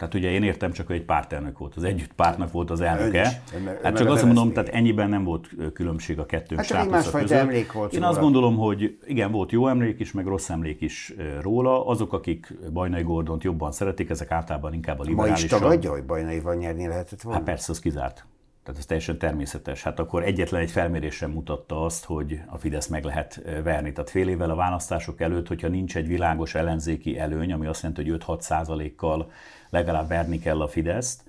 Tehát 0.01 0.15
ugye 0.15 0.29
én 0.31 0.43
értem 0.43 0.71
csak, 0.71 0.87
hogy 0.87 0.95
egy 0.95 1.05
pártelnök 1.05 1.57
volt. 1.57 1.75
Az 1.75 1.83
együtt 1.83 2.13
pártnak 2.13 2.51
volt 2.51 2.69
az 2.69 2.81
elnöke. 2.81 3.21
is. 3.21 3.53
Ön 3.55 3.67
ön 3.67 3.77
hát 3.83 3.97
csak 3.97 4.07
az 4.07 4.13
azt 4.13 4.23
mondom, 4.25 4.51
tehát 4.51 4.69
ennyiben 4.69 5.09
nem 5.09 5.23
volt 5.23 5.49
különbség 5.73 6.19
a 6.19 6.25
kettőnk 6.25 6.59
Hát 6.59 6.69
státusza 6.69 7.19
között. 7.19 7.37
emlék 7.37 7.71
volt 7.71 7.93
Én 7.93 7.99
róla. 7.99 8.11
azt 8.11 8.19
gondolom, 8.21 8.57
hogy 8.57 8.97
igen, 9.05 9.31
volt 9.31 9.51
jó 9.51 9.67
emlék 9.67 9.99
is, 9.99 10.11
meg 10.11 10.25
rossz 10.25 10.49
emlék 10.49 10.81
is 10.81 11.13
róla. 11.41 11.87
Azok, 11.87 12.13
akik 12.13 12.53
Bajnai 12.73 13.03
Gordont 13.03 13.43
jobban 13.43 13.71
szeretik, 13.71 14.09
ezek 14.09 14.31
általában 14.31 14.73
inkább 14.73 14.95
a 14.99 15.03
Ma 15.03 15.03
is 15.03 15.09
liberálisabb. 15.09 15.59
tagadja, 15.59 15.91
hogy 15.91 16.03
Bajnaival 16.03 16.55
nyerni 16.55 16.87
lehetett 16.87 17.21
volna? 17.21 17.37
Hát 17.37 17.47
persze, 17.47 17.71
az 17.71 17.79
kizárt. 17.79 18.25
Tehát 18.63 18.79
ez 18.79 18.85
teljesen 18.85 19.17
természetes. 19.17 19.83
Hát 19.83 19.99
akkor 19.99 20.23
egyetlen 20.23 20.61
egy 20.61 20.71
felmérés 20.71 21.15
sem 21.15 21.31
mutatta 21.31 21.85
azt, 21.85 22.05
hogy 22.05 22.39
a 22.47 22.57
Fidesz 22.57 22.87
meg 22.87 23.03
lehet 23.03 23.41
verni. 23.63 23.91
Tehát 23.91 24.09
fél 24.09 24.27
évvel 24.27 24.49
a 24.49 24.55
választások 24.55 25.21
előtt, 25.21 25.47
hogyha 25.47 25.67
nincs 25.67 25.95
egy 25.95 26.07
világos 26.07 26.55
ellenzéki 26.55 27.19
előny, 27.19 27.51
ami 27.53 27.65
azt 27.65 27.81
jelenti, 27.83 28.09
hogy 28.09 28.21
5-6 28.27 28.39
százalékkal 28.39 29.31
legalább 29.71 30.07
verni 30.07 30.39
kell 30.39 30.61
a 30.61 30.67
Fideszt, 30.67 31.23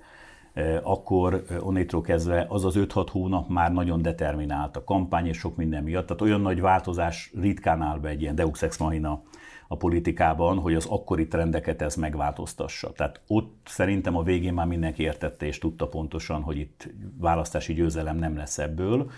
akkor 0.81 1.43
onnétról 1.59 2.01
kezdve 2.01 2.45
az 2.49 2.65
az 2.65 2.75
5-6 2.77 3.07
hónap 3.11 3.49
már 3.49 3.73
nagyon 3.73 4.01
determinált 4.01 4.75
a 4.75 4.83
kampány 4.83 5.27
és 5.27 5.37
sok 5.37 5.55
minden 5.55 5.83
miatt. 5.83 6.05
Tehát 6.05 6.21
olyan 6.21 6.41
nagy 6.41 6.61
változás 6.61 7.31
ritkán 7.39 7.81
áll 7.81 7.97
be 7.97 8.09
egy 8.09 8.21
ilyen 8.21 8.35
Deus 8.35 8.61
Ex 8.61 8.77
Machina 8.77 9.21
a 9.67 9.77
politikában, 9.77 10.57
hogy 10.57 10.75
az 10.75 10.85
akkori 10.85 11.27
trendeket 11.27 11.81
ez 11.81 11.95
megváltoztassa. 11.95 12.91
Tehát 12.91 13.21
ott 13.27 13.57
szerintem 13.65 14.17
a 14.17 14.23
végén 14.23 14.53
már 14.53 14.67
mindenki 14.67 15.03
értette 15.03 15.45
és 15.45 15.57
tudta 15.57 15.87
pontosan, 15.87 16.41
hogy 16.41 16.57
itt 16.57 16.93
választási 17.19 17.73
győzelem 17.73 18.17
nem 18.17 18.37
lesz 18.37 18.57
ebből. 18.57 19.11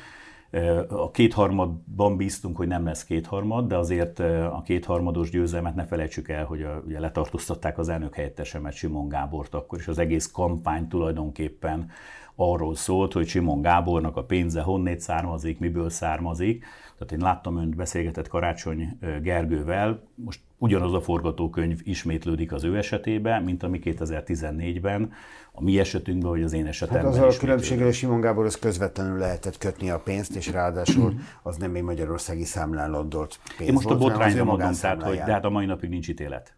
A 0.89 1.11
kétharmadban 1.11 2.17
bíztunk, 2.17 2.57
hogy 2.57 2.67
nem 2.67 2.85
lesz 2.85 3.03
kétharmad, 3.03 3.67
de 3.67 3.77
azért 3.77 4.19
a 4.19 4.61
kétharmados 4.65 5.29
győzelmet 5.29 5.75
ne 5.75 5.85
felejtsük 5.85 6.29
el, 6.29 6.45
hogy 6.45 6.61
a, 6.61 6.81
ugye 6.85 6.99
letartóztatták 6.99 7.77
az 7.77 7.89
elnök 7.89 8.15
helyettesemet, 8.15 8.73
Simon 8.73 9.07
Gábort 9.07 9.53
akkor, 9.53 9.79
és 9.79 9.87
az 9.87 9.97
egész 9.97 10.31
kampány 10.31 10.87
tulajdonképpen 10.87 11.89
arról 12.35 12.75
szólt, 12.75 13.13
hogy 13.13 13.27
Simon 13.27 13.61
Gábornak 13.61 14.17
a 14.17 14.23
pénze 14.23 14.61
honnét 14.61 14.99
származik, 14.99 15.59
miből 15.59 15.89
származik. 15.89 16.65
Tehát 16.97 17.13
én 17.13 17.19
láttam 17.19 17.57
önt 17.57 17.75
beszélgetett 17.75 18.27
Karácsony 18.27 18.97
Gergővel, 19.21 20.01
most 20.15 20.39
ugyanaz 20.57 20.93
a 20.93 21.01
forgatókönyv 21.01 21.79
ismétlődik 21.83 22.51
az 22.51 22.63
ő 22.63 22.77
esetében, 22.77 23.43
mint 23.43 23.63
ami 23.63 23.79
2014-ben, 23.83 25.11
a 25.51 25.61
mi 25.61 25.79
esetünkben, 25.79 26.29
vagy 26.29 26.43
az 26.43 26.53
én 26.53 26.65
esetemben 26.65 27.13
Hát 27.13 27.23
az 27.23 27.35
a 27.35 27.39
különbség, 27.39 27.81
hogy 27.81 27.93
Simon 27.93 28.21
Gábor 28.21 28.45
az 28.45 28.59
közvetlenül 28.59 29.17
lehetett 29.17 29.57
kötni 29.57 29.89
a 29.89 29.99
pénzt, 29.99 30.35
és 30.35 30.51
ráadásul 30.51 31.13
az 31.43 31.57
nem 31.57 31.75
egy 31.75 31.81
magyarországi 31.81 32.43
számlán 32.43 32.89
landolt 32.89 33.39
pénz 33.57 33.69
Én 33.69 33.73
most 33.73 33.87
volt, 33.87 33.99
a 33.99 34.03
botrányra 34.03 34.43
mondom, 34.43 34.73
tehát, 34.73 35.03
hogy, 35.03 35.17
de 35.17 35.31
hát 35.31 35.45
a 35.45 35.49
mai 35.49 35.65
napig 35.65 35.89
nincs 35.89 36.07
ítélet. 36.07 36.53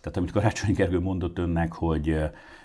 Tehát 0.00 0.18
amit 0.18 0.30
Karácsony 0.30 0.74
Gergő 0.74 1.00
mondott 1.00 1.38
önnek, 1.38 1.72
hogy 1.72 2.16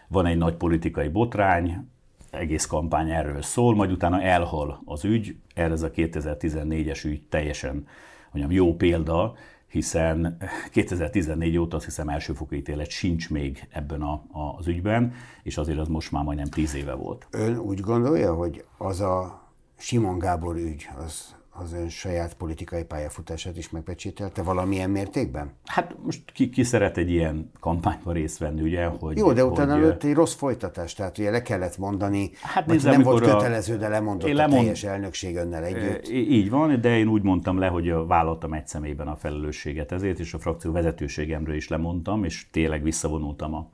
van 0.07 0.25
egy 0.25 0.37
nagy 0.37 0.55
politikai 0.55 1.07
botrány, 1.07 1.87
egész 2.31 2.65
kampány 2.65 3.09
erről 3.09 3.41
szól, 3.41 3.75
majd 3.75 3.91
utána 3.91 4.21
elhal 4.21 4.81
az 4.85 5.05
ügy, 5.05 5.35
erre 5.53 5.73
ez 5.73 5.81
a 5.81 5.91
2014-es 5.91 7.05
ügy 7.05 7.21
teljesen 7.29 7.87
mondjam, 8.33 8.65
jó 8.65 8.75
példa, 8.75 9.35
hiszen 9.73 10.37
2014 10.71 11.57
óta 11.57 11.75
azt 11.75 11.85
hiszem 11.85 12.09
elsőfokú 12.09 12.55
ítélet 12.55 12.89
sincs 12.89 13.29
még 13.29 13.67
ebben 13.71 14.01
a, 14.01 14.23
a, 14.31 14.55
az 14.57 14.67
ügyben, 14.67 15.13
és 15.43 15.57
azért 15.57 15.77
az 15.77 15.87
most 15.87 16.11
már 16.11 16.23
majdnem 16.23 16.49
tíz 16.49 16.75
éve 16.75 16.93
volt. 16.93 17.27
Ön 17.31 17.57
úgy 17.57 17.79
gondolja, 17.79 18.33
hogy 18.33 18.65
az 18.77 19.01
a 19.01 19.41
Simon 19.77 20.19
Gábor 20.19 20.55
ügy, 20.55 20.89
az 20.97 21.35
az 21.55 21.73
ön 21.73 21.89
saját 21.89 22.33
politikai 22.33 22.83
pályafutását 22.83 23.57
is 23.57 23.69
megpecsételte 23.69 24.41
valamilyen 24.41 24.89
mértékben? 24.89 25.51
Hát 25.65 25.95
most 26.03 26.31
ki, 26.31 26.49
ki 26.49 26.63
szeret 26.63 26.97
egy 26.97 27.09
ilyen 27.09 27.51
kampányban 27.59 28.13
részt 28.13 28.37
venni, 28.37 28.61
ugye? 28.61 28.85
Hogy, 28.85 29.17
Jó, 29.17 29.33
de 29.33 29.45
utána 29.45 29.73
hogy, 29.73 29.83
előtt 29.83 30.03
egy 30.03 30.13
rossz 30.13 30.33
folytatás, 30.33 30.93
tehát 30.93 31.17
ugye 31.17 31.31
le 31.31 31.41
kellett 31.41 31.77
mondani, 31.77 32.31
hát 32.41 32.65
nézze, 32.65 32.91
nem 32.91 33.01
volt 33.01 33.23
kötelező, 33.23 33.77
de 33.77 33.87
lemondott 33.87 34.29
a 34.29 34.33
lemond... 34.33 34.59
teljes 34.59 34.83
elnökség 34.83 35.35
önnel 35.35 35.63
együtt. 35.63 36.09
Így 36.09 36.49
van, 36.49 36.81
de 36.81 36.97
én 36.97 37.07
úgy 37.07 37.23
mondtam 37.23 37.57
le, 37.57 37.67
hogy 37.67 37.93
vállaltam 38.07 38.53
egy 38.53 38.67
személyben 38.67 39.07
a 39.07 39.15
felelősséget 39.15 39.91
ezért, 39.91 40.19
és 40.19 40.33
a 40.33 40.39
frakció 40.39 40.71
vezetőségemről 40.71 41.55
is 41.55 41.67
lemondtam, 41.67 42.23
és 42.23 42.47
tényleg 42.51 42.83
visszavonultam 42.83 43.53
a, 43.53 43.69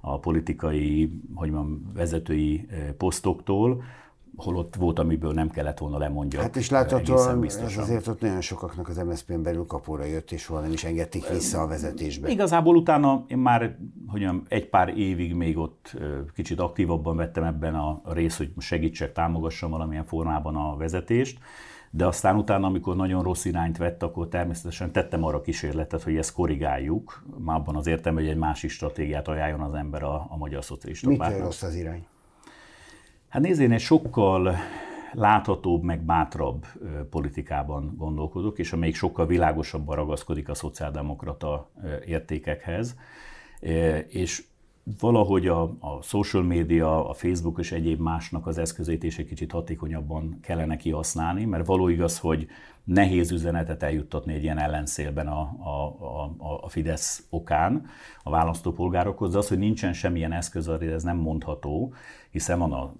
a 0.00 0.18
politikai, 0.18 1.20
hogy 1.34 1.50
mondjam, 1.50 1.92
vezetői 1.94 2.68
posztoktól, 2.96 3.82
holott 4.38 4.74
volt, 4.74 4.98
amiből 4.98 5.32
nem 5.32 5.50
kellett 5.50 5.78
volna 5.78 5.98
lemondjak. 5.98 6.42
Hát 6.42 6.56
és 6.56 6.70
láthatóan 6.70 7.44
ez 7.44 7.62
azért 7.76 8.06
ott 8.06 8.20
nagyon 8.20 8.40
sokaknak 8.40 8.88
az 8.88 8.96
MSZP-n 8.96 9.42
belül 9.42 9.66
kapóra 9.66 10.04
jött, 10.04 10.30
és 10.30 10.40
soha 10.40 10.60
nem 10.60 10.72
is 10.72 10.84
engedték 10.84 11.28
vissza 11.28 11.60
a 11.60 11.66
vezetésbe. 11.66 12.28
Igazából 12.28 12.76
utána 12.76 13.24
én 13.28 13.38
már 13.38 13.60
hogy 14.08 14.20
mondjam, 14.20 14.42
egy 14.48 14.68
pár 14.68 14.98
évig 14.98 15.34
még 15.34 15.58
ott 15.58 15.96
kicsit 16.34 16.60
aktívabban 16.60 17.16
vettem 17.16 17.44
ebben 17.44 17.74
a 17.74 18.00
rész, 18.04 18.36
hogy 18.36 18.52
segítsek, 18.58 19.12
támogassam 19.12 19.70
valamilyen 19.70 20.04
formában 20.04 20.56
a 20.56 20.76
vezetést, 20.76 21.38
de 21.90 22.06
aztán 22.06 22.36
utána, 22.36 22.66
amikor 22.66 22.96
nagyon 22.96 23.22
rossz 23.22 23.44
irányt 23.44 23.76
vett, 23.76 24.02
akkor 24.02 24.28
természetesen 24.28 24.92
tettem 24.92 25.24
arra 25.24 25.40
kísérletet, 25.40 26.02
hogy 26.02 26.16
ezt 26.16 26.32
korrigáljuk, 26.32 27.24
már 27.38 27.56
abban 27.56 27.76
az 27.76 27.86
értelemben, 27.86 28.24
hogy 28.24 28.32
egy 28.32 28.38
másik 28.38 28.70
stratégiát 28.70 29.28
ajánljon 29.28 29.60
az 29.60 29.74
ember 29.74 30.02
a, 30.02 30.26
a 30.28 30.36
Magyar 30.36 30.64
Szocialista 30.64 31.08
Mitől 31.08 31.38
rossz 31.38 31.62
az 31.62 31.74
irány? 31.74 32.06
Hát 33.28 33.42
nézd, 33.42 33.60
én 33.60 33.72
egy 33.72 33.80
sokkal 33.80 34.56
láthatóbb, 35.12 35.82
meg 35.82 36.00
bátrabb 36.00 36.66
politikában 37.10 37.94
gondolkodok, 37.96 38.58
és 38.58 38.72
amelyik 38.72 38.94
sokkal 38.94 39.26
világosabban 39.26 39.96
ragaszkodik 39.96 40.48
a 40.48 40.54
szociáldemokrata 40.54 41.70
értékekhez. 42.06 42.96
És 44.08 44.44
valahogy 45.00 45.46
a, 45.46 45.62
a 45.62 46.02
social 46.02 46.42
media, 46.42 47.08
a 47.08 47.12
Facebook 47.12 47.58
és 47.58 47.72
egyéb 47.72 48.00
másnak 48.00 48.46
az 48.46 48.58
eszközét 48.58 49.02
is 49.02 49.18
egy 49.18 49.26
kicsit 49.26 49.52
hatékonyabban 49.52 50.38
kellene 50.42 50.76
kihasználni, 50.76 51.44
mert 51.44 51.66
való 51.66 51.88
igaz, 51.88 52.18
hogy 52.18 52.46
nehéz 52.84 53.30
üzenetet 53.30 53.82
eljuttatni 53.82 54.34
egy 54.34 54.42
ilyen 54.42 54.58
ellenszélben 54.58 55.26
a, 55.26 55.40
a, 55.58 55.96
a, 56.38 56.60
a 56.62 56.68
Fidesz 56.68 57.26
okán 57.30 57.86
a 58.22 58.30
választópolgárokhoz, 58.30 59.32
de 59.32 59.38
az, 59.38 59.48
hogy 59.48 59.58
nincsen 59.58 59.92
semmilyen 59.92 60.32
eszköz, 60.32 60.68
ez 60.68 61.02
nem 61.02 61.16
mondható, 61.16 61.94
hiszen 62.30 62.58
van 62.58 62.72
a, 62.72 62.92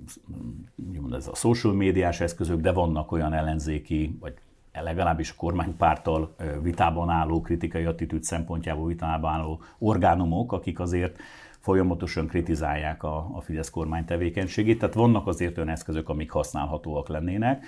ez 1.17 1.27
a 1.27 1.35
social 1.35 1.73
médiás 1.73 2.21
eszközök, 2.21 2.61
de 2.61 2.73
vannak 2.73 3.13
olyan 3.13 3.33
ellenzéki, 3.33 4.17
vagy 4.21 4.35
legalábbis 4.73 5.31
a 5.31 5.35
kormánypárttal 5.37 6.35
vitában 6.63 7.09
álló, 7.09 7.41
kritikai 7.41 7.85
attitűd 7.85 8.23
szempontjából 8.23 8.87
vitában 8.87 9.33
álló 9.33 9.61
orgánumok, 9.79 10.53
akik 10.53 10.81
azért 10.81 11.19
folyamatosan 11.59 12.27
kritizálják 12.27 13.03
a, 13.03 13.31
a 13.33 13.41
Fidesz 13.41 13.71
kormány 13.71 14.05
tevékenységét, 14.05 14.79
tehát 14.79 14.95
vannak 14.95 15.27
azért 15.27 15.57
olyan 15.57 15.69
eszközök, 15.69 16.09
amik 16.09 16.31
használhatóak 16.31 17.09
lennének. 17.09 17.65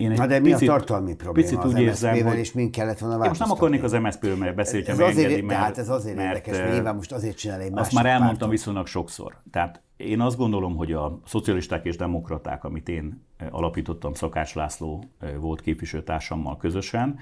Én 0.00 0.10
Na 0.10 0.26
de 0.26 0.38
mi 0.38 0.50
picit, 0.50 0.68
a 0.68 0.72
tartalmi 0.72 1.14
probléma 1.14 1.48
picit 1.48 1.64
az 1.64 1.72
úgy 1.72 1.80
érzem, 1.80 2.26
hogy... 2.26 2.38
és 2.38 2.52
mind 2.52 2.70
kellett 2.70 2.98
volna 2.98 3.14
Én 3.22 3.28
most 3.28 3.40
nem 3.40 3.50
akarnék 3.50 3.82
az 3.82 3.92
MSZP-ről 3.92 4.52
beszélni, 4.52 4.86
ez 4.86 4.98
azért, 4.98 5.26
engedi, 5.26 5.42
mert, 5.42 5.60
hát 5.60 5.78
ez 5.78 5.88
azért 5.88 6.16
mert, 6.16 6.28
érdekes, 6.28 6.58
mert 6.58 6.72
nyilván 6.72 6.94
most 6.94 7.12
azért 7.12 7.36
csinál 7.36 7.60
egy 7.60 7.70
Azt 7.74 7.92
már 7.92 8.06
elmondtam 8.06 8.38
pártot. 8.38 8.50
viszonylag 8.50 8.86
sokszor. 8.86 9.36
Tehát 9.50 9.82
én 9.96 10.20
azt 10.20 10.36
gondolom, 10.36 10.76
hogy 10.76 10.92
a 10.92 11.20
szocialisták 11.26 11.84
és 11.84 11.96
demokraták, 11.96 12.64
amit 12.64 12.88
én 12.88 13.26
alapítottam 13.50 14.14
Szakács 14.14 14.54
László 14.54 15.04
volt 15.40 15.60
képviselőtársammal 15.60 16.56
közösen, 16.56 17.18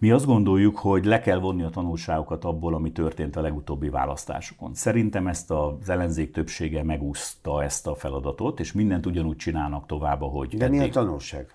mi 0.00 0.10
azt 0.10 0.26
gondoljuk, 0.26 0.78
hogy 0.78 1.04
le 1.04 1.20
kell 1.20 1.38
vonni 1.38 1.62
a 1.62 1.68
tanulságokat 1.70 2.44
abból, 2.44 2.74
ami 2.74 2.92
történt 2.92 3.36
a 3.36 3.40
legutóbbi 3.40 3.88
választásokon. 3.88 4.74
Szerintem 4.74 5.26
ezt 5.26 5.50
az 5.50 5.88
ellenzék 5.88 6.32
többsége 6.32 6.82
megúszta 6.82 7.62
ezt 7.62 7.86
a 7.86 7.94
feladatot, 7.94 8.60
és 8.60 8.72
mindent 8.72 9.06
ugyanúgy 9.06 9.36
csinálnak 9.36 9.86
tovább, 9.86 10.22
ahogy 10.22 10.56
De 10.56 10.64
eddig. 10.64 10.78
mi 10.78 10.84
a 10.84 10.88
tanulság? 10.88 11.52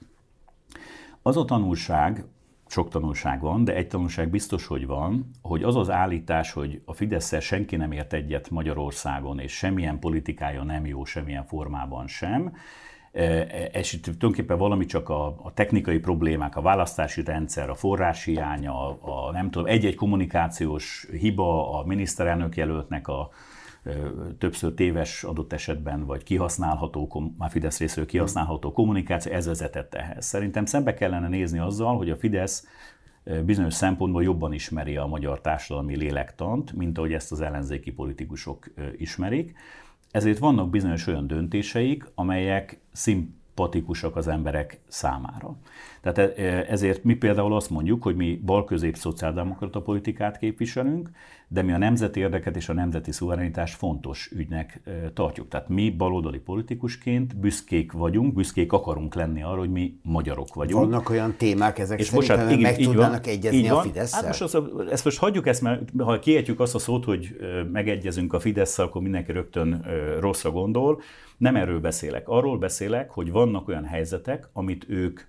Az 1.26 1.38
a 1.38 1.46
tanulság, 1.46 2.26
sok 2.68 2.90
tanulság 2.90 3.42
van, 3.42 3.64
de 3.64 3.76
egy 3.76 3.88
tanulság 3.88 4.30
biztos, 4.30 4.68
hogy 4.68 4.86
van, 4.86 5.30
hogy 5.42 5.64
az 5.64 5.76
az 5.76 5.90
állítás, 5.90 6.52
hogy 6.52 6.82
a 6.86 6.94
fidesz 6.94 7.42
senki 7.42 7.76
nem 7.76 7.92
ért 7.92 8.14
egyet 8.14 8.50
Magyarországon, 8.50 9.40
és 9.40 9.52
semmilyen 9.52 10.00
politikája 10.00 10.64
nem 10.64 10.86
jó, 10.86 11.04
semmilyen 11.04 11.46
formában 11.46 12.08
sem, 12.08 12.56
és 13.72 13.94
itt 13.94 14.04
tulajdonképpen 14.04 14.58
valami 14.58 14.86
csak 14.86 15.10
a, 15.10 15.26
a 15.28 15.54
technikai 15.54 16.00
problémák, 16.00 16.56
a 16.56 16.62
választási 16.62 17.24
rendszer, 17.24 17.70
a 17.70 17.76
forráshiánya, 17.76 18.90
a, 18.90 18.98
a 19.28 19.32
nem 19.32 19.50
tudom, 19.50 19.68
egy-egy 19.68 19.96
kommunikációs 19.96 21.08
hiba 21.12 21.80
a 21.80 21.86
miniszterelnök 21.86 22.58
jelöltnek 22.58 23.08
a 23.08 23.30
többször 24.38 24.74
téves 24.74 25.24
adott 25.24 25.54
esetben, 25.54 26.06
vagy 26.06 26.24
kihasználható, 26.24 27.32
már 27.38 27.50
Fidesz 27.50 27.80
részéről 27.80 28.06
kihasználható 28.06 28.72
kommunikáció, 28.72 29.32
ez 29.32 29.46
vezetett 29.46 29.94
ehhez. 29.94 30.26
Szerintem 30.26 30.66
szembe 30.66 30.94
kellene 30.94 31.28
nézni 31.28 31.60
azzal, 31.60 31.98
hogy 31.98 32.10
a 32.10 32.16
Fidesz 32.16 32.68
bizonyos 33.46 33.74
szempontból 33.74 34.24
jobban 34.24 34.54
ismeri 34.54 34.98
a 34.98 35.06
magyar 35.06 35.42
társadalmi 35.42 35.98
lélektant, 35.98 36.74
mint 36.74 36.98
ahogy 36.98 37.14
ezt 37.14 37.32
az 37.32 37.42
ellenzéki 37.42 37.92
politikusok 37.92 38.74
ismerik. 38.98 39.56
Ezért 40.12 40.40
vannak 40.40 40.70
bizonyos 40.70 41.08
olyan 41.08 41.28
döntéseik, 41.28 42.06
amelyek 42.16 42.80
szimpatikusak 42.92 44.16
az 44.16 44.28
emberek 44.28 44.80
számára. 44.88 45.58
Tehát 46.04 46.38
e, 46.38 46.66
ezért 46.70 47.04
mi 47.04 47.14
például 47.14 47.56
azt 47.56 47.70
mondjuk, 47.70 48.04
hogy 48.04 48.16
mi 48.16 48.42
balközép 48.46 48.96
szociáldemokrata 48.96 49.82
politikát 49.82 50.38
képviselünk, 50.38 51.10
de 51.48 51.62
mi 51.62 51.72
a 51.72 51.78
nemzeti 51.78 52.20
érdeket 52.20 52.56
és 52.56 52.70
a 52.70 52.74
nemzeti 52.74 53.12
szuverenitást 53.12 53.76
fontos 53.76 54.32
ügynek 54.36 54.82
tartjuk. 55.14 55.48
Tehát 55.48 55.70
mi 55.70 55.90
baloldali 55.90 56.40
politikusként 56.40 57.38
büszkék 57.38 57.92
vagyunk, 57.92 58.34
büszkék 58.34 58.74
akarunk 58.74 59.16
lenni 59.16 59.44
arra, 59.44 59.60
hogy 59.60 59.72
mi 59.72 60.00
magyarok 60.02 60.54
vagyunk. 60.54 60.84
Vannak 60.84 61.10
olyan 61.10 61.34
témák 61.38 61.80
ezek 61.80 62.00
és 62.00 62.12
most 62.12 62.28
hát, 62.28 62.52
igen, 62.52 62.62
meg 62.62 62.80
így 62.80 62.86
tudnának 62.86 63.26
van, 63.26 63.34
egyezni 63.34 63.58
így 63.58 63.70
van. 63.70 63.78
a 63.78 63.82
fidesz 63.82 64.14
hát 64.14 64.26
most 64.26 64.42
az, 64.42 64.58
ezt 64.92 65.06
most 65.06 65.18
hagyjuk 65.18 65.48
ezt, 65.48 65.62
mert 65.62 65.82
ha 65.98 66.20
kiejtjük 66.20 66.60
azt 66.60 66.76
a 66.76 66.80
szót, 66.80 67.06
hogy 67.06 67.36
megegyezünk 67.72 68.34
a 68.34 68.40
fidesz 68.40 68.80
akkor 68.80 69.02
mindenki 69.02 69.32
rögtön 69.32 69.86
rosszra 70.20 70.52
gondol. 70.52 71.02
Nem 71.38 71.56
erről 71.56 71.80
beszélek. 71.80 72.28
Arról 72.28 72.58
beszélek, 72.58 73.10
hogy 73.10 73.32
vannak 73.32 73.68
olyan 73.68 73.86
helyzetek, 73.86 74.50
amit 74.54 74.86
ők 74.88 75.22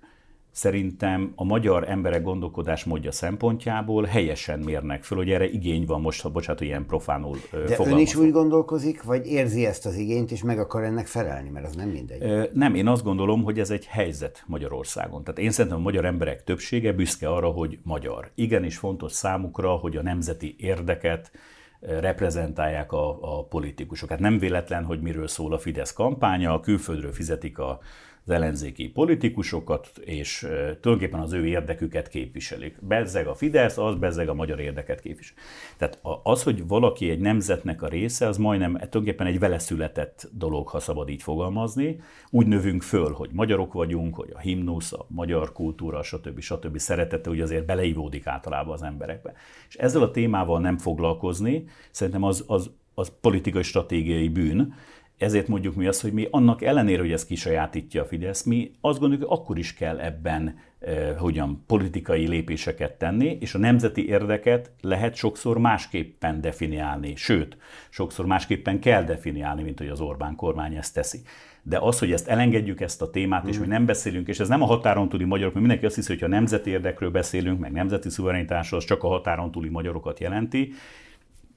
szerintem 0.55 1.31
a 1.35 1.43
magyar 1.43 1.89
emberek 1.89 2.23
gondolkodásmódja 2.23 3.11
szempontjából 3.11 4.03
helyesen 4.03 4.59
mérnek 4.59 5.03
föl, 5.03 5.17
hogy 5.17 5.29
erre 5.29 5.49
igény 5.49 5.85
van 5.85 6.01
most, 6.01 6.21
ha 6.21 6.29
bocsánat, 6.29 6.59
hogy 6.59 6.67
ilyen 6.67 6.85
profánul 6.85 7.37
De 7.51 7.77
ön 7.79 7.97
is 7.97 8.15
úgy 8.15 8.31
gondolkozik, 8.31 9.03
vagy 9.03 9.27
érzi 9.27 9.65
ezt 9.65 9.85
az 9.85 9.95
igényt, 9.95 10.31
és 10.31 10.43
meg 10.43 10.59
akar 10.59 10.83
ennek 10.83 11.07
felelni, 11.07 11.49
mert 11.49 11.65
az 11.65 11.75
nem 11.75 11.89
mindegy. 11.89 12.49
Nem, 12.53 12.75
én 12.75 12.87
azt 12.87 13.03
gondolom, 13.03 13.43
hogy 13.43 13.59
ez 13.59 13.69
egy 13.69 13.85
helyzet 13.85 14.43
Magyarországon. 14.47 15.23
Tehát 15.23 15.39
én 15.39 15.51
szerintem 15.51 15.79
a 15.79 15.83
magyar 15.83 16.05
emberek 16.05 16.43
többsége 16.43 16.93
büszke 16.93 17.29
arra, 17.29 17.47
hogy 17.47 17.79
magyar. 17.83 18.31
Igenis 18.35 18.77
fontos 18.77 19.11
számukra, 19.11 19.69
hogy 19.69 19.97
a 19.97 20.01
nemzeti 20.01 20.55
érdeket 20.57 21.31
reprezentálják 21.79 22.91
a, 22.91 23.37
a 23.37 23.43
politikusok. 23.43 24.09
Hát 24.09 24.19
nem 24.19 24.39
véletlen, 24.39 24.83
hogy 24.83 25.01
miről 25.01 25.27
szól 25.27 25.53
a 25.53 25.57
Fidesz 25.57 25.93
kampánya, 25.93 26.53
a 26.53 26.59
külföldről 26.59 27.13
fizetik 27.13 27.59
a 27.59 27.79
az 28.25 28.31
ellenzéki 28.31 28.89
politikusokat, 28.89 29.91
és 29.97 30.39
tulajdonképpen 30.81 31.19
az 31.19 31.33
ő 31.33 31.45
érdeküket 31.45 32.07
képviselik. 32.07 32.77
Bezzeg 32.81 33.27
a 33.27 33.35
Fidesz, 33.35 33.77
az 33.77 33.95
bezzeg 33.95 34.29
a 34.29 34.33
magyar 34.33 34.59
érdeket 34.59 34.99
képvisel. 34.99 35.35
Tehát 35.77 35.99
az, 36.23 36.43
hogy 36.43 36.67
valaki 36.67 37.09
egy 37.09 37.19
nemzetnek 37.19 37.81
a 37.81 37.87
része, 37.87 38.27
az 38.27 38.37
majdnem 38.37 38.71
tulajdonképpen 38.71 39.27
egy 39.27 39.39
vele 39.39 39.59
született 39.59 40.29
dolog, 40.31 40.67
ha 40.67 40.79
szabad 40.79 41.09
így 41.09 41.21
fogalmazni. 41.21 41.99
Úgy 42.29 42.47
növünk 42.47 42.81
föl, 42.81 43.11
hogy 43.11 43.29
magyarok 43.33 43.73
vagyunk, 43.73 44.15
hogy 44.15 44.29
a 44.33 44.39
himnusz, 44.39 44.93
a 44.93 45.05
magyar 45.09 45.51
kultúra, 45.51 46.03
stb. 46.03 46.39
stb. 46.39 46.77
szeretete 46.77 47.29
hogy 47.29 47.41
azért 47.41 47.65
beleivódik 47.65 48.27
általában 48.27 48.73
az 48.73 48.83
emberekbe. 48.83 49.33
És 49.67 49.75
ezzel 49.75 50.01
a 50.01 50.11
témával 50.11 50.59
nem 50.59 50.77
foglalkozni, 50.77 51.63
szerintem 51.91 52.23
az, 52.23 52.43
az, 52.47 52.71
az 52.93 53.11
politikai 53.21 53.63
stratégiai 53.63 54.27
bűn, 54.29 54.73
ezért 55.17 55.47
mondjuk 55.47 55.75
mi 55.75 55.87
azt, 55.87 56.01
hogy 56.01 56.13
mi 56.13 56.27
annak 56.31 56.61
ellenére, 56.61 57.01
hogy 57.01 57.11
ez 57.11 57.25
kisajátítja 57.25 58.01
a 58.01 58.05
Fidesz, 58.05 58.43
mi 58.43 58.71
azt 58.81 58.99
gondoljuk, 58.99 59.27
hogy 59.27 59.37
akkor 59.39 59.57
is 59.57 59.73
kell 59.73 59.99
ebben 59.99 60.59
eh, 60.79 61.15
hogyan 61.17 61.63
politikai 61.67 62.27
lépéseket 62.27 62.97
tenni, 62.97 63.37
és 63.39 63.53
a 63.53 63.57
nemzeti 63.57 64.07
érdeket 64.07 64.71
lehet 64.81 65.15
sokszor 65.15 65.57
másképpen 65.57 66.41
definiálni, 66.41 67.15
sőt, 67.15 67.57
sokszor 67.89 68.25
másképpen 68.25 68.79
kell 68.79 69.03
definiálni, 69.03 69.63
mint 69.63 69.77
hogy 69.77 69.87
az 69.87 70.01
Orbán 70.01 70.35
kormány 70.35 70.75
ezt 70.75 70.93
teszi. 70.93 71.21
De 71.67 71.77
az, 71.77 71.99
hogy 71.99 72.11
ezt 72.11 72.27
elengedjük 72.27 72.81
ezt 72.81 73.01
a 73.01 73.09
témát, 73.09 73.47
és 73.47 73.57
hogy 73.57 73.67
nem 73.67 73.85
beszélünk, 73.85 74.27
és 74.27 74.39
ez 74.39 74.47
nem 74.47 74.61
a 74.61 74.65
határon 74.65 75.09
túli 75.09 75.23
magyarok, 75.23 75.53
mert 75.53 75.65
mindenki 75.65 75.85
azt 75.85 75.95
hiszi, 75.95 76.11
hogy 76.11 76.21
ha 76.21 76.27
nemzeti 76.27 76.69
érdekről 76.69 77.11
beszélünk, 77.11 77.59
meg 77.59 77.71
nemzeti 77.71 78.09
szuverenitásról, 78.09 78.79
az 78.79 78.85
csak 78.85 79.03
a 79.03 79.07
határon 79.07 79.51
túli 79.51 79.69
magyarokat 79.69 80.19
jelenti, 80.19 80.73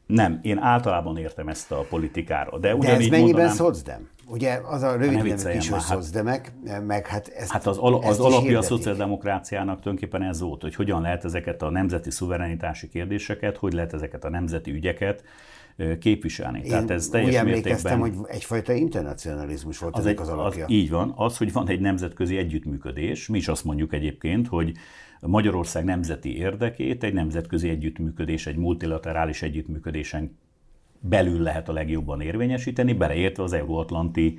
nem, 0.09 0.39
én 0.43 0.59
általában 0.59 1.17
értem 1.17 1.49
ezt 1.49 1.73
a 1.73 1.87
politikára. 1.89 2.59
De, 2.59 2.75
de 2.75 2.89
ez 2.89 2.99
mennyiben 2.99 3.21
mondanám, 3.21 3.55
szocdem? 3.55 4.09
Ugye 4.27 4.61
az 4.65 4.83
a 4.83 4.97
rövid 4.97 5.19
nevű 5.19 5.35
kis 5.53 5.69
hát, 5.69 5.81
szocdemek, 5.81 6.53
meg 6.87 7.07
hát 7.07 7.29
ezt, 7.29 7.51
Hát 7.51 7.67
az, 7.67 7.77
al- 7.79 8.05
az 8.05 8.21
alapja 8.21 8.59
a 8.59 8.63
szociáldemokráciának 8.63 9.81
tulajdonképpen 9.81 10.23
ez 10.23 10.41
volt, 10.41 10.63
hogy 10.63 10.75
hogyan 10.75 11.03
lehet 11.03 11.25
ezeket 11.25 11.63
a 11.63 11.71
nemzeti 11.71 12.11
szuverenitási 12.11 12.89
kérdéseket, 12.89 13.57
hogy 13.57 13.73
lehet 13.73 13.93
ezeket 13.93 14.25
a 14.25 14.31
nemzeti 14.31 14.71
ügyeket 14.71 15.23
képviselni. 16.01 16.61
Én 16.63 16.71
Tehát 16.71 16.91
ez 16.91 17.09
teljes 17.09 17.29
úgy 17.29 17.35
emlékeztem, 17.35 17.99
mértékben, 17.99 18.25
hogy 18.25 18.35
egyfajta 18.37 18.73
internacionalizmus 18.73 19.79
volt 19.79 19.97
az 19.97 20.07
egy, 20.07 20.21
az 20.21 20.29
alapja. 20.29 20.65
Az, 20.65 20.71
így 20.71 20.91
van, 20.91 21.13
az, 21.17 21.37
hogy 21.37 21.53
van 21.53 21.69
egy 21.69 21.81
nemzetközi 21.81 22.37
együttműködés, 22.37 23.27
mi 23.27 23.39
is 23.39 23.49
azt 23.49 23.65
mondjuk 23.65 23.93
egyébként, 23.93 24.49
hogy 24.49 24.73
Magyarország 25.21 25.85
nemzeti 25.85 26.37
érdekét 26.37 27.05
egy 27.05 27.14
nemzetközi 27.14 27.69
együttműködés, 27.69 28.47
egy 28.47 28.57
multilaterális 28.57 29.43
együttműködésen 29.43 30.37
belül 31.01 31.41
lehet 31.41 31.69
a 31.69 31.73
legjobban 31.73 32.21
érvényesíteni, 32.21 32.93
beleértve 32.93 33.43
az 33.43 33.53
euróatlanti 33.53 34.39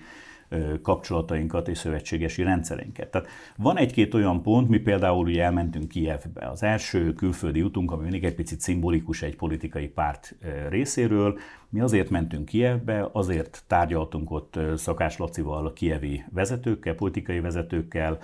kapcsolatainkat 0.82 1.68
és 1.68 1.78
szövetségesi 1.78 2.44
rendszereinket. 2.44 3.12
Tehát 3.12 3.28
van 3.58 3.78
egy-két 3.78 4.14
olyan 4.14 4.42
pont, 4.42 4.70
mi 4.70 4.78
például 4.78 5.26
ugye 5.26 5.44
elmentünk 5.44 5.88
Kijevbe. 5.88 6.50
Az 6.50 6.64
első 6.64 7.14
külföldi 7.14 7.62
utunk, 7.62 7.92
ami 7.92 8.02
mindig 8.02 8.24
egy 8.24 8.36
picit 8.36 8.60
szimbolikus 8.60 9.22
egy 9.22 9.36
politikai 9.36 9.88
párt 9.88 10.36
részéről, 10.70 11.38
mi 11.70 11.80
azért 11.80 12.10
mentünk 12.10 12.46
Kijevbe, 12.46 13.10
azért 13.12 13.64
tárgyaltunk 13.68 14.32
ott 14.32 14.60
Szakás 14.76 15.18
Lacival, 15.18 15.74
kievi 15.74 16.24
vezetőkkel, 16.34 16.96
politikai 16.96 17.40
vezetőkkel, 17.40 18.20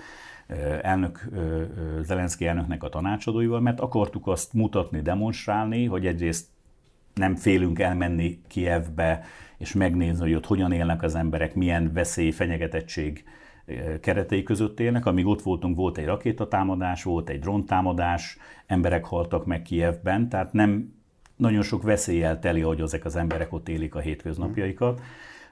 elnök, 0.82 1.28
Zelenszky 2.02 2.46
elnöknek 2.46 2.82
a 2.82 2.88
tanácsadóival, 2.88 3.60
mert 3.60 3.80
akartuk 3.80 4.26
azt 4.26 4.52
mutatni, 4.52 5.00
demonstrálni, 5.00 5.84
hogy 5.84 6.06
egyrészt 6.06 6.46
nem 7.14 7.34
félünk 7.34 7.78
elmenni 7.78 8.40
Kievbe, 8.48 9.24
és 9.58 9.72
megnézni, 9.72 10.20
hogy 10.22 10.34
ott 10.34 10.46
hogyan 10.46 10.72
élnek 10.72 11.02
az 11.02 11.14
emberek, 11.14 11.54
milyen 11.54 11.92
veszély, 11.92 12.30
fenyegetettség 12.30 13.24
keretei 14.00 14.42
között 14.42 14.80
élnek. 14.80 15.06
Amíg 15.06 15.26
ott 15.26 15.42
voltunk, 15.42 15.76
volt 15.76 15.98
egy 15.98 16.04
rakétatámadás, 16.04 17.02
volt 17.02 17.28
egy 17.28 17.40
dróntámadás, 17.40 18.38
emberek 18.66 19.04
haltak 19.04 19.46
meg 19.46 19.62
Kievben, 19.62 20.28
tehát 20.28 20.52
nem 20.52 20.94
nagyon 21.36 21.62
sok 21.62 21.82
veszélyel 21.82 22.38
teli, 22.38 22.60
hogy 22.60 22.80
ezek 22.80 23.04
az 23.04 23.16
emberek 23.16 23.52
ott 23.52 23.68
élik 23.68 23.94
a 23.94 24.00
hétköznapjaikat. 24.00 25.00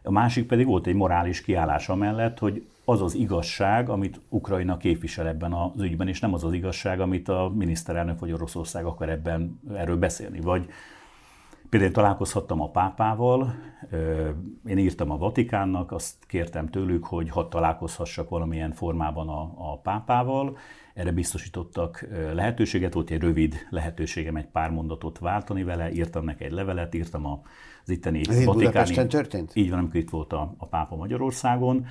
A 0.07 0.11
másik 0.11 0.47
pedig 0.47 0.67
volt 0.67 0.87
egy 0.87 0.95
morális 0.95 1.41
kiállás 1.41 1.89
amellett, 1.89 2.39
hogy 2.39 2.67
az 2.85 3.03
az 3.03 3.15
igazság, 3.15 3.89
amit 3.89 4.21
Ukrajna 4.29 4.77
képvisel 4.77 5.27
ebben 5.27 5.53
az 5.53 5.81
ügyben, 5.83 6.09
és 6.09 6.21
nem 6.21 6.35
az 6.35 6.45
az 6.45 6.53
igazság, 6.53 7.01
amit 7.01 7.29
a 7.29 7.53
miniszterelnök 7.55 8.19
vagy 8.19 8.33
Oroszország 8.33 8.85
akar 8.85 9.09
ebben 9.09 9.61
erről 9.75 9.97
beszélni. 9.97 10.41
Vagy 10.41 10.69
például 11.69 11.93
találkozhattam 11.93 12.61
a 12.61 12.71
pápával, 12.71 13.55
én 14.67 14.79
írtam 14.79 15.11
a 15.11 15.19
Vatikánnak, 15.19 15.93
azt 15.93 16.15
kértem 16.27 16.69
tőlük, 16.69 17.05
hogy 17.05 17.31
hadd 17.31 17.51
találkozhassak 17.51 18.29
valamilyen 18.29 18.73
formában 18.73 19.29
a, 19.29 19.53
a 19.57 19.79
pápával, 19.79 20.57
erre 20.95 21.13
biztosítottak 21.13 22.07
lehetőséget, 22.33 22.95
volt 22.95 23.11
egy 23.11 23.21
rövid 23.21 23.55
lehetőségem 23.71 24.37
egy 24.37 24.47
pár 24.47 24.71
mondatot 24.71 25.19
váltani 25.19 25.63
vele, 25.63 25.93
írtam 25.93 26.25
neki 26.25 26.45
egy 26.45 26.53
levelet, 26.53 26.95
írtam 26.95 27.27
az 27.85 27.91
itteni 27.91 28.21
Ez 28.29 28.45
vatikáni... 28.45 29.07
történt? 29.07 29.51
Így 29.55 29.71
van, 29.71 29.79
amikor 29.79 30.01
itt 30.01 30.11
volt 30.11 30.33
a, 30.33 30.55
a 30.59 30.67
pápa 30.67 30.97
Magyarországon, 30.97 31.87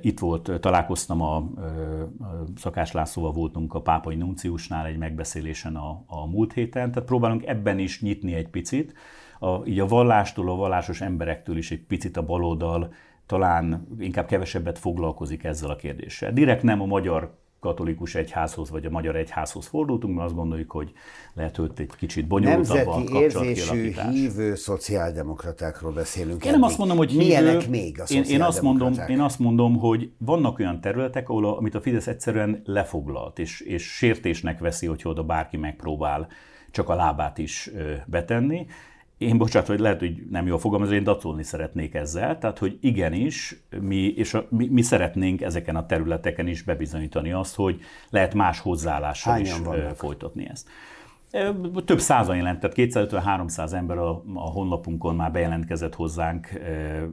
itt 0.00 0.18
volt, 0.18 0.50
találkoztam 0.60 1.22
a, 1.22 1.36
a 1.36 1.46
Szakás 2.56 2.92
Lászlóval 2.92 3.32
voltunk 3.32 3.74
a 3.74 3.80
pápai 3.80 4.14
nunciusnál 4.16 4.86
egy 4.86 4.96
megbeszélésen 4.96 5.76
a, 5.76 6.02
a 6.06 6.26
múlt 6.26 6.52
héten, 6.52 6.92
tehát 6.92 7.08
próbálunk 7.08 7.46
ebben 7.46 7.78
is 7.78 8.00
nyitni 8.00 8.34
egy 8.34 8.48
picit, 8.48 8.94
a, 9.38 9.66
így 9.66 9.80
a 9.80 9.86
vallástól, 9.86 10.50
a 10.50 10.54
vallásos 10.54 11.00
emberektől 11.00 11.56
is 11.56 11.70
egy 11.70 11.82
picit 11.82 12.16
a 12.16 12.24
baloldal 12.24 12.92
talán 13.26 13.88
inkább 13.98 14.26
kevesebbet 14.26 14.78
foglalkozik 14.78 15.44
ezzel 15.44 15.70
a 15.70 15.76
kérdéssel. 15.76 16.32
Direkt 16.32 16.62
nem 16.62 16.80
a 16.80 16.86
magyar 16.86 17.38
katolikus 17.64 18.14
egyházhoz 18.14 18.70
vagy 18.70 18.84
a 18.84 18.90
magyar 18.90 19.16
egyházhoz 19.16 19.66
fordultunk, 19.66 20.14
mert 20.14 20.26
azt 20.26 20.36
gondoljuk, 20.36 20.70
hogy 20.70 20.92
lehet, 21.34 21.56
hogy 21.56 21.70
egy 21.76 21.90
kicsit 21.96 22.26
bonyolultabb 22.26 22.86
a 22.86 23.02
érzésű, 23.20 23.92
hívő 24.10 24.54
szociáldemokratákról 24.54 25.92
beszélünk. 25.92 26.44
Én 26.44 26.50
nem 26.50 26.62
azt 26.62 26.78
mondom, 26.78 26.96
hogy 26.96 27.10
hívő, 27.10 27.24
Milyenek 27.24 27.68
még 27.68 28.00
a 28.00 28.04
én, 28.08 28.22
én, 28.22 28.42
azt 28.42 28.62
mondom, 28.62 28.92
én 29.08 29.20
azt 29.20 29.38
mondom, 29.38 29.76
hogy 29.78 30.10
vannak 30.18 30.58
olyan 30.58 30.80
területek, 30.80 31.28
ahol 31.28 31.46
a, 31.46 31.56
amit 31.56 31.74
a 31.74 31.80
Fidesz 31.80 32.06
egyszerűen 32.06 32.62
lefoglalt, 32.64 33.38
és, 33.38 33.60
és 33.60 33.82
sértésnek 33.82 34.58
veszi, 34.58 34.86
hogyha 34.86 35.10
oda 35.10 35.22
bárki 35.22 35.56
megpróbál 35.56 36.28
csak 36.70 36.88
a 36.88 36.94
lábát 36.94 37.38
is 37.38 37.70
betenni 38.06 38.66
én 39.18 39.38
bocsánat, 39.38 39.68
hogy 39.68 39.78
lehet, 39.78 39.98
hogy 39.98 40.22
nem 40.30 40.46
jól 40.46 40.58
fogalmazom, 40.58 40.94
én 40.94 41.04
dacolni 41.04 41.42
szeretnék 41.42 41.94
ezzel, 41.94 42.38
tehát 42.38 42.58
hogy 42.58 42.78
igenis, 42.80 43.56
mi, 43.80 44.06
és 44.16 44.34
a, 44.34 44.46
mi, 44.50 44.66
mi 44.66 44.82
szeretnénk 44.82 45.40
ezeken 45.40 45.76
a 45.76 45.86
területeken 45.86 46.46
is 46.46 46.62
bebizonyítani 46.62 47.32
azt, 47.32 47.54
hogy 47.54 47.80
lehet 48.10 48.34
más 48.34 48.60
hozzáállással 48.60 49.32
Hányan 49.32 49.46
is 49.46 49.58
vannak? 49.58 49.96
folytatni 49.96 50.48
ezt. 50.48 50.68
Több 51.84 52.00
százan 52.00 52.36
jelentett, 52.36 52.72
250-300 52.76 53.72
ember 53.72 53.98
a, 53.98 54.22
a 54.34 54.50
honlapunkon 54.50 55.14
már 55.14 55.32
bejelentkezett 55.32 55.94
hozzánk, 55.94 56.48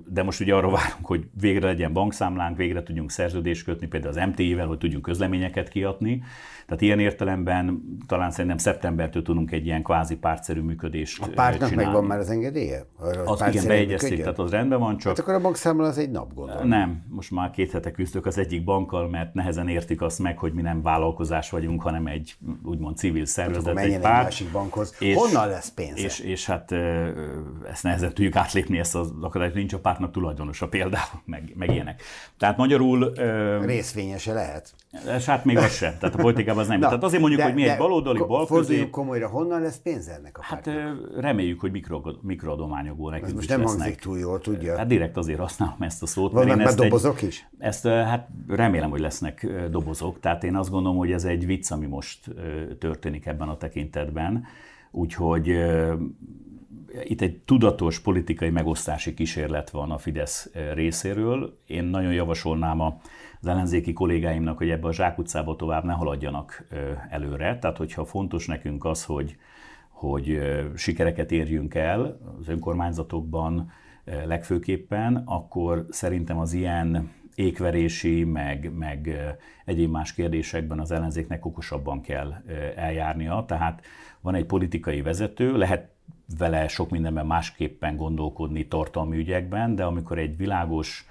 de 0.07 0.23
most 0.23 0.39
ugye 0.41 0.55
arra 0.55 0.69
várunk, 0.69 1.05
hogy 1.05 1.27
végre 1.39 1.65
legyen 1.65 1.93
bankszámlánk, 1.93 2.57
végre 2.57 2.83
tudjunk 2.83 3.11
szerződést 3.11 3.63
kötni, 3.63 3.87
például 3.87 4.17
az 4.17 4.27
MTI-vel, 4.29 4.67
hogy 4.67 4.77
tudjunk 4.77 5.03
közleményeket 5.03 5.69
kiadni. 5.69 6.23
Tehát 6.65 6.81
ilyen 6.81 6.99
értelemben 6.99 7.81
talán 8.07 8.31
szerintem 8.31 8.57
szeptembertől 8.57 9.21
tudunk 9.21 9.51
egy 9.51 9.65
ilyen 9.65 9.83
kvázi 9.83 10.15
pártszerű 10.15 10.61
működést 10.61 11.23
A 11.23 11.27
pártnak 11.35 11.69
csinálni. 11.69 11.91
megvan 11.91 12.07
már 12.07 12.19
az 12.19 12.29
engedélye? 12.29 12.85
Az 13.25 13.43
igen, 13.47 13.67
beegyezték, 13.67 14.19
tehát 14.19 14.39
az 14.39 14.51
rendben 14.51 14.79
van, 14.79 14.97
csak... 14.97 15.11
Hát 15.11 15.19
akkor 15.19 15.33
a 15.33 15.41
bankszámla 15.41 15.87
az 15.87 15.97
egy 15.97 16.11
nap, 16.11 16.33
gondolom. 16.33 16.67
Nem, 16.67 17.05
most 17.09 17.31
már 17.31 17.51
két 17.51 17.71
hete 17.71 17.91
küzdök 17.91 18.25
az 18.25 18.37
egyik 18.37 18.63
bankkal, 18.63 19.09
mert 19.09 19.33
nehezen 19.33 19.67
értik 19.67 20.01
azt 20.01 20.19
meg, 20.19 20.37
hogy 20.37 20.53
mi 20.53 20.61
nem 20.61 20.81
vállalkozás 20.81 21.49
vagyunk, 21.49 21.81
hanem 21.81 22.07
egy 22.07 22.35
úgymond 22.63 22.97
civil 22.97 23.25
szervezet, 23.25 23.77
hát 23.77 23.85
egy 23.85 23.99
párt. 24.11 24.23
másik 24.23 24.51
bankhoz. 24.51 24.95
És, 24.99 25.15
Honnan 25.15 25.49
lesz 25.49 25.69
pénz? 25.69 25.97
És, 25.97 26.19
és 26.19 26.45
hát 26.45 26.71
ezt 27.69 27.83
nehezen 27.83 28.13
tudjuk 28.13 28.35
átlépni, 28.35 28.79
ezt 28.79 28.95
az 28.95 29.13
akadályt, 29.21 29.53
nincs 29.53 29.73
a 29.73 29.79
pártnak 29.79 30.11
tulajdonosa 30.11 30.67
például, 30.67 31.21
meg, 31.25 31.51
meg 31.55 31.69
ilyenek. 31.69 32.01
Tehát 32.37 32.57
magyarul... 32.57 33.13
Részvényese 33.65 34.33
lehet? 34.33 34.73
És 35.17 35.25
hát 35.25 35.45
még 35.45 35.57
az 35.57 35.73
sem. 35.73 35.97
Tehát 35.99 36.15
a 36.15 36.17
politikában 36.17 36.61
az 36.61 36.67
nem. 36.67 36.79
Na, 36.79 36.87
Tehát 36.87 37.03
azért 37.03 37.21
mondjuk, 37.21 37.41
de, 37.41 37.47
hogy 37.47 37.55
mi 37.55 37.67
egy 37.67 37.77
baloldali, 37.77 38.19
balközé... 38.19 38.89
komolyra, 38.89 39.27
honnan 39.27 39.61
lesz 39.61 39.77
pénz 39.77 40.07
ennek 40.07 40.37
a 40.37 40.41
Hát 40.43 40.69
reméljük, 41.17 41.59
hogy 41.59 41.71
mikro, 41.71 42.01
mikroadományokból 42.21 43.11
nekünk 43.11 43.35
most 43.35 43.49
nem 43.49 43.63
hangzik 43.63 43.99
túl 43.99 44.17
jól, 44.17 44.39
tudja. 44.39 44.77
Hát 44.77 44.87
direkt 44.87 45.17
azért 45.17 45.39
használom 45.39 45.81
ezt 45.81 46.03
a 46.03 46.05
szót. 46.05 46.31
Vannak 46.31 46.57
már 46.57 46.73
dobozok 46.73 47.21
egy, 47.21 47.27
is? 47.27 47.47
Ezt 47.57 47.87
hát 47.87 48.27
remélem, 48.47 48.89
hogy 48.89 48.99
lesznek 48.99 49.47
dobozok. 49.69 50.19
Tehát 50.19 50.43
én 50.43 50.55
azt 50.55 50.69
gondolom, 50.69 50.97
hogy 50.97 51.11
ez 51.11 51.23
egy 51.23 51.45
vicc, 51.45 51.71
ami 51.71 51.85
most 51.85 52.35
történik 52.79 53.25
ebben 53.25 53.47
a 53.47 53.57
tekintetben. 53.57 54.45
Úgyhogy 54.91 55.55
itt 57.03 57.21
egy 57.21 57.37
tudatos 57.45 57.99
politikai 57.99 58.49
megosztási 58.49 59.13
kísérlet 59.13 59.69
van 59.69 59.91
a 59.91 59.97
Fidesz 59.97 60.49
részéről. 60.73 61.57
Én 61.65 61.83
nagyon 61.83 62.13
javasolnám 62.13 62.79
a 62.79 63.01
az 63.41 63.47
ellenzéki 63.47 63.93
kollégáimnak, 63.93 64.57
hogy 64.57 64.69
ebbe 64.69 64.87
a 64.87 64.93
zsákutcába 64.93 65.55
tovább 65.55 65.83
ne 65.83 65.93
haladjanak 65.93 66.67
előre. 67.09 67.59
Tehát, 67.59 67.77
hogyha 67.77 68.05
fontos 68.05 68.47
nekünk 68.47 68.85
az, 68.85 69.05
hogy, 69.05 69.37
hogy 69.89 70.39
sikereket 70.75 71.31
érjünk 71.31 71.75
el 71.75 72.19
az 72.39 72.47
önkormányzatokban 72.47 73.71
legfőképpen, 74.25 75.23
akkor 75.25 75.85
szerintem 75.89 76.37
az 76.37 76.53
ilyen 76.53 77.11
ékverési, 77.35 78.23
meg, 78.23 78.71
meg 78.77 79.17
egyéb 79.65 79.91
más 79.91 80.13
kérdésekben 80.13 80.79
az 80.79 80.91
ellenzéknek 80.91 81.45
okosabban 81.45 82.01
kell 82.01 82.33
eljárnia. 82.75 83.43
Tehát 83.47 83.81
van 84.21 84.35
egy 84.35 84.45
politikai 84.45 85.01
vezető, 85.01 85.57
lehet 85.57 85.89
vele 86.37 86.67
sok 86.67 86.89
mindenben 86.89 87.25
másképpen 87.25 87.95
gondolkodni 87.95 88.67
tartalmi 88.67 89.17
ügyekben, 89.17 89.75
de 89.75 89.83
amikor 89.83 90.17
egy 90.17 90.37
világos 90.37 91.05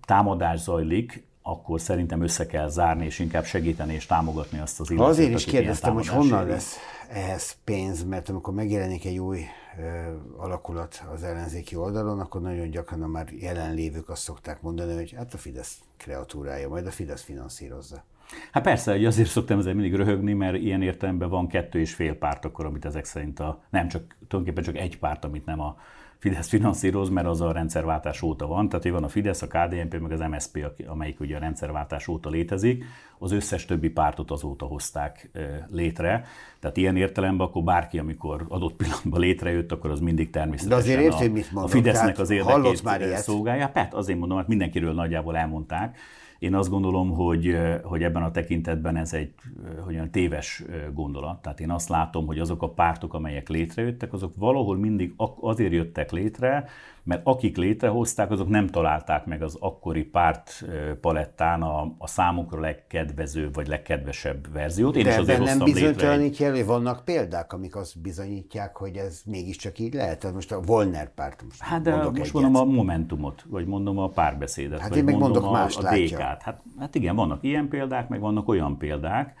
támadás 0.00 0.60
zajlik, 0.60 1.26
akkor 1.46 1.80
szerintem 1.80 2.22
össze 2.22 2.46
kell 2.46 2.68
zárni, 2.68 3.04
és 3.04 3.18
inkább 3.18 3.44
segíteni 3.44 3.94
és 3.94 4.06
támogatni 4.06 4.58
azt 4.58 4.80
az 4.80 4.90
illetőt. 4.90 5.10
Azért 5.10 5.34
is 5.34 5.44
kérdeztem, 5.44 5.94
hogy 5.94 6.08
honnan 6.08 6.46
lesz 6.46 6.76
ehhez 7.08 7.56
pénz, 7.64 8.04
mert 8.04 8.28
amikor 8.28 8.54
megjelenik 8.54 9.04
egy 9.04 9.18
új 9.18 9.40
alakulat 10.36 11.04
az 11.14 11.22
ellenzéki 11.22 11.76
oldalon, 11.76 12.20
akkor 12.20 12.40
nagyon 12.40 12.70
gyakran 12.70 13.02
a 13.02 13.06
már 13.06 13.28
jelenlévők 13.32 14.08
azt 14.08 14.22
szokták 14.22 14.62
mondani, 14.62 14.94
hogy 14.94 15.14
hát 15.16 15.34
a 15.34 15.38
Fidesz 15.38 15.78
kreatúrája, 15.96 16.68
majd 16.68 16.86
a 16.86 16.90
Fidesz 16.90 17.22
finanszírozza. 17.22 18.04
Hát 18.52 18.62
persze, 18.62 18.92
hogy 18.92 19.04
azért 19.04 19.28
szoktam 19.28 19.58
ezzel 19.58 19.74
mindig 19.74 19.94
röhögni, 19.94 20.32
mert 20.32 20.56
ilyen 20.56 20.82
értelemben 20.82 21.28
van 21.28 21.48
kettő 21.48 21.80
és 21.80 21.94
fél 21.94 22.14
párt 22.14 22.44
akkor, 22.44 22.64
amit 22.64 22.84
ezek 22.84 23.04
szerint 23.04 23.40
a, 23.40 23.62
nem 23.70 23.88
csak, 23.88 24.16
tulajdonképpen 24.28 24.74
csak 24.74 24.82
egy 24.82 24.98
párt, 24.98 25.24
amit 25.24 25.44
nem 25.44 25.60
a 25.60 25.76
Fidesz 26.24 26.48
finanszíroz, 26.48 27.08
mert 27.08 27.26
az 27.26 27.40
a 27.40 27.52
rendszerváltás 27.52 28.22
óta 28.22 28.46
van. 28.46 28.68
Tehát, 28.68 28.82
hogy 28.82 28.92
van 28.92 29.04
a 29.04 29.08
Fidesz, 29.08 29.42
a 29.42 29.46
KDNP, 29.46 30.00
meg 30.00 30.12
az 30.12 30.20
MSZP, 30.20 30.66
amelyik 30.86 31.20
ugye 31.20 31.36
a 31.36 31.38
rendszerváltás 31.38 32.08
óta 32.08 32.30
létezik, 32.30 32.84
az 33.18 33.32
összes 33.32 33.64
többi 33.64 33.88
pártot 33.88 34.30
azóta 34.30 34.66
hozták 34.66 35.30
létre. 35.70 36.24
Tehát 36.60 36.76
ilyen 36.76 36.96
értelemben 36.96 37.46
akkor 37.46 37.62
bárki, 37.62 37.98
amikor 37.98 38.44
adott 38.48 38.74
pillanatban 38.74 39.20
létrejött, 39.20 39.72
akkor 39.72 39.90
az 39.90 40.00
mindig 40.00 40.30
természetesen 40.30 40.68
De 40.68 40.84
azért 40.84 41.00
érti, 41.00 41.28
mit 41.28 41.52
mondok, 41.52 41.72
a 41.72 41.76
Fidesznek 41.76 42.18
az 42.18 42.30
érdekét 42.30 42.82
már 42.82 43.00
szolgálja. 43.16 43.70
Hát 43.74 43.94
azért 43.94 44.18
mondom, 44.18 44.38
hát 44.38 44.48
mindenkiről 44.48 44.92
nagyjából 44.92 45.36
elmondták. 45.36 45.98
Én 46.38 46.54
azt 46.54 46.70
gondolom, 46.70 47.10
hogy, 47.10 47.56
hogy 47.82 48.02
ebben 48.02 48.22
a 48.22 48.30
tekintetben 48.30 48.96
ez 48.96 49.12
egy 49.12 49.32
hogy 49.84 49.94
olyan 49.94 50.10
téves 50.10 50.64
gondolat. 50.92 51.42
Tehát 51.42 51.60
én 51.60 51.70
azt 51.70 51.88
látom, 51.88 52.26
hogy 52.26 52.38
azok 52.38 52.62
a 52.62 52.70
pártok, 52.70 53.14
amelyek 53.14 53.48
létrejöttek, 53.48 54.12
azok 54.12 54.32
valahol 54.36 54.76
mindig 54.76 55.14
azért 55.40 55.72
jöttek 55.72 56.12
létre, 56.12 56.68
mert 57.04 57.20
akik 57.24 57.56
létrehozták, 57.56 58.30
azok 58.30 58.48
nem 58.48 58.66
találták 58.66 59.26
meg 59.26 59.42
az 59.42 59.56
akkori 59.60 60.02
párt 60.02 60.64
palettán 61.00 61.62
a, 61.62 61.94
a 61.98 62.06
számukra 62.06 62.60
legkedvezőbb 62.60 63.54
vagy 63.54 63.66
legkedvesebb 63.66 64.52
verziót. 64.52 64.96
Én 64.96 65.04
De 65.04 65.10
is 65.10 65.16
azért 65.16 65.44
nem 65.44 65.58
bizonytalanítja 65.58 66.46
egy... 66.46 66.52
hogy 66.52 66.66
vannak 66.66 67.04
példák, 67.04 67.52
amik 67.52 67.76
azt 67.76 68.00
bizonyítják, 68.00 68.76
hogy 68.76 68.96
ez 68.96 69.20
mégiscsak 69.26 69.78
így 69.78 69.94
lehet. 69.94 70.18
Tehát 70.18 70.34
most 70.34 70.52
a 70.52 70.60
Volner 70.60 71.14
párt 71.14 71.42
most 71.42 71.60
Hát 71.60 71.82
de 71.82 71.96
most 71.96 72.18
egyet. 72.18 72.32
mondom 72.32 72.56
a 72.56 72.64
Momentumot, 72.64 73.44
vagy 73.48 73.66
mondom 73.66 73.98
a 73.98 74.08
párbeszédet, 74.08 74.80
hát 74.80 74.88
vagy 74.88 74.98
én 74.98 75.04
meg 75.04 75.16
mondom 75.18 75.42
mondok 75.42 75.60
más, 75.60 75.76
a, 75.76 75.88
a 75.88 75.96
DK-t. 75.96 76.42
Hát, 76.42 76.62
hát 76.78 76.94
igen, 76.94 77.16
vannak 77.16 77.42
ilyen 77.42 77.68
példák, 77.68 78.08
meg 78.08 78.20
vannak 78.20 78.48
olyan 78.48 78.78
példák, 78.78 79.34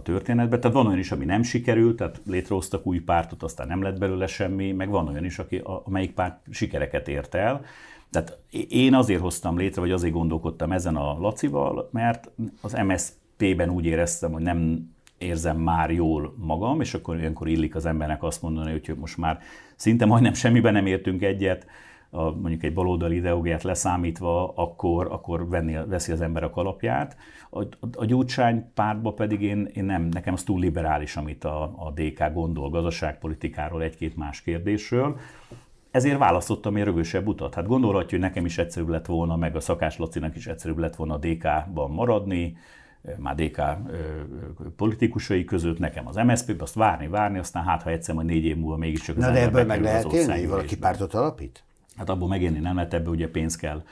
a 0.00 0.02
történetben. 0.02 0.60
Tehát 0.60 0.76
van 0.76 0.86
olyan 0.86 0.98
is, 0.98 1.12
ami 1.12 1.24
nem 1.24 1.42
sikerült, 1.42 1.96
tehát 1.96 2.20
létrehoztak 2.26 2.86
új 2.86 2.98
pártot, 2.98 3.42
aztán 3.42 3.66
nem 3.66 3.82
lett 3.82 3.98
belőle 3.98 4.26
semmi, 4.26 4.72
meg 4.72 4.88
van 4.88 5.08
olyan 5.08 5.24
is, 5.24 5.38
aki, 5.38 5.62
amelyik 5.84 6.12
párt 6.12 6.40
sikereket 6.50 7.08
ért 7.08 7.34
el. 7.34 7.64
Tehát 8.10 8.38
én 8.68 8.94
azért 8.94 9.20
hoztam 9.20 9.58
létre, 9.58 9.80
vagy 9.80 9.90
azért 9.90 10.12
gondolkodtam 10.12 10.72
ezen 10.72 10.96
a 10.96 11.18
Lacival, 11.18 11.88
mert 11.92 12.30
az 12.60 12.72
MSZP-ben 12.72 13.70
úgy 13.70 13.84
éreztem, 13.84 14.32
hogy 14.32 14.42
nem 14.42 14.90
érzem 15.18 15.58
már 15.58 15.90
jól 15.90 16.34
magam, 16.36 16.80
és 16.80 16.94
akkor 16.94 17.16
olyankor 17.16 17.48
illik 17.48 17.74
az 17.74 17.86
embernek 17.86 18.22
azt 18.22 18.42
mondani, 18.42 18.70
hogy 18.70 18.96
most 18.96 19.16
már 19.16 19.38
szinte 19.76 20.06
majdnem 20.06 20.34
semmiben 20.34 20.72
nem 20.72 20.86
értünk 20.86 21.22
egyet, 21.22 21.66
a, 22.10 22.30
mondjuk 22.30 22.62
egy 22.62 22.72
baloldali 22.72 23.16
ideológiát 23.16 23.62
leszámítva, 23.62 24.52
akkor, 24.54 25.06
akkor 25.10 25.48
venni, 25.48 25.76
veszi 25.86 26.12
az 26.12 26.20
ember 26.20 26.42
a 26.42 26.50
kalapját. 26.50 27.16
A, 27.50 27.62
a, 27.62 27.68
a 27.92 28.04
gyurcsány 28.04 28.72
pártba 28.74 29.12
pedig 29.12 29.42
én, 29.42 29.68
én 29.72 29.84
nem, 29.84 30.02
nekem 30.02 30.34
az 30.34 30.42
túl 30.42 30.60
liberális, 30.60 31.16
amit 31.16 31.44
a, 31.44 31.62
a 31.62 31.92
DK 31.94 32.32
gondol 32.32 32.70
gazdaságpolitikáról, 32.70 33.82
egy-két 33.82 34.16
más 34.16 34.42
kérdésről. 34.42 35.18
Ezért 35.90 36.18
választottam 36.18 36.76
egy 36.76 36.84
rögösebb 36.84 37.26
utat. 37.26 37.54
Hát 37.54 37.66
gondolhatja, 37.66 38.18
hogy 38.18 38.28
nekem 38.28 38.44
is 38.44 38.58
egyszerűbb 38.58 38.88
lett 38.88 39.06
volna, 39.06 39.36
meg 39.36 39.56
a 39.56 39.60
Szakás 39.60 39.98
Lacinak 39.98 40.36
is 40.36 40.46
egyszerűbb 40.46 40.78
lett 40.78 40.96
volna 40.96 41.14
a 41.14 41.18
DK-ban 41.18 41.90
maradni, 41.90 42.56
már 43.18 43.34
DK 43.34 43.60
politikusai 44.76 45.44
között, 45.44 45.78
nekem 45.78 46.06
az 46.06 46.16
MSZP, 46.16 46.62
azt 46.62 46.74
várni, 46.74 47.08
várni, 47.08 47.38
aztán 47.38 47.64
hát, 47.64 47.82
ha 47.82 47.90
egyszer 47.90 48.14
majd 48.14 48.26
négy 48.26 48.44
év 48.44 48.56
múlva 48.56 48.76
mégiscsak 48.76 49.16
az 49.16 49.22
Na 49.22 49.30
de 49.30 49.40
ebből 49.40 49.64
meg 49.64 49.82
lehet 49.82 50.12
élni, 50.12 50.46
valaki 50.46 50.78
pártot 50.78 51.14
alapít? 51.14 51.64
Hát 52.00 52.08
abból 52.08 52.28
megérni 52.28 52.58
nem 52.58 52.74
lehet, 52.74 52.94
ebbe 52.94 53.10
ugye 53.10 53.30
pénz 53.30 53.56
kell 53.56 53.82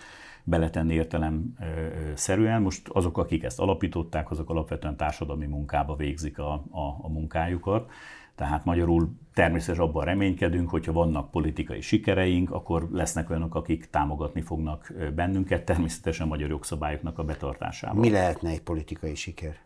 beletenni 0.45 0.95
értelem 0.95 1.55
szerűen. 2.15 2.63
Most 2.63 2.89
azok, 2.89 3.19
akik 3.19 3.43
ezt 3.43 3.61
alapították, 3.61 4.31
azok 4.31 4.51
alapvetően 4.51 4.97
társadalmi 4.97 5.47
munkába 5.47 5.97
végzik 5.97 6.39
a, 6.39 6.53
a, 6.53 6.99
a 7.03 7.09
munkájukat. 7.09 7.91
Tehát 8.35 8.65
magyarul 8.65 9.11
természetesen 9.35 9.85
abban 9.85 10.05
reménykedünk, 10.05 10.71
hogyha 10.71 10.93
vannak 10.93 11.31
politikai 11.31 11.81
sikereink, 11.81 12.51
akkor 12.51 12.89
lesznek 12.93 13.31
olyanok, 13.31 13.55
akik 13.55 13.91
támogatni 13.91 14.41
fognak 14.41 14.93
bennünket, 15.15 15.65
természetesen 15.65 16.27
a 16.27 16.29
magyar 16.29 16.49
jogszabályoknak 16.49 17.19
a 17.19 17.25
betartásával. 17.25 18.01
Mi 18.01 18.11
lehetne 18.11 18.51
egy 18.51 18.63
politikai 18.63 19.15
siker? 19.15 19.57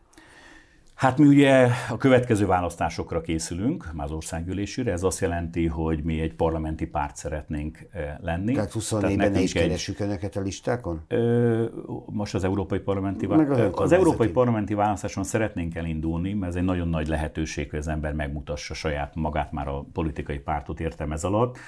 Hát 0.94 1.18
mi 1.18 1.26
ugye 1.26 1.68
a 1.90 1.96
következő 1.96 2.46
választásokra 2.46 3.20
készülünk, 3.20 3.92
már 3.92 4.06
az 4.06 4.12
országgyűlésére, 4.12 4.92
ez 4.92 5.02
azt 5.02 5.20
jelenti, 5.20 5.66
hogy 5.66 6.02
mi 6.02 6.20
egy 6.20 6.34
parlamenti 6.34 6.86
párt 6.86 7.16
szeretnénk 7.16 7.78
eh, 7.90 8.16
lenni. 8.20 8.52
Tehát 8.52 8.72
24-ben 8.74 9.32
ne 9.32 9.40
is 9.40 9.54
egy... 9.54 9.94
önöket 9.98 10.36
a 10.36 10.40
listákon? 10.40 11.00
Ö, 11.08 11.64
most 12.06 12.34
az 12.34 12.44
európai 12.44 12.78
parlamenti, 12.78 13.26
választáson. 13.26 13.72
az 13.74 13.92
európai 13.92 14.28
parlamenti 14.28 14.74
választáson 14.74 15.24
szeretnénk 15.24 15.74
elindulni, 15.74 16.32
mert 16.32 16.52
ez 16.52 16.58
egy 16.58 16.64
nagyon 16.64 16.88
nagy 16.88 17.08
lehetőség, 17.08 17.70
hogy 17.70 17.78
az 17.78 17.88
ember 17.88 18.12
megmutassa 18.12 18.74
saját 18.74 19.14
magát 19.14 19.52
már 19.52 19.68
a 19.68 19.84
politikai 19.92 20.38
pártot 20.38 20.80
értem 20.80 21.12
ez 21.12 21.24
alatt. 21.24 21.58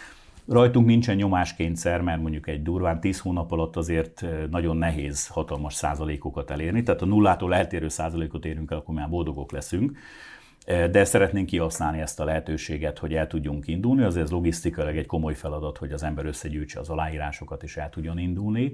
Rajtunk 0.48 0.86
nincsen 0.86 1.16
nyomáskényszer, 1.16 2.00
mert 2.00 2.20
mondjuk 2.20 2.48
egy 2.48 2.62
durván 2.62 3.00
10 3.00 3.20
hónap 3.20 3.52
alatt 3.52 3.76
azért 3.76 4.24
nagyon 4.50 4.76
nehéz 4.76 5.26
hatalmas 5.26 5.74
százalékokat 5.74 6.50
elérni, 6.50 6.82
tehát 6.82 7.02
a 7.02 7.06
nullától 7.06 7.54
eltérő 7.54 7.88
százalékot 7.88 8.44
érünk 8.44 8.70
el, 8.70 8.78
akkor 8.78 8.94
már 8.94 9.08
boldogok 9.08 9.52
leszünk. 9.52 9.98
De 10.66 11.04
szeretnénk 11.04 11.46
kihasználni 11.46 12.00
ezt 12.00 12.20
a 12.20 12.24
lehetőséget, 12.24 12.98
hogy 12.98 13.14
el 13.14 13.26
tudjunk 13.26 13.66
indulni. 13.66 14.02
Azért 14.02 14.24
ez 14.24 14.30
logisztikailag 14.30 14.96
egy 14.96 15.06
komoly 15.06 15.34
feladat, 15.34 15.78
hogy 15.78 15.92
az 15.92 16.02
ember 16.02 16.26
összegyűjtse 16.26 16.80
az 16.80 16.88
aláírásokat 16.88 17.62
és 17.62 17.76
el 17.76 17.90
tudjon 17.90 18.18
indulni. 18.18 18.72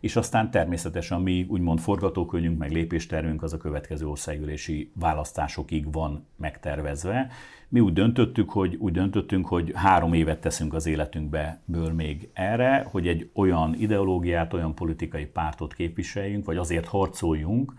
És 0.00 0.16
aztán 0.16 0.50
természetesen 0.50 1.20
mi 1.20 1.46
úgymond 1.48 1.78
forgatókönyvünk, 1.78 2.58
meg 2.58 2.70
lépéstervünk 2.70 3.42
az 3.42 3.52
a 3.52 3.56
következő 3.56 4.06
országgyűlési 4.06 4.92
választásokig 4.94 5.92
van 5.92 6.26
megtervezve. 6.36 7.30
Mi 7.72 7.80
úgy 7.80 7.92
döntöttük, 7.92 8.50
hogy 8.50 8.76
úgy 8.76 8.92
döntöttünk, 8.92 9.46
hogy 9.46 9.72
három 9.74 10.12
évet 10.12 10.40
teszünk 10.40 10.74
az 10.74 10.86
életünkből 10.86 11.92
még 11.94 12.30
erre, 12.32 12.86
hogy 12.90 13.08
egy 13.08 13.30
olyan 13.34 13.74
ideológiát, 13.78 14.52
olyan 14.52 14.74
politikai 14.74 15.26
pártot 15.26 15.74
képviseljünk, 15.74 16.44
vagy 16.44 16.56
azért 16.56 16.86
harcoljunk, 16.86 17.74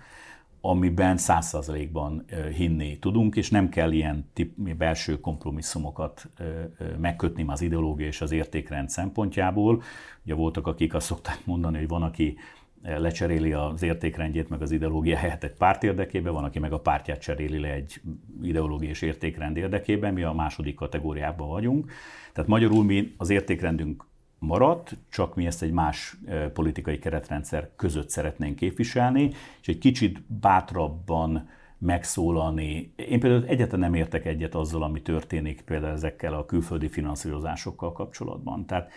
amiben 0.62 1.18
száz 1.18 1.48
százalékban 1.48 2.26
hinni 2.56 3.00
tudunk, 3.00 3.36
és 3.36 3.50
nem 3.50 3.70
kell 3.70 3.92
ilyen 3.92 4.30
tip, 4.34 4.76
belső 4.78 5.20
kompromisszumokat 5.20 6.30
megkötni 6.98 7.46
az 7.48 7.62
ideológia 7.62 8.08
és 8.08 8.22
az 8.22 8.32
értékrend 8.32 8.90
szempontjából. 8.90 9.82
Ugye 10.24 10.34
voltak, 10.34 10.68
akik 10.68 10.94
azt 10.94 11.06
szokták 11.06 11.46
mondani, 11.46 11.78
hogy 11.78 11.88
van, 11.88 12.04
aki 12.04 12.38
lecseréli 12.84 13.54
az 13.54 13.84
értékrendjét, 13.84 14.50
meg 14.50 14.62
az 14.62 14.72
ideológia 14.72 15.18
helyett 15.18 15.44
egy 15.44 15.54
párt 15.54 15.84
érdekében, 15.84 16.34
van, 16.34 16.44
aki 16.44 16.60
meg 16.60 16.74
a 16.74 16.80
pártját 16.80 17.22
cseréli 17.22 17.60
le 17.60 17.72
egy 17.72 18.02
ideológia 18.42 18.90
és 18.90 19.02
értékrend 19.02 19.58
érdekében, 19.58 20.14
mi 20.14 20.24
a 20.24 20.34
második 20.34 20.76
kategóriában 20.76 21.48
vagyunk. 21.48 21.92
Tehát 22.34 22.50
magyarul 22.50 22.84
mi 22.84 23.14
az 23.18 23.30
értékrendünk 23.30 24.06
maradt, 24.40 24.98
csak 25.10 25.36
mi 25.36 25.46
ezt 25.46 25.62
egy 25.62 25.72
más 25.72 26.18
politikai 26.54 27.00
keretrendszer 27.00 27.70
között 27.76 28.10
szeretnénk 28.10 28.56
képviselni, 28.56 29.32
és 29.62 29.68
egy 29.68 29.78
kicsit 29.78 30.22
bátrabban 30.22 31.50
megszólalni. 31.78 32.94
Én 32.96 33.20
például 33.20 33.46
egyetlen 33.46 33.80
nem 33.80 33.94
értek 33.94 34.26
egyet 34.26 34.56
azzal, 34.56 34.84
ami 34.84 35.02
történik 35.02 35.62
például 35.62 35.94
ezekkel 35.94 36.34
a 36.34 36.46
külföldi 36.46 36.88
finanszírozásokkal 36.88 37.92
kapcsolatban. 37.92 38.66
Tehát 38.66 38.92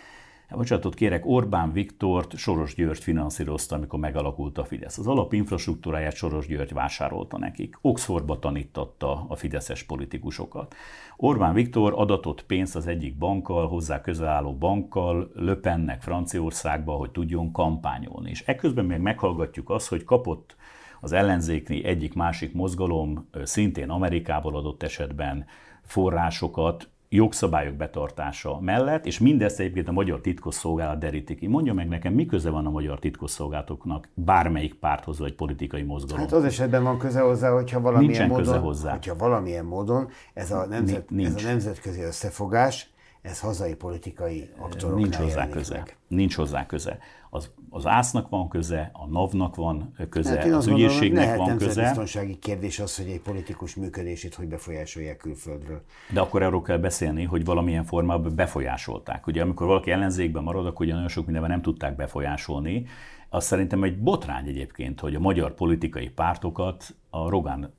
Bocsánatot 0.55 0.93
kérek, 0.93 1.25
Orbán 1.25 1.71
Viktort 1.71 2.37
Soros 2.37 2.75
György 2.75 2.99
finanszírozta, 2.99 3.75
amikor 3.75 3.99
megalakult 3.99 4.57
a 4.57 4.63
Fidesz. 4.63 4.97
Az 4.97 5.07
alapinfrastruktúráját 5.07 6.15
Soros 6.15 6.47
György 6.47 6.73
vásárolta 6.73 7.37
nekik. 7.37 7.77
Oxfordba 7.81 8.39
tanította 8.39 9.25
a 9.27 9.35
fideszes 9.35 9.83
politikusokat. 9.83 10.75
Orbán 11.17 11.53
Viktor 11.53 11.93
adatott 11.95 12.43
pénzt 12.45 12.75
az 12.75 12.87
egyik 12.87 13.17
bankkal, 13.17 13.67
hozzá 13.67 14.01
közel 14.01 14.27
álló 14.27 14.57
bankkal, 14.57 15.31
löpennek 15.33 16.01
Franciaországba, 16.01 16.93
hogy 16.93 17.11
tudjon 17.11 17.51
kampányolni. 17.51 18.29
És 18.29 18.41
ekközben 18.41 18.85
még 18.85 18.99
meghallgatjuk 18.99 19.69
azt, 19.69 19.87
hogy 19.87 20.03
kapott 20.03 20.55
az 21.01 21.11
ellenzékni 21.11 21.83
egyik-másik 21.83 22.53
mozgalom, 22.53 23.29
szintén 23.43 23.89
Amerikából 23.89 24.55
adott 24.55 24.83
esetben 24.83 25.45
forrásokat, 25.81 26.89
jogszabályok 27.09 27.75
betartása 27.75 28.59
mellett, 28.59 29.05
és 29.05 29.19
mindezt 29.19 29.59
egyébként 29.59 29.87
a 29.87 29.91
magyar 29.91 30.21
titkosszolgálat 30.21 30.99
deríti 30.99 31.35
ki. 31.35 31.47
Mondja 31.47 31.73
meg 31.73 31.87
nekem, 31.87 32.13
mi 32.13 32.25
köze 32.25 32.49
van 32.49 32.65
a 32.65 32.69
magyar 32.69 32.99
titkosszolgálatoknak 32.99 34.09
bármelyik 34.13 34.73
párthoz 34.73 35.19
vagy 35.19 35.33
politikai 35.33 35.81
mozgalom? 35.81 36.21
Hát 36.21 36.31
az 36.31 36.43
esetben 36.43 36.83
van 36.83 36.97
köze 36.97 37.21
hozzá, 37.21 37.51
hogyha 37.51 37.81
valamilyen 37.81 38.09
Nincsen 38.11 38.27
módon, 38.27 38.43
köze 38.43 38.57
hozzá. 38.57 38.91
hogyha 38.91 39.15
valamilyen 39.15 39.65
módon 39.65 40.09
ez 40.33 40.51
a, 40.51 40.65
nemzet, 40.65 41.09
Nincs. 41.09 41.27
ez 41.27 41.43
a 41.43 41.47
nemzetközi 41.47 42.01
összefogás, 42.01 42.89
ez 43.21 43.39
hazai 43.39 43.75
politikai 43.75 44.49
aktoroknál 44.57 45.01
Nincs 45.01 45.15
hozzá 45.15 45.49
köze. 45.49 45.75
Meg. 45.75 45.97
Nincs 46.07 46.35
hozzá 46.35 46.65
köze. 46.65 46.97
Az, 47.29 47.51
az 47.69 47.85
ásznak 47.85 48.29
van 48.29 48.49
köze, 48.49 48.89
a 48.93 49.07
NAV-nak 49.07 49.55
van 49.55 49.93
köze, 50.09 50.39
hát 50.39 50.51
az 50.51 50.67
ügyészségnek 50.67 51.37
van 51.37 51.57
köze. 51.57 51.81
biztonsági 51.81 52.39
kérdés 52.39 52.79
az, 52.79 52.97
hogy 52.97 53.07
egy 53.07 53.21
politikus 53.21 53.75
működését 53.75 54.35
hogy 54.35 54.47
befolyásolják 54.47 55.17
külföldről. 55.17 55.81
De 56.13 56.19
akkor 56.19 56.41
arról 56.41 56.61
kell 56.61 56.77
beszélni, 56.77 57.23
hogy 57.23 57.45
valamilyen 57.45 57.83
formában 57.83 58.35
befolyásolták. 58.35 59.27
Ugye 59.27 59.41
amikor 59.41 59.67
valaki 59.67 59.91
ellenzékben 59.91 60.43
marad, 60.43 60.65
akkor 60.65 60.85
ugye 60.85 60.93
nagyon 60.93 61.09
sok 61.09 61.23
mindenben 61.23 61.51
nem 61.51 61.61
tudták 61.61 61.95
befolyásolni. 61.95 62.85
Az 63.29 63.45
szerintem 63.45 63.83
egy 63.83 63.99
botrány 63.99 64.47
egyébként, 64.47 64.99
hogy 64.99 65.15
a 65.15 65.19
magyar 65.19 65.53
politikai 65.53 66.09
pártokat 66.09 66.95
a 67.09 67.29
Rogán, 67.29 67.73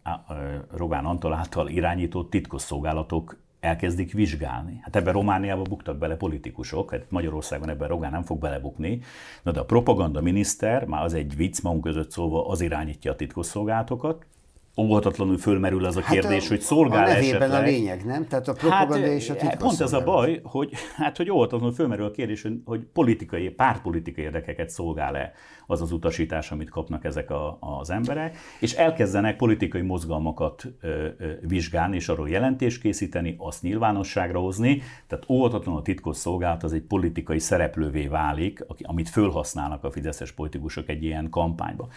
Rogán 0.76 1.04
Antal 1.04 1.34
által 1.34 1.68
irányított 1.68 2.30
titkosszolgálatok 2.30 3.36
elkezdik 3.60 4.12
vizsgálni. 4.12 4.80
Hát 4.82 4.96
ebben 4.96 5.12
Romániában 5.12 5.66
buktak 5.68 5.98
bele 5.98 6.16
politikusok, 6.16 6.90
hát 6.90 7.10
Magyarországon 7.10 7.68
ebben 7.68 7.88
Rogán 7.88 8.10
nem 8.10 8.22
fog 8.22 8.38
belebukni, 8.38 9.00
Na 9.42 9.52
de 9.52 9.60
a 9.60 9.64
propaganda 9.64 10.20
miniszter, 10.20 10.84
már 10.84 11.04
az 11.04 11.14
egy 11.14 11.36
vicc 11.36 11.60
magunk 11.60 11.82
között 11.82 12.10
szólva, 12.10 12.48
az 12.48 12.60
irányítja 12.60 13.12
a 13.12 13.16
titkosszolgálatokat, 13.16 14.26
óvatatlanul 14.78 15.38
fölmerül 15.38 15.84
az 15.84 15.96
a 15.96 16.00
hát 16.00 16.12
kérdés, 16.12 16.42
hát 16.42 16.44
a, 16.44 16.48
hogy 16.48 16.60
szolgál 16.60 17.04
a 17.04 17.08
esetleg... 17.08 17.50
a 17.50 17.60
lényeg, 17.60 18.04
nem? 18.04 18.26
Tehát 18.26 18.48
a 18.48 18.52
propaganda 18.52 19.06
hát, 19.06 19.16
és 19.16 19.30
a 19.30 19.34
hát 19.38 19.56
Pont 19.56 19.80
ez 19.80 19.92
a 19.92 20.04
baj, 20.04 20.40
hogy, 20.42 20.72
hát, 20.96 21.16
hogy 21.16 21.30
óvatatlanul 21.30 21.74
fölmerül 21.74 22.04
a 22.04 22.10
kérdés, 22.10 22.42
hogy, 22.42 22.60
hogy 22.64 22.80
politikai, 22.92 23.48
pártpolitikai 23.48 24.24
érdekeket 24.24 24.70
szolgál-e 24.70 25.32
az 25.66 25.82
az 25.82 25.92
utasítás, 25.92 26.50
amit 26.50 26.70
kapnak 26.70 27.04
ezek 27.04 27.30
a, 27.30 27.58
az 27.60 27.90
emberek, 27.90 28.36
és 28.60 28.72
elkezdenek 28.72 29.36
politikai 29.36 29.80
mozgalmakat 29.80 30.64
ö, 30.80 31.06
ö, 31.18 31.32
vizsgálni, 31.40 31.96
és 31.96 32.08
arról 32.08 32.28
jelentést 32.28 32.80
készíteni, 32.80 33.34
azt 33.38 33.62
nyilvánosságra 33.62 34.40
hozni, 34.40 34.82
tehát 35.06 35.28
óvatatlanul 35.28 35.80
a 35.80 35.82
titkos 35.82 36.16
szolgálat 36.16 36.62
az 36.62 36.72
egy 36.72 36.82
politikai 36.82 37.38
szereplővé 37.38 38.06
válik, 38.06 38.64
amit 38.82 39.08
fölhasználnak 39.08 39.84
a 39.84 39.90
fideszes 39.90 40.32
politikusok 40.32 40.88
egy 40.88 41.02
ilyen 41.02 41.30
kampányba. 41.30 41.88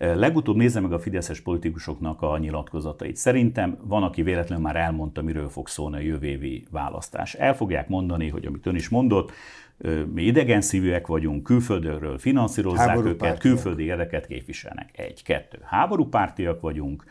Legutóbb 0.00 0.56
nézze 0.56 0.80
meg 0.80 0.92
a 0.92 0.98
fideszes 0.98 1.40
politikusoknak 1.40 2.22
a 2.22 2.38
nyilatkozatait. 2.38 3.16
Szerintem 3.16 3.78
van, 3.82 4.02
aki 4.02 4.22
véletlenül 4.22 4.64
már 4.64 4.76
elmondta, 4.76 5.22
miről 5.22 5.48
fog 5.48 5.68
szólni 5.68 5.96
a 5.96 6.00
jövő 6.00 6.62
választás. 6.70 7.34
El 7.34 7.56
fogják 7.56 7.88
mondani, 7.88 8.28
hogy 8.28 8.46
amit 8.46 8.66
ön 8.66 8.74
is 8.74 8.88
mondott, 8.88 9.32
mi 10.12 10.22
idegen 10.22 10.60
szívűek 10.60 11.06
vagyunk, 11.06 11.42
külföldről 11.42 12.18
finanszírozzák 12.18 12.88
Háború 12.88 13.06
őket, 13.06 13.18
pártiak. 13.18 13.40
külföldi 13.40 13.84
érdeket 13.84 14.26
képviselnek. 14.26 14.88
Egy, 14.92 15.22
kettő. 15.22 15.58
Háborúpártiak 15.64 16.60
vagyunk, 16.60 17.04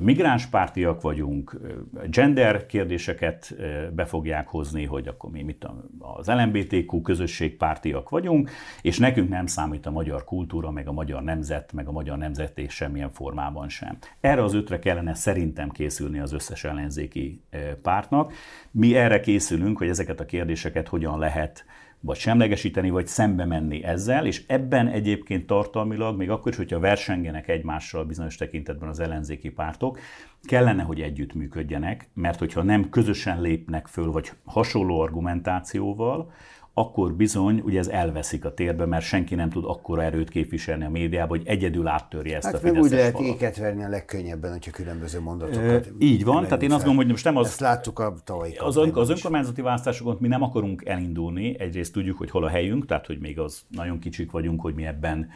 migránspártiak 0.00 1.00
vagyunk, 1.00 1.60
gender 2.06 2.66
kérdéseket 2.66 3.54
be 3.94 4.04
fogják 4.04 4.48
hozni, 4.48 4.84
hogy 4.84 5.08
akkor 5.08 5.30
mi 5.30 5.42
mit 5.42 5.68
az 5.98 6.26
LMBTQ 6.26 7.02
közösségpártiak 7.02 8.08
vagyunk, 8.08 8.50
és 8.82 8.98
nekünk 8.98 9.28
nem 9.28 9.46
számít 9.46 9.86
a 9.86 9.90
magyar 9.90 10.24
kultúra, 10.24 10.70
meg 10.70 10.88
a 10.88 10.92
magyar 10.92 11.22
nemzet, 11.22 11.72
meg 11.72 11.88
a 11.88 11.92
magyar 11.92 12.18
nemzetés 12.18 12.74
semmilyen 12.74 13.10
formában 13.10 13.68
sem. 13.68 13.98
Erre 14.20 14.42
az 14.42 14.54
ötre 14.54 14.78
kellene 14.78 15.14
szerintem 15.14 15.68
készülni 15.68 16.18
az 16.18 16.32
összes 16.32 16.64
ellenzéki 16.64 17.42
pártnak. 17.82 18.32
Mi 18.70 18.96
erre 18.96 19.20
készülünk, 19.20 19.78
hogy 19.78 19.88
ezeket 19.88 20.20
a 20.20 20.24
kérdéseket 20.24 20.88
hogyan 20.88 21.18
lehet 21.18 21.64
vagy 22.00 22.16
semlegesíteni, 22.16 22.90
vagy 22.90 23.06
szembe 23.06 23.44
menni 23.44 23.84
ezzel, 23.84 24.26
és 24.26 24.44
ebben 24.46 24.88
egyébként 24.88 25.46
tartalmilag, 25.46 26.16
még 26.16 26.30
akkor 26.30 26.52
is, 26.52 26.56
hogyha 26.56 26.78
versengenek 26.78 27.48
egymással 27.48 28.04
bizonyos 28.04 28.36
tekintetben 28.36 28.88
az 28.88 29.00
ellenzéki 29.00 29.48
pártok, 29.50 29.98
kellene, 30.42 30.82
hogy 30.82 31.00
együttműködjenek, 31.00 32.08
mert 32.14 32.38
hogyha 32.38 32.62
nem 32.62 32.88
közösen 32.88 33.40
lépnek 33.40 33.86
föl, 33.86 34.10
vagy 34.10 34.32
hasonló 34.44 35.00
argumentációval, 35.00 36.32
akkor 36.78 37.14
bizony 37.14 37.60
ugye 37.64 37.78
ez 37.78 37.88
elveszik 37.88 38.44
a 38.44 38.54
térbe, 38.54 38.86
mert 38.86 39.04
senki 39.04 39.34
nem 39.34 39.50
tud 39.50 39.64
akkora 39.66 40.02
erőt 40.02 40.28
képviselni 40.28 40.84
a 40.84 40.90
médiában, 40.90 41.38
hogy 41.38 41.46
egyedül 41.46 41.86
áttörje 41.86 42.36
ezt 42.36 42.44
hát 42.44 42.54
a 42.54 42.58
Fideszes 42.58 42.82
úgy 42.82 42.90
lehet 42.90 43.12
falat. 43.12 43.28
éket 43.28 43.56
verni 43.56 43.84
a 43.84 43.88
legkönnyebben, 43.88 44.50
hogyha 44.50 44.70
különböző 44.70 45.20
mondatokat. 45.20 45.86
E, 45.86 45.90
így 45.98 46.24
van, 46.24 46.44
tehát 46.44 46.62
én 46.62 46.70
azt 46.70 46.84
gondolom, 46.84 46.96
hogy 46.96 47.06
most 47.06 47.24
nem 47.24 47.36
az... 47.36 47.46
Ezt 47.46 47.60
láttuk 47.60 47.98
a 47.98 48.14
tavalyi 48.24 48.54
Az, 48.54 48.76
ön, 48.76 48.90
az 48.94 49.10
önkormányzati 49.10 49.60
választásokon 49.60 50.16
mi 50.20 50.28
nem 50.28 50.42
akarunk 50.42 50.84
elindulni, 50.84 51.58
egyrészt 51.58 51.92
tudjuk, 51.92 52.18
hogy 52.18 52.30
hol 52.30 52.44
a 52.44 52.48
helyünk, 52.48 52.86
tehát 52.86 53.06
hogy 53.06 53.18
még 53.18 53.38
az 53.38 53.62
nagyon 53.68 53.98
kicsik 53.98 54.30
vagyunk, 54.30 54.60
hogy 54.60 54.74
mi 54.74 54.86
ebben 54.86 55.28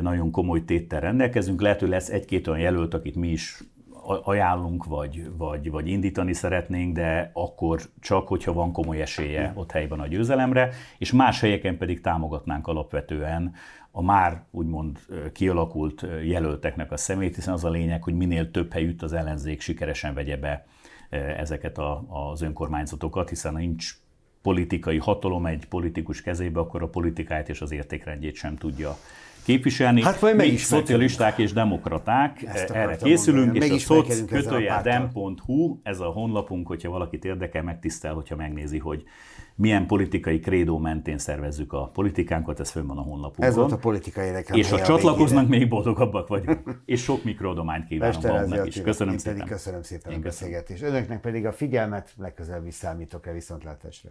nagyon 0.00 0.30
komoly 0.30 0.64
téttel 0.64 1.00
rendelkezünk. 1.00 1.60
Lehet, 1.60 1.80
hogy 1.80 1.88
lesz 1.88 2.08
egy-két 2.08 2.46
olyan 2.46 2.60
jelölt, 2.60 2.94
akit 2.94 3.14
mi 3.14 3.28
is 3.28 3.62
ajánlunk, 4.24 4.84
vagy, 4.84 5.30
vagy, 5.36 5.70
vagy 5.70 5.88
indítani 5.88 6.32
szeretnénk, 6.32 6.94
de 6.94 7.30
akkor 7.32 7.80
csak, 8.00 8.28
hogyha 8.28 8.52
van 8.52 8.72
komoly 8.72 9.00
esélye 9.00 9.52
ott 9.54 9.70
helyben 9.70 10.00
a 10.00 10.06
győzelemre, 10.06 10.70
és 10.98 11.12
más 11.12 11.40
helyeken 11.40 11.78
pedig 11.78 12.00
támogatnánk 12.00 12.66
alapvetően 12.66 13.54
a 13.90 14.02
már 14.02 14.42
úgymond 14.50 14.98
kialakult 15.32 16.06
jelölteknek 16.24 16.92
a 16.92 16.96
szemét, 16.96 17.34
hiszen 17.34 17.54
az 17.54 17.64
a 17.64 17.70
lényeg, 17.70 18.02
hogy 18.02 18.14
minél 18.14 18.50
több 18.50 18.72
helyütt 18.72 19.02
az 19.02 19.12
ellenzék 19.12 19.60
sikeresen 19.60 20.14
vegye 20.14 20.36
be 20.36 20.66
ezeket 21.36 21.78
a, 21.78 22.04
az 22.30 22.42
önkormányzatokat, 22.42 23.28
hiszen 23.28 23.54
nincs 23.54 23.94
politikai 24.42 24.98
hatalom 24.98 25.46
egy 25.46 25.66
politikus 25.68 26.22
kezébe, 26.22 26.60
akkor 26.60 26.82
a 26.82 26.88
politikáját 26.88 27.48
és 27.48 27.60
az 27.60 27.72
értékrendjét 27.72 28.34
sem 28.34 28.56
tudja 28.56 28.96
képviselni. 29.48 30.02
Hát 30.02 30.20
majd 30.20 30.36
mi 30.36 30.56
szocialisták 30.56 31.38
és 31.38 31.52
demokraták 31.52 32.44
erre 32.68 32.96
készülünk, 32.96 33.44
mondani. 33.44 33.74
és 33.74 33.82
a 33.82 33.86
szoc 33.86 34.24
kötője 34.24 34.80
dem.hu, 34.82 35.78
ez 35.82 36.00
a 36.00 36.06
honlapunk, 36.06 36.66
hogyha 36.66 36.90
valakit 36.90 37.24
érdekel, 37.24 37.62
megtisztel, 37.62 38.14
hogyha 38.14 38.36
megnézi, 38.36 38.78
hogy 38.78 39.02
milyen 39.54 39.86
politikai 39.86 40.40
krédó 40.40 40.78
mentén 40.78 41.18
szervezzük 41.18 41.72
a 41.72 41.90
politikánkat, 41.92 42.60
ez 42.60 42.70
fönn 42.70 42.86
van 42.86 42.98
a 42.98 43.02
honlapunkon. 43.02 43.44
Ez 43.44 43.54
volt 43.54 43.72
a 43.72 43.76
politikai 43.76 44.30
reklám. 44.30 44.58
És 44.58 44.70
ha 44.70 44.82
csatlakoznak, 44.82 45.48
még 45.48 45.68
boldogabbak 45.68 46.28
vagyunk. 46.28 46.80
és 46.84 47.02
sok 47.02 47.24
mikrodományt 47.24 47.86
kívánok 47.86 48.22
magunknak 48.22 48.66
is. 48.66 48.80
Köszönöm 48.80 49.12
Én 49.12 49.18
szépen. 49.18 49.46
köszönöm 49.46 49.82
szépen 49.82 50.12
Én 50.12 50.18
a 50.18 50.20
beszélgetést. 50.20 50.82
Önöknek 50.82 51.20
pedig 51.20 51.46
a 51.46 51.52
figyelmet, 51.52 52.12
legközelebb 52.16 52.66
is 52.66 52.74
számítok-e 52.74 53.32
viszontlátásra. 53.32 54.10